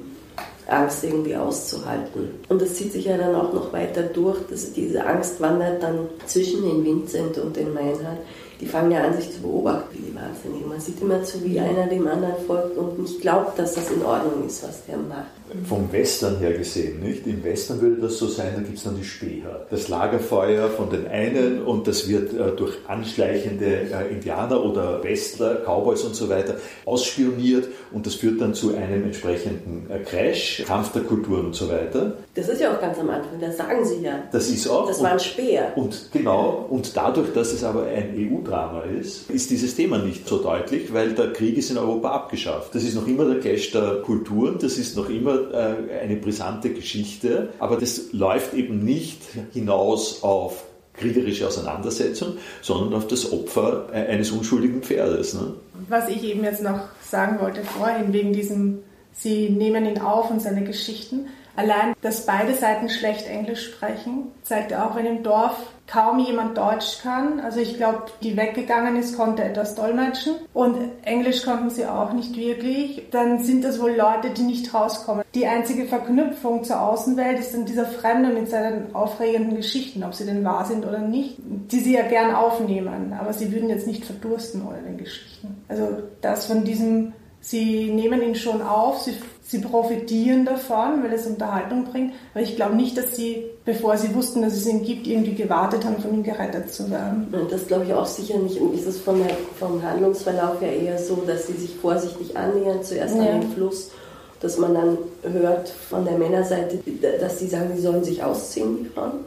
Angst 0.67 1.03
irgendwie 1.03 1.35
auszuhalten. 1.35 2.29
Und 2.47 2.61
das 2.61 2.75
zieht 2.75 2.93
sich 2.93 3.05
ja 3.05 3.17
dann 3.17 3.35
auch 3.35 3.51
noch 3.53 3.73
weiter 3.73 4.03
durch, 4.03 4.39
dass 4.49 4.71
diese 4.71 5.05
Angst 5.05 5.41
wandert 5.41 5.83
dann 5.83 6.07
zwischen 6.25 6.63
den 6.63 6.85
Vincent 6.85 7.37
und 7.37 7.55
den 7.55 7.73
Meinhard 7.73 8.19
die 8.63 8.69
fangen 8.69 8.91
ja 8.91 9.03
an, 9.03 9.13
sich 9.13 9.29
zu 9.29 9.41
beobachten, 9.41 9.89
wie 9.91 10.09
die 10.09 10.15
Wahnsinnigen. 10.15 10.69
Man 10.69 10.79
sieht 10.79 11.01
immer 11.01 11.21
zu, 11.21 11.43
wie 11.43 11.59
einer 11.59 11.85
dem 11.87 12.07
anderen 12.07 12.45
folgt 12.47 12.77
und 12.77 12.97
nicht 12.97 13.19
glaubt, 13.19 13.59
dass 13.59 13.73
das 13.73 13.91
in 13.91 14.01
Ordnung 14.05 14.47
ist, 14.47 14.63
was 14.63 14.85
der 14.85 14.95
macht. 14.97 15.27
Vom 15.67 15.91
Western 15.91 16.39
her 16.39 16.53
gesehen, 16.53 16.99
nicht? 16.99 17.27
Im 17.27 17.43
Western 17.43 17.81
würde 17.81 18.01
das 18.01 18.17
so 18.17 18.27
sein, 18.27 18.53
da 18.55 18.61
gibt 18.61 18.77
es 18.77 18.83
dann 18.83 18.95
die 18.95 19.03
Späher. 19.03 19.65
Das 19.69 19.87
Lagerfeuer 19.87 20.69
von 20.69 20.89
den 20.89 21.07
einen 21.07 21.63
und 21.63 21.87
das 21.87 22.07
wird 22.07 22.33
äh, 22.33 22.55
durch 22.55 22.73
anschleichende 22.87 23.65
äh, 23.65 24.13
Indianer 24.13 24.63
oder 24.63 25.03
Westler, 25.03 25.61
Cowboys 25.65 26.03
und 26.03 26.15
so 26.15 26.29
weiter 26.29 26.55
ausspioniert 26.85 27.67
und 27.91 28.05
das 28.05 28.15
führt 28.15 28.41
dann 28.41 28.53
zu 28.53 28.75
einem 28.75 29.03
entsprechenden 29.03 29.89
äh, 29.89 29.99
Crash, 29.99 30.63
Kampf 30.65 30.91
der 30.91 31.03
Kulturen 31.03 31.47
und 31.47 31.55
so 31.55 31.69
weiter. 31.69 32.13
Das 32.33 32.49
ist 32.49 32.61
ja 32.61 32.75
auch 32.75 32.81
ganz 32.81 32.97
am 32.97 33.09
Anfang, 33.09 33.39
das 33.39 33.57
sagen 33.57 33.85
sie 33.85 34.01
ja. 34.01 34.23
Das 34.31 34.49
ist 34.49 34.67
auch. 34.67 34.87
Das 34.87 35.01
war 35.01 35.11
ein 35.11 35.19
Speer. 35.19 35.73
Und 35.75 36.09
genau, 36.11 36.65
und 36.69 36.95
dadurch, 36.97 37.31
dass 37.33 37.53
es 37.53 37.63
aber 37.63 37.83
ein 37.83 38.15
EU-Drama 38.17 38.83
ist, 38.83 39.29
ist 39.29 39.51
dieses 39.51 39.75
Thema 39.75 39.99
nicht 39.99 40.27
so 40.27 40.39
deutlich, 40.39 40.93
weil 40.93 41.13
der 41.13 41.33
Krieg 41.33 41.57
ist 41.57 41.69
in 41.69 41.77
Europa 41.77 42.11
abgeschafft. 42.11 42.73
Das 42.73 42.83
ist 42.83 42.95
noch 42.95 43.07
immer 43.07 43.25
der 43.25 43.39
Clash 43.39 43.71
der 43.71 44.01
Kulturen, 44.01 44.57
das 44.59 44.77
ist 44.77 44.97
noch 44.97 45.09
immer 45.09 45.42
äh, 45.51 45.99
eine 46.01 46.15
brisante 46.15 46.73
Geschichte, 46.73 47.49
aber 47.59 47.77
das 47.77 48.13
läuft 48.13 48.53
eben 48.53 48.83
nicht 48.83 49.21
hinaus 49.53 50.23
auf 50.23 50.65
kriegerische 50.93 51.47
Auseinandersetzung, 51.47 52.37
sondern 52.61 52.93
auf 52.93 53.07
das 53.07 53.31
Opfer 53.31 53.87
äh, 53.91 54.07
eines 54.07 54.31
unschuldigen 54.31 54.83
Pferdes. 54.83 55.33
Ne? 55.33 55.53
Was 55.89 56.07
ich 56.09 56.23
eben 56.23 56.43
jetzt 56.43 56.61
noch 56.61 56.81
sagen 57.01 57.39
wollte 57.39 57.63
vorhin, 57.63 58.13
wegen 58.13 58.33
diesem, 58.33 58.79
Sie 59.11 59.49
nehmen 59.49 59.85
ihn 59.85 59.99
auf 59.99 60.31
und 60.31 60.41
seine 60.41 60.63
Geschichten, 60.63 61.27
Allein, 61.55 61.93
dass 62.01 62.25
beide 62.25 62.53
Seiten 62.53 62.89
schlecht 62.89 63.27
Englisch 63.27 63.71
sprechen, 63.71 64.31
zeigt 64.41 64.73
auch, 64.73 64.95
wenn 64.95 65.05
im 65.05 65.23
Dorf 65.23 65.55
kaum 65.85 66.19
jemand 66.19 66.57
Deutsch 66.57 66.99
kann. 67.03 67.39
Also 67.39 67.59
ich 67.59 67.77
glaube, 67.77 68.05
die 68.23 68.35
weggegangen 68.35 68.95
ist, 68.95 69.15
konnte 69.15 69.43
etwas 69.43 69.75
dolmetschen 69.75 70.33
und 70.53 70.77
Englisch 71.03 71.43
konnten 71.43 71.69
sie 71.69 71.85
auch 71.85 72.13
nicht 72.13 72.35
wirklich. 72.35 73.07
Dann 73.11 73.43
sind 73.43 73.63
das 73.63 73.79
wohl 73.79 73.91
Leute, 73.91 74.31
die 74.31 74.41
nicht 74.41 74.73
rauskommen. 74.73 75.23
Die 75.35 75.45
einzige 75.45 75.85
Verknüpfung 75.85 76.63
zur 76.63 76.81
Außenwelt 76.81 77.39
ist 77.39 77.53
dann 77.53 77.65
dieser 77.65 77.85
Fremde 77.85 78.29
mit 78.29 78.49
seinen 78.49 78.95
aufregenden 78.95 79.57
Geschichten, 79.57 80.03
ob 80.03 80.15
sie 80.15 80.25
denn 80.25 80.43
wahr 80.43 80.65
sind 80.65 80.85
oder 80.85 80.99
nicht, 80.99 81.37
die 81.37 81.79
sie 81.79 81.93
ja 81.93 82.03
gern 82.03 82.33
aufnehmen, 82.33 83.13
aber 83.19 83.33
sie 83.33 83.51
würden 83.51 83.69
jetzt 83.69 83.85
nicht 83.85 84.05
verdursten 84.05 84.65
ohne 84.65 84.81
den 84.81 84.97
Geschichten. 84.97 85.63
Also 85.67 85.87
das 86.21 86.47
von 86.47 86.63
diesem 86.63 87.13
Sie 87.45 87.91
nehmen 87.91 88.21
ihn 88.21 88.35
schon 88.35 88.61
auf, 88.61 89.01
sie, 89.01 89.15
sie 89.45 89.59
profitieren 89.59 90.45
davon, 90.45 91.03
weil 91.03 91.13
es 91.13 91.27
Unterhaltung 91.27 91.85
bringt. 91.85 92.13
Aber 92.33 92.43
ich 92.43 92.55
glaube 92.55 92.75
nicht, 92.75 92.97
dass 92.97 93.15
sie, 93.15 93.45
bevor 93.65 93.97
sie 93.97 94.15
wussten, 94.15 94.41
dass 94.41 94.53
es 94.53 94.65
ihn 94.65 94.83
gibt, 94.83 95.05
irgendwie 95.05 95.35
gewartet 95.35 95.85
haben, 95.85 96.01
von 96.01 96.13
ihm 96.13 96.23
gerettet 96.23 96.73
zu 96.73 96.89
werden. 96.89 97.27
Und 97.31 97.51
das 97.51 97.67
glaube 97.67 97.85
ich 97.85 97.93
auch 97.93 98.05
sicher 98.05 98.37
nicht. 98.37 98.59
Und 98.59 98.73
ist 98.73 98.87
es 98.87 98.99
vom, 98.99 99.21
vom 99.59 99.83
Handlungsverlauf 99.83 100.61
ja 100.61 100.69
eher 100.69 100.97
so, 100.97 101.23
dass 101.27 101.47
sie 101.47 101.53
sich 101.53 101.75
vorsichtig 101.75 102.35
annähern, 102.37 102.83
zuerst 102.83 103.15
ja. 103.15 103.21
an 103.21 103.41
den 103.41 103.51
Fluss, 103.51 103.91
dass 104.39 104.57
man 104.57 104.73
dann 104.73 104.97
hört 105.23 105.69
von 105.69 106.05
der 106.05 106.17
Männerseite, 106.17 106.79
dass 107.19 107.39
sie 107.39 107.47
sagen, 107.47 107.71
sie 107.75 107.81
sollen 107.81 108.03
sich 108.03 108.23
ausziehen, 108.23 108.77
die 108.83 108.89
Frauen 108.89 109.25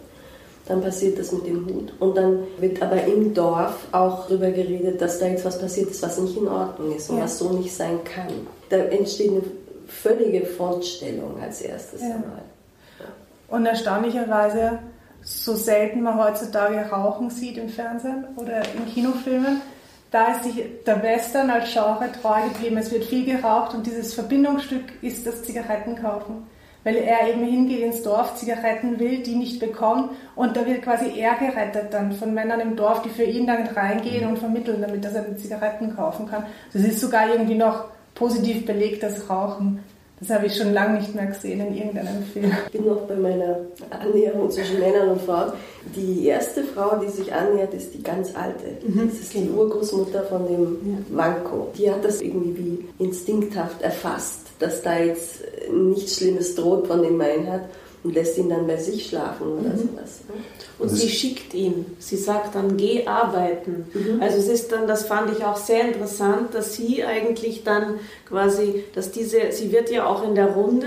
dann 0.69 0.81
passiert 0.81 1.19
das 1.19 1.33
mit 1.33 1.47
dem 1.47 1.64
Hut. 1.67 1.93
Und 2.01 2.17
dann 2.17 2.41
wird 2.59 2.83
aber 2.83 3.03
im 3.05 3.33
Dorf 3.33 3.87
auch 3.93 4.27
darüber 4.27 4.51
geredet, 4.51 5.01
dass 5.01 5.19
da 5.19 5.29
jetzt 5.29 5.45
was 5.45 5.61
passiert 5.61 5.91
ist, 5.91 6.03
was 6.03 6.19
nicht 6.19 6.37
in 6.37 6.49
Ordnung 6.49 6.95
ist 6.95 7.09
und 7.09 7.19
ja. 7.19 7.25
was 7.25 7.39
so 7.39 7.51
nicht 7.51 7.73
sein 7.73 8.01
kann. 8.05 8.33
Da 8.69 8.79
entsteht 8.79 9.31
eine 9.31 9.43
völlige 9.87 10.47
Frontstellung 10.47 11.41
als 11.41 11.61
erstes 11.61 12.03
ja. 12.03 12.14
einmal. 12.14 12.43
Und 13.49 13.66
erstaunlicherweise, 13.66 14.80
so 15.22 15.55
selten 15.55 16.03
man 16.03 16.18
heutzutage 16.18 16.78
Rauchen 16.91 17.30
sieht 17.30 17.59
im 17.59 17.68
Fernsehen 17.68 18.24
oder 18.37 18.62
in 18.74 18.87
Kinofilmen, 18.93 19.61
da 20.11 20.32
ist 20.32 20.45
sich 20.45 20.64
der 20.87 21.03
Western 21.03 21.51
als 21.51 21.72
Genre 21.72 22.11
treu 22.20 22.41
geblieben. 22.49 22.76
Es 22.76 22.91
wird 22.91 23.05
viel 23.05 23.24
geraucht 23.24 23.74
und 23.74 23.87
dieses 23.87 24.14
Verbindungsstück 24.14 24.84
ist 25.03 25.26
das 25.26 25.43
Zigarettenkaufen 25.43 26.47
weil 26.87 26.99
er 26.99 27.28
eben 27.28 27.43
hingeht 27.43 27.80
ins 27.80 28.05
Dorf, 28.05 28.37
Zigaretten 28.37 29.01
will, 29.01 29.20
die 29.20 29.34
nicht 29.34 29.59
bekommt 29.59 30.12
und 30.37 30.57
da 30.57 30.64
wird 30.64 30.82
quasi 30.82 31.18
er 31.18 31.34
gerettet 31.34 31.93
dann 31.93 32.12
von 32.12 32.32
Männern 32.32 32.61
im 32.61 32.76
Dorf, 32.76 33.03
die 33.03 33.09
für 33.09 33.24
ihn 33.24 33.45
dann 33.45 33.66
reingehen 33.66 34.24
und 34.28 34.39
vermitteln, 34.39 34.80
damit 34.80 35.05
er 35.05 35.11
seine 35.11 35.37
Zigaretten 35.37 35.97
kaufen 35.97 36.28
kann. 36.28 36.47
Das 36.72 36.82
ist 36.82 37.01
sogar 37.01 37.28
irgendwie 37.28 37.57
noch 37.57 37.87
positiv 38.17 38.67
belegt, 38.67 39.05
das 39.05 39.31
Rauchen. 39.31 39.79
Das 40.19 40.31
habe 40.31 40.47
ich 40.47 40.57
schon 40.57 40.73
lange 40.73 40.99
nicht 40.99 41.14
mehr 41.14 41.27
gesehen 41.27 41.61
in 41.61 41.77
irgendeinem 41.77 42.23
Film. 42.33 42.51
Ich 42.67 42.73
bin 42.73 42.87
noch 42.87 43.03
bei 43.03 43.17
meiner 43.17 43.59
Annäherung 43.91 44.51
zwischen 44.51 44.81
Männern 44.81 45.11
und 45.11 45.23
Frauen. 45.23 45.53
Die 45.95 46.27
erste 46.27 46.64
Frau, 46.64 46.97
die 46.97 47.11
sich 47.11 47.33
annähert, 47.33 47.75
ist 47.75 47.93
die 47.93 48.03
ganz 48.03 48.35
alte. 48.35 48.79
Mhm. 48.87 49.11
Das 49.11 49.21
ist 49.21 49.35
die 49.35 49.49
Urgroßmutter 49.49 50.25
von 50.25 50.49
dem 50.49 51.05
Manko. 51.14 51.71
Die 51.77 51.91
hat 51.91 52.03
das 52.03 52.23
irgendwie 52.23 52.57
wie 52.57 53.05
instinkthaft 53.05 53.83
erfasst 53.83 54.47
dass 54.59 54.83
da 54.83 54.99
jetzt 54.99 55.43
nichts 55.71 56.17
Schlimmes 56.17 56.55
droht 56.55 56.87
von 56.87 57.03
dem 57.03 57.17
Meinhard 57.17 57.64
und 58.07 58.15
lässt 58.15 58.39
ihn 58.39 58.49
dann 58.49 58.67
bei 58.67 58.77
sich 58.77 59.07
schlafen 59.07 59.59
oder 59.59 59.71
mhm. 59.71 59.79
sowas. 59.79 60.21
Ne? 60.29 60.35
Und 60.79 60.91
sie 60.91 61.09
schickt 61.09 61.55
ihn. 61.55 61.87
Sie 61.99 62.17
sagt 62.17 62.55
dann, 62.55 62.77
geh 62.77 63.07
arbeiten. 63.07 63.87
Mhm. 63.93 64.23
Also 64.23 64.39
es 64.39 64.49
ist 64.49 64.71
dann, 64.71 64.87
das 64.87 65.07
fand 65.07 65.37
ich 65.37 65.45
auch 65.45 65.57
sehr 65.57 65.89
interessant, 65.89 66.55
dass 66.55 66.75
sie 66.75 67.03
eigentlich 67.03 67.65
dann 67.65 67.99
quasi, 68.29 68.85
dass 68.95 69.11
diese, 69.11 69.51
sie 69.51 69.73
wird 69.73 69.91
ja 69.91 70.07
auch 70.07 70.23
in 70.23 70.35
der 70.37 70.49
Runde, 70.49 70.87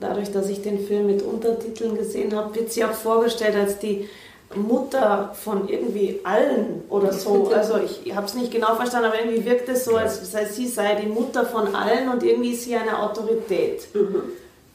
dadurch, 0.00 0.32
dass 0.32 0.48
ich 0.48 0.62
den 0.62 0.80
Film 0.86 1.06
mit 1.06 1.22
Untertiteln 1.22 1.96
gesehen 1.96 2.34
habe, 2.34 2.54
wird 2.56 2.72
sie 2.72 2.84
auch 2.84 2.92
vorgestellt 2.92 3.54
als 3.54 3.78
die 3.78 4.08
Mutter 4.56 5.32
von 5.40 5.68
irgendwie 5.68 6.18
allen 6.24 6.82
oder 6.88 7.12
so. 7.12 7.52
Also 7.54 7.74
ich 7.78 8.12
habe 8.16 8.26
es 8.26 8.34
nicht 8.34 8.50
genau 8.50 8.74
verstanden, 8.74 9.06
aber 9.06 9.20
irgendwie 9.20 9.44
wirkt 9.44 9.68
es 9.68 9.84
so, 9.84 9.94
als 9.94 10.32
sei 10.32 10.46
sie 10.46 10.66
sei 10.66 10.96
die 10.96 11.06
Mutter 11.06 11.46
von 11.46 11.72
allen 11.76 12.08
und 12.08 12.24
irgendwie 12.24 12.54
ist 12.54 12.64
sie 12.64 12.74
eine 12.74 13.00
Autorität. 13.00 13.86
Mhm. 13.94 14.22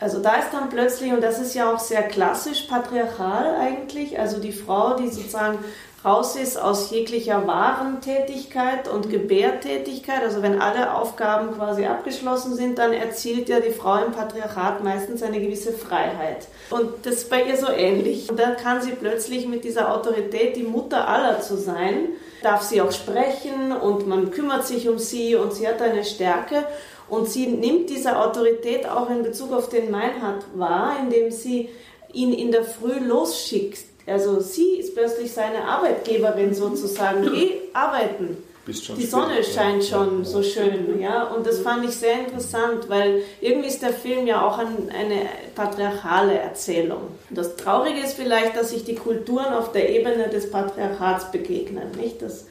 Also 0.06 0.20
da 0.20 0.36
ist 0.36 0.54
dann 0.54 0.70
plötzlich, 0.70 1.12
und 1.14 1.22
das 1.22 1.40
ist 1.40 1.56
ja 1.56 1.74
auch 1.74 1.80
sehr 1.80 2.04
klassisch 2.04 2.68
patriarchal 2.70 3.56
eigentlich, 3.60 4.20
also 4.20 4.38
die 4.38 4.52
Frau, 4.52 4.96
die 4.96 5.10
sozusagen 5.10 5.58
raus 6.06 6.36
ist 6.36 6.62
aus 6.62 6.92
jeglicher 6.92 7.48
Warentätigkeit 7.48 8.88
und 8.88 9.10
Gebärtätigkeit, 9.10 10.22
also 10.22 10.44
wenn 10.44 10.62
alle 10.62 10.94
Aufgaben 10.94 11.56
quasi 11.56 11.88
abgeschlossen 11.88 12.54
sind, 12.54 12.78
dann 12.78 12.94
erzielt 12.94 13.50
ja 13.50 13.60
die 13.60 13.72
Frau 13.72 13.96
im 14.06 14.12
Patriarchat 14.12 14.84
meistens 14.84 15.24
eine 15.24 15.40
gewisse 15.40 15.74
Freiheit. 15.74 16.50
Und 16.70 17.04
das 17.08 17.16
ist 17.16 17.32
bei 17.32 17.42
ihr 17.42 17.58
so 17.58 17.72
ähnlich. 17.72 18.30
Und 18.30 18.40
dann 18.40 18.58
kann 18.58 18.84
sie 18.84 18.92
plötzlich 18.92 19.48
mit 19.48 19.64
dieser 19.64 19.92
Autorität, 19.92 20.56
die 20.56 20.62
Mutter 20.62 21.08
aller 21.08 21.42
zu 21.42 21.58
sein, 21.58 22.10
darf 22.44 22.62
sie 22.62 22.80
auch 22.80 22.92
sprechen 22.92 23.72
und 23.72 24.06
man 24.08 24.30
kümmert 24.30 24.68
sich 24.68 24.88
um 24.88 25.00
sie 25.00 25.36
und 25.36 25.52
sie 25.54 25.68
hat 25.68 25.82
eine 25.82 26.06
Stärke. 26.06 26.64
Und 27.08 27.28
sie 27.28 27.48
nimmt 27.48 27.90
diese 27.90 28.18
Autorität 28.18 28.88
auch 28.88 29.10
in 29.10 29.24
Bezug 29.24 29.54
auf 29.54 29.70
den 29.70 29.92
Meinhard 29.92 30.44
wahr, 30.56 30.98
indem 31.02 31.32
sie 31.32 31.70
ihn 32.14 32.34
in 32.34 32.52
der 32.52 32.64
Früh 32.64 33.00
losschickt 33.00 33.86
also 34.08 34.40
sie 34.40 34.78
ist 34.78 34.94
plötzlich 34.94 35.32
seine 35.32 35.64
Arbeitgeberin 35.64 36.54
sozusagen. 36.54 37.24
Geh 37.34 37.54
arbeiten. 37.74 38.38
Die 38.68 39.06
Sonne 39.06 39.44
scheint 39.44 39.84
schon 39.84 40.20
ja. 40.20 40.26
so 40.26 40.42
schön, 40.42 41.00
ja. 41.00 41.26
Und 41.26 41.46
das 41.46 41.60
fand 41.60 41.86
ich 41.86 41.92
sehr 41.92 42.22
interessant, 42.22 42.90
weil 42.90 43.22
irgendwie 43.40 43.68
ist 43.68 43.84
der 43.84 43.94
Film 43.94 44.26
ja 44.26 44.44
auch 44.44 44.58
ein, 44.58 44.90
eine 44.90 45.22
patriarchale 45.54 46.34
Erzählung. 46.40 47.10
Das 47.30 47.58
Traurige 47.58 48.00
ist 48.00 48.16
vielleicht, 48.16 48.56
dass 48.56 48.72
sich 48.72 48.84
die 48.84 48.96
Kulturen 48.96 49.54
auf 49.54 49.72
der 49.72 49.92
Ebene 49.92 50.30
des 50.30 50.50
Patriarchats 50.50 51.32
begegnen, 51.32 51.92
nicht? 51.96 52.24
Das 52.24 52.48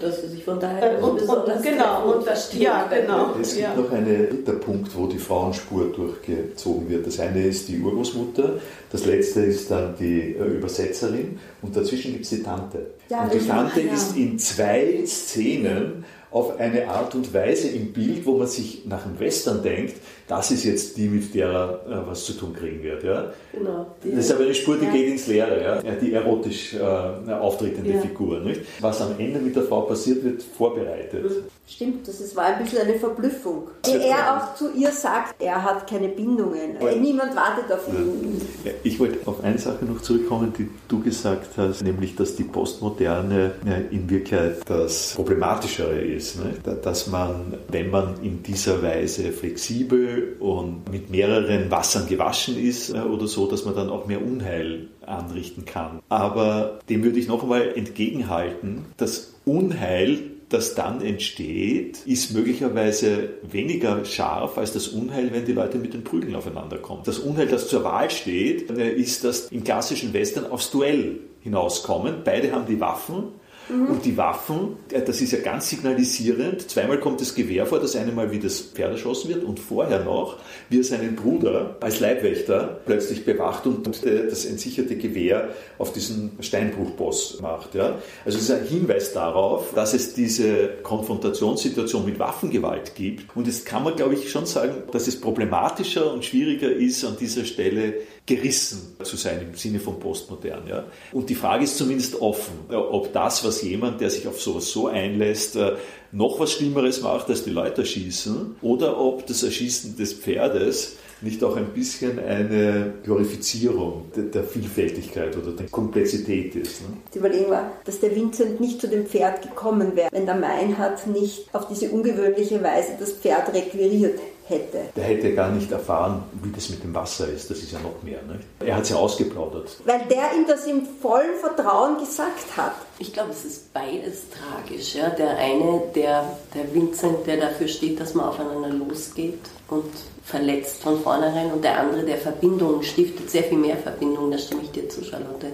dass 0.00 0.20
sie 0.20 0.28
sich 0.28 0.44
von 0.44 0.58
daher 0.58 1.02
und, 1.02 1.18
besonders 1.18 1.62
genau, 1.62 2.12
und 2.12 2.24
verstehen. 2.24 2.62
Ja, 2.62 2.88
genau. 2.88 3.34
Es 3.40 3.54
gibt 3.54 3.62
ja. 3.62 3.74
noch 3.74 3.90
einen 3.90 4.28
dritten 4.28 4.60
Punkt, 4.60 4.96
wo 4.96 5.06
die 5.06 5.18
Frauenspur 5.18 5.86
durchgezogen 5.86 6.88
wird. 6.88 7.06
Das 7.06 7.20
eine 7.20 7.46
ist 7.46 7.68
die 7.68 7.78
Urgroßmutter, 7.80 8.54
das 8.90 9.06
letzte 9.06 9.42
ist 9.42 9.70
dann 9.70 9.94
die 9.98 10.34
äh, 10.34 10.44
Übersetzerin 10.44 11.38
und 11.62 11.76
dazwischen 11.76 12.12
gibt 12.12 12.24
es 12.24 12.30
die 12.30 12.42
Tante. 12.42 12.90
Ja, 13.08 13.22
und 13.22 13.34
die 13.34 13.46
Tante 13.46 13.80
ja. 13.80 13.94
ist 13.94 14.16
in 14.16 14.38
zwei 14.38 15.02
Szenen 15.06 16.04
auf 16.36 16.60
eine 16.60 16.86
Art 16.86 17.14
und 17.14 17.32
Weise 17.32 17.68
im 17.68 17.94
Bild, 17.94 18.26
wo 18.26 18.36
man 18.36 18.46
sich 18.46 18.82
nach 18.84 19.04
dem 19.04 19.18
Western 19.18 19.62
denkt, 19.62 19.94
das 20.28 20.50
ist 20.50 20.64
jetzt 20.64 20.98
die, 20.98 21.08
mit 21.08 21.34
der 21.34 21.48
er 21.48 22.02
äh, 22.02 22.06
was 22.06 22.26
zu 22.26 22.34
tun 22.34 22.52
kriegen 22.52 22.82
wird. 22.82 23.04
Ja? 23.04 23.32
Genau. 23.52 23.86
Das 24.04 24.26
ist 24.26 24.32
aber 24.32 24.44
eine 24.44 24.54
Spur, 24.54 24.76
die 24.76 24.84
ja. 24.84 24.92
geht 24.92 25.08
ins 25.08 25.26
Leere, 25.28 25.62
ja? 25.62 25.92
die 25.92 26.12
erotisch 26.12 26.74
äh, 26.74 27.32
auftretende 27.32 27.90
ja. 27.90 28.00
Figur. 28.00 28.40
Nicht? 28.40 28.60
Was 28.80 29.00
am 29.00 29.18
Ende 29.18 29.38
mit 29.38 29.56
der 29.56 29.62
Frau 29.62 29.82
passiert, 29.82 30.22
wird 30.24 30.42
vorbereitet. 30.42 31.24
Mhm. 31.24 31.44
Stimmt, 31.68 32.06
das 32.06 32.36
war 32.36 32.44
ein 32.44 32.62
bisschen 32.62 32.82
eine 32.82 32.98
Verblüffung. 32.98 33.68
Wie 33.84 33.96
er 33.96 34.36
auch 34.36 34.54
zu 34.54 34.72
ihr 34.74 34.92
sagt, 34.92 35.34
er 35.40 35.64
hat 35.64 35.88
keine 35.88 36.08
Bindungen. 36.08 36.76
Ja. 36.80 36.94
Niemand 36.94 37.34
wartet 37.34 37.72
auf 37.72 37.88
ihn. 37.88 38.40
Ja. 38.64 38.70
Ich 38.84 39.00
wollte 39.00 39.26
auf 39.26 39.42
eine 39.42 39.58
Sache 39.58 39.84
noch 39.84 40.00
zurückkommen, 40.00 40.52
die 40.56 40.68
du 40.86 41.00
gesagt 41.00 41.56
hast, 41.56 41.82
nämlich, 41.82 42.14
dass 42.14 42.36
die 42.36 42.44
Postmoderne 42.44 43.52
in 43.90 44.08
Wirklichkeit 44.08 44.58
das 44.66 45.14
Problematischere 45.14 46.00
ist. 46.00 46.25
Ne? 46.34 46.54
Dass 46.82 47.06
man, 47.06 47.54
wenn 47.68 47.90
man 47.90 48.22
in 48.22 48.42
dieser 48.42 48.82
Weise 48.82 49.30
flexibel 49.30 50.36
und 50.40 50.90
mit 50.90 51.10
mehreren 51.10 51.70
Wassern 51.70 52.08
gewaschen 52.08 52.58
ist 52.58 52.90
äh, 52.90 52.98
oder 52.98 53.28
so, 53.28 53.46
dass 53.46 53.64
man 53.64 53.76
dann 53.76 53.88
auch 53.88 54.06
mehr 54.06 54.20
Unheil 54.20 54.88
anrichten 55.06 55.64
kann. 55.64 56.00
Aber 56.08 56.80
dem 56.88 57.04
würde 57.04 57.20
ich 57.20 57.28
noch 57.28 57.44
einmal 57.44 57.72
entgegenhalten, 57.76 58.86
das 58.96 59.34
Unheil 59.44 60.18
das 60.48 60.74
dann 60.74 61.00
entsteht, 61.02 62.06
ist 62.06 62.32
möglicherweise 62.32 63.30
weniger 63.42 64.04
scharf 64.04 64.58
als 64.58 64.72
das 64.72 64.88
Unheil, 64.88 65.32
wenn 65.32 65.44
die 65.44 65.52
Leute 65.52 65.78
mit 65.78 65.92
den 65.92 66.04
Prügeln 66.04 66.36
aufeinander 66.36 66.78
kommen. 66.78 67.02
Das 67.04 67.18
Unheil, 67.18 67.48
das 67.48 67.68
zur 67.68 67.82
Wahl 67.82 68.10
steht, 68.10 68.70
äh, 68.70 68.92
ist, 68.92 69.24
dass 69.24 69.48
im 69.48 69.64
klassischen 69.64 70.12
Western 70.12 70.46
aufs 70.46 70.70
Duell 70.70 71.18
hinauskommen. 71.40 72.22
Beide 72.24 72.52
haben 72.52 72.66
die 72.66 72.80
Waffen 72.80 73.24
Mhm. 73.68 73.86
Und 73.86 74.04
die 74.04 74.16
Waffen, 74.16 74.76
äh, 74.90 75.02
das 75.02 75.20
ist 75.20 75.32
ja 75.32 75.40
ganz 75.40 75.68
signalisierend. 75.68 76.70
Zweimal 76.70 77.00
kommt 77.00 77.20
das 77.20 77.34
Gewehr 77.34 77.66
vor, 77.66 77.80
das 77.80 77.96
eine 77.96 78.12
Mal 78.12 78.30
wie 78.30 78.38
das 78.38 78.60
Pferd 78.60 78.92
erschossen 78.92 79.28
wird 79.28 79.44
und 79.44 79.58
vorher 79.58 80.04
noch, 80.04 80.36
wie 80.68 80.78
er 80.78 80.84
seinen 80.84 81.16
Bruder 81.16 81.76
als 81.80 82.00
Leibwächter 82.00 82.80
plötzlich 82.86 83.24
bewacht 83.24 83.66
und 83.66 84.04
äh, 84.04 84.28
das 84.28 84.44
entsicherte 84.44 84.96
Gewehr 84.96 85.50
auf 85.78 85.92
diesen 85.92 86.32
Steinbruchboss 86.40 87.40
macht. 87.40 87.74
Ja? 87.74 87.98
Also 88.24 88.38
es 88.38 88.44
ist 88.44 88.50
ein 88.50 88.66
Hinweis 88.66 89.12
darauf, 89.12 89.74
dass 89.74 89.94
es 89.94 90.14
diese 90.14 90.68
Konfrontationssituation 90.82 92.04
mit 92.04 92.18
Waffengewalt 92.18 92.94
gibt. 92.94 93.36
Und 93.36 93.46
jetzt 93.46 93.66
kann 93.66 93.82
man, 93.82 93.96
glaube 93.96 94.14
ich, 94.14 94.30
schon 94.30 94.46
sagen, 94.46 94.82
dass 94.92 95.06
es 95.06 95.20
problematischer 95.20 96.12
und 96.12 96.24
schwieriger 96.24 96.70
ist, 96.70 97.04
an 97.04 97.16
dieser 97.18 97.44
Stelle 97.44 97.94
gerissen 98.26 98.96
zu 99.02 99.16
sein 99.16 99.40
im 99.40 99.54
Sinne 99.54 99.78
von 99.78 100.00
Postmodern. 100.00 100.66
Ja? 100.68 100.84
Und 101.12 101.30
die 101.30 101.36
Frage 101.36 101.64
ist 101.64 101.78
zumindest 101.78 102.20
offen, 102.20 102.54
ob 102.74 103.12
das, 103.12 103.44
was 103.44 103.62
jemand, 103.62 104.00
der 104.00 104.10
sich 104.10 104.26
auf 104.26 104.40
sowas 104.40 104.68
so 104.68 104.88
einlässt, 104.88 105.54
äh, 105.56 105.76
noch 106.10 106.40
was 106.40 106.52
Schlimmeres 106.52 107.02
macht, 107.02 107.28
als 107.28 107.44
die 107.44 107.50
Leute 107.50 107.82
erschießen, 107.82 108.56
oder 108.62 108.98
ob 109.00 109.26
das 109.26 109.42
Erschießen 109.42 109.96
des 109.96 110.14
Pferdes 110.14 110.96
nicht 111.22 111.42
auch 111.42 111.56
ein 111.56 111.72
bisschen 111.72 112.18
eine 112.18 112.92
Glorifizierung 113.02 114.10
der 114.14 114.44
Vielfältigkeit 114.44 115.36
oder 115.36 115.52
der 115.52 115.66
Komplexität 115.68 116.54
ist. 116.56 116.82
Ne? 116.82 116.88
Die 117.14 117.18
Überlegung 117.18 117.50
war, 117.50 117.72
dass 117.84 118.00
der 118.00 118.14
Vincent 118.14 118.60
nicht 118.60 118.80
zu 118.80 118.88
dem 118.88 119.06
Pferd 119.06 119.42
gekommen 119.42 119.96
wäre, 119.96 120.10
wenn 120.12 120.26
der 120.26 120.36
Meinhard 120.36 121.06
nicht 121.06 121.46
auf 121.54 121.68
diese 121.68 121.90
ungewöhnliche 121.90 122.62
Weise 122.62 122.96
das 122.98 123.12
Pferd 123.12 123.52
requiriert. 123.54 124.18
Der 124.48 125.04
hätte 125.04 125.34
gar 125.34 125.50
nicht 125.50 125.70
erfahren, 125.72 126.22
wie 126.42 126.52
das 126.52 126.68
mit 126.70 126.82
dem 126.82 126.94
Wasser 126.94 127.28
ist. 127.28 127.50
Das 127.50 127.58
ist 127.58 127.72
ja 127.72 127.78
noch 127.80 128.02
mehr. 128.02 128.20
Nicht? 128.22 128.44
Er 128.60 128.76
hat 128.76 128.84
es 128.84 128.90
ja 128.90 128.96
ausgeplaudert. 128.96 129.76
Weil 129.84 130.00
der 130.06 130.34
ihm 130.36 130.46
das 130.46 130.66
im 130.66 130.86
vollen 131.00 131.36
Vertrauen 131.40 131.98
gesagt 131.98 132.56
hat. 132.56 132.74
Ich 132.98 133.12
glaube, 133.12 133.30
es 133.30 133.44
ist 133.44 133.72
beides 133.72 134.24
tragisch. 134.30 134.94
Ja? 134.94 135.10
Der 135.10 135.36
eine, 135.36 135.82
der, 135.94 136.36
der 136.54 136.72
Vincent, 136.72 137.26
der 137.26 137.38
dafür 137.38 137.68
steht, 137.68 137.98
dass 138.00 138.14
man 138.14 138.26
aufeinander 138.26 138.70
losgeht 138.70 139.40
und 139.68 139.90
verletzt 140.24 140.82
von 140.82 141.00
vornherein 141.00 141.52
und 141.52 141.62
der 141.62 141.78
andere, 141.78 142.04
der 142.04 142.18
Verbindungen 142.18 142.82
stiftet, 142.82 143.30
sehr 143.30 143.44
viel 143.44 143.58
mehr 143.58 143.76
Verbindungen, 143.76 144.32
da 144.32 144.38
stimme 144.38 144.62
ich 144.62 144.70
dir 144.70 144.88
zu, 144.88 145.04
Charlotte, 145.04 145.52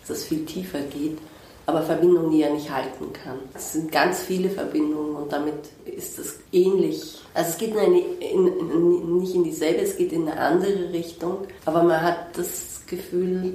dass 0.00 0.08
das 0.08 0.24
viel 0.24 0.44
tiefer 0.46 0.80
geht, 0.80 1.18
aber 1.66 1.82
Verbindungen, 1.82 2.30
die 2.30 2.42
er 2.42 2.52
nicht 2.52 2.70
halten 2.70 3.12
kann. 3.12 3.38
Es 3.54 3.72
sind 3.72 3.90
ganz 3.90 4.20
viele 4.20 4.50
Verbindungen 4.50 5.16
und 5.16 5.32
damit 5.32 5.54
ist 5.86 6.18
es 6.18 6.38
ähnlich. 6.52 7.20
Also 7.32 7.50
es 7.50 7.58
geht 7.58 7.70
in 7.70 7.78
eine, 7.78 7.98
in, 7.98 8.46
in, 8.46 9.18
nicht 9.18 9.34
in 9.34 9.44
dieselbe, 9.44 9.80
es 9.80 9.96
geht 9.96 10.12
in 10.12 10.28
eine 10.28 10.38
andere 10.38 10.92
Richtung, 10.92 11.38
aber 11.64 11.82
man 11.82 12.02
hat 12.02 12.36
das 12.36 12.82
Gefühl, 12.86 13.54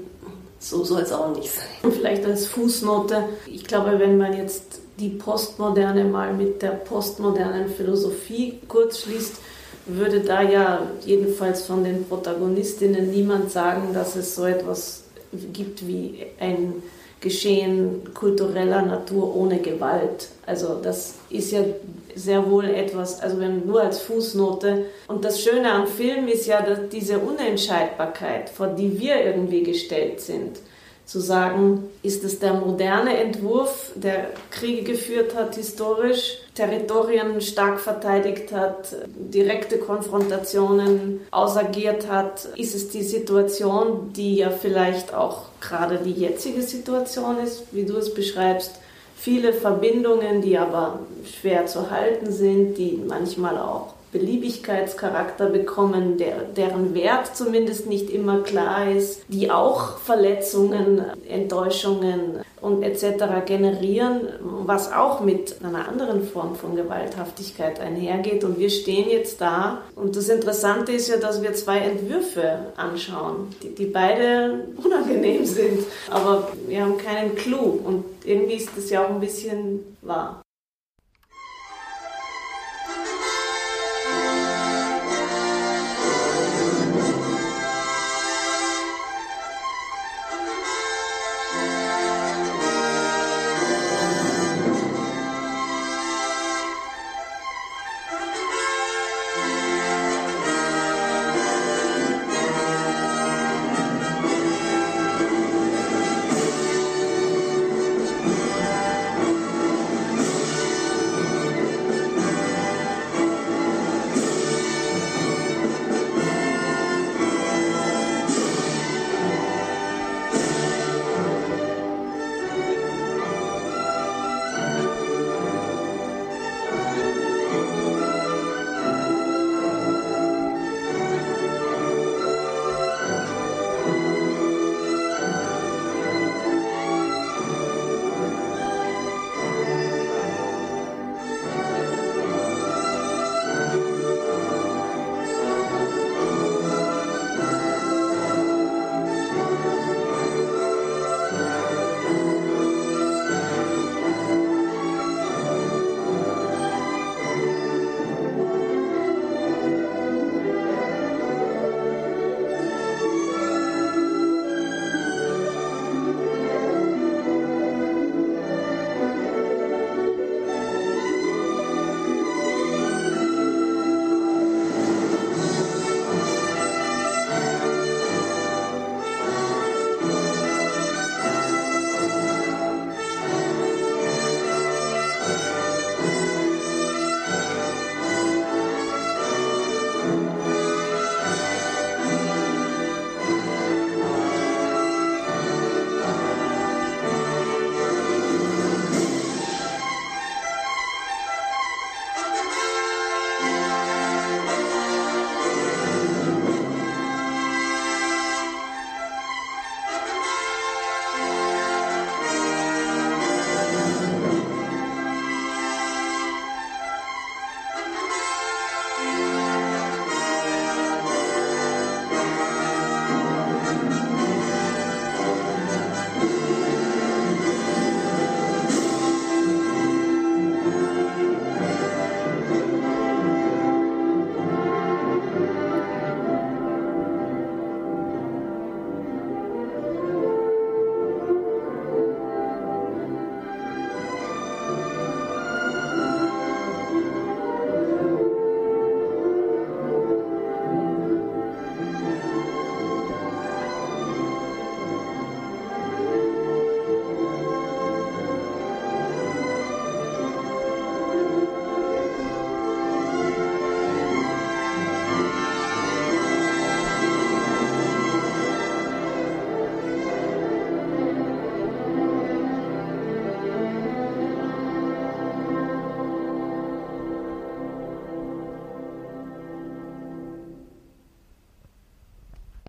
so 0.60 0.84
soll 0.84 1.02
es 1.02 1.12
auch 1.12 1.36
nicht 1.36 1.52
sein. 1.52 1.92
Vielleicht 1.92 2.26
als 2.26 2.48
Fußnote, 2.48 3.24
ich 3.48 3.64
glaube, 3.64 4.00
wenn 4.00 4.18
man 4.18 4.36
jetzt 4.36 4.82
die 5.00 5.10
Postmoderne 5.10 6.04
mal 6.04 6.34
mit 6.34 6.62
der 6.62 6.72
postmodernen 6.72 7.70
Philosophie 7.70 8.60
kurz 8.68 9.00
schließt, 9.00 9.36
würde 9.86 10.20
da 10.20 10.42
ja 10.42 10.82
jedenfalls 11.06 11.66
von 11.66 11.84
den 11.84 12.06
Protagonistinnen 12.06 13.10
niemand 13.10 13.52
sagen, 13.52 13.94
dass 13.94 14.16
es 14.16 14.36
so 14.36 14.46
etwas 14.46 15.04
gibt 15.54 15.88
wie 15.88 16.26
ein 16.40 16.84
Geschehen 17.22 18.14
kultureller 18.14 18.82
Natur 18.82 19.36
ohne 19.36 19.60
Gewalt. 19.60 20.30
Also 20.46 20.80
das 20.82 21.16
ist 21.30 21.52
ja 21.52 21.62
sehr 22.16 22.50
wohl 22.50 22.66
etwas, 22.66 23.22
also 23.22 23.40
wenn 23.40 23.66
nur 23.66 23.82
als 23.82 24.00
Fußnote. 24.00 24.86
Und 25.08 25.26
das 25.26 25.42
Schöne 25.42 25.72
am 25.72 25.88
Film 25.88 26.28
ist 26.28 26.48
ja 26.48 26.62
dass 26.62 26.90
diese 26.92 27.20
Unentscheidbarkeit, 27.20 28.50
vor 28.50 28.68
die 28.68 29.00
wir 29.00 29.24
irgendwie 29.24 29.64
gestellt 29.64 30.22
sind 30.22 30.60
zu 31.10 31.20
sagen, 31.20 31.90
ist 32.04 32.24
es 32.24 32.38
der 32.38 32.54
moderne 32.54 33.18
Entwurf, 33.18 33.92
der 33.96 34.28
Kriege 34.52 34.84
geführt 34.84 35.34
hat 35.34 35.56
historisch, 35.56 36.38
Territorien 36.54 37.42
stark 37.42 37.80
verteidigt 37.80 38.52
hat, 38.52 38.96
direkte 39.08 39.80
Konfrontationen 39.80 41.22
ausagiert 41.32 42.08
hat? 42.08 42.46
Ist 42.56 42.76
es 42.76 42.90
die 42.90 43.02
Situation, 43.02 44.14
die 44.14 44.36
ja 44.36 44.52
vielleicht 44.52 45.12
auch 45.12 45.49
gerade 45.62 45.98
die 45.98 46.12
jetzige 46.12 46.62
Situation 46.62 47.40
ist, 47.40 47.64
wie 47.72 47.86
du 47.86 47.98
es 47.98 48.14
beschreibst, 48.14 48.76
viele 49.16 49.54
Verbindungen, 49.54 50.42
die 50.42 50.58
aber 50.58 51.00
schwer 51.40 51.66
zu 51.66 51.92
halten 51.92 52.32
sind, 52.32 52.76
die 52.76 53.02
manchmal 53.06 53.58
auch 53.58 53.94
Beliebigkeitscharakter 54.12 55.48
bekommen, 55.48 56.18
der, 56.18 56.44
deren 56.56 56.94
Wert 56.94 57.36
zumindest 57.36 57.88
nicht 57.88 58.10
immer 58.10 58.42
klar 58.42 58.90
ist, 58.90 59.22
die 59.28 59.52
auch 59.52 59.98
Verletzungen, 59.98 61.04
Enttäuschungen 61.28 62.40
und 62.62 62.84
etc. 62.84 63.46
generieren, 63.46 64.22
was 64.42 64.92
auch 64.92 65.22
mit 65.22 65.58
einer 65.64 65.88
anderen 65.88 66.24
Form 66.24 66.56
von 66.56 66.76
Gewalthaftigkeit 66.76 67.80
einhergeht. 67.80 68.44
Und 68.44 68.60
wir 68.60 68.70
stehen 68.70 69.10
jetzt 69.10 69.40
da. 69.42 69.82
Und 69.96 70.16
das 70.16 70.30
Interessante 70.30 70.92
ist 70.92 71.08
ja, 71.08 71.18
dass 71.18 71.42
wir 71.42 71.54
zwei 71.54 71.80
Entwürfe 71.80 72.74
anschauen, 72.76 73.56
die, 73.64 73.74
die 73.76 73.86
beide 73.86 74.66
unangenehm 74.84 75.46
sind. 75.46 75.86
Aber 76.10 76.50
wir 76.68 76.82
haben 76.82 76.98
keinen 76.98 77.36
Clou. 77.36 77.80
Und 77.84 78.06
irgendwie 78.26 78.56
ist 78.56 78.70
das 78.76 78.90
ja 78.90 79.06
auch 79.06 79.10
ein 79.10 79.20
bisschen 79.20 79.98
wahr. 80.02 80.42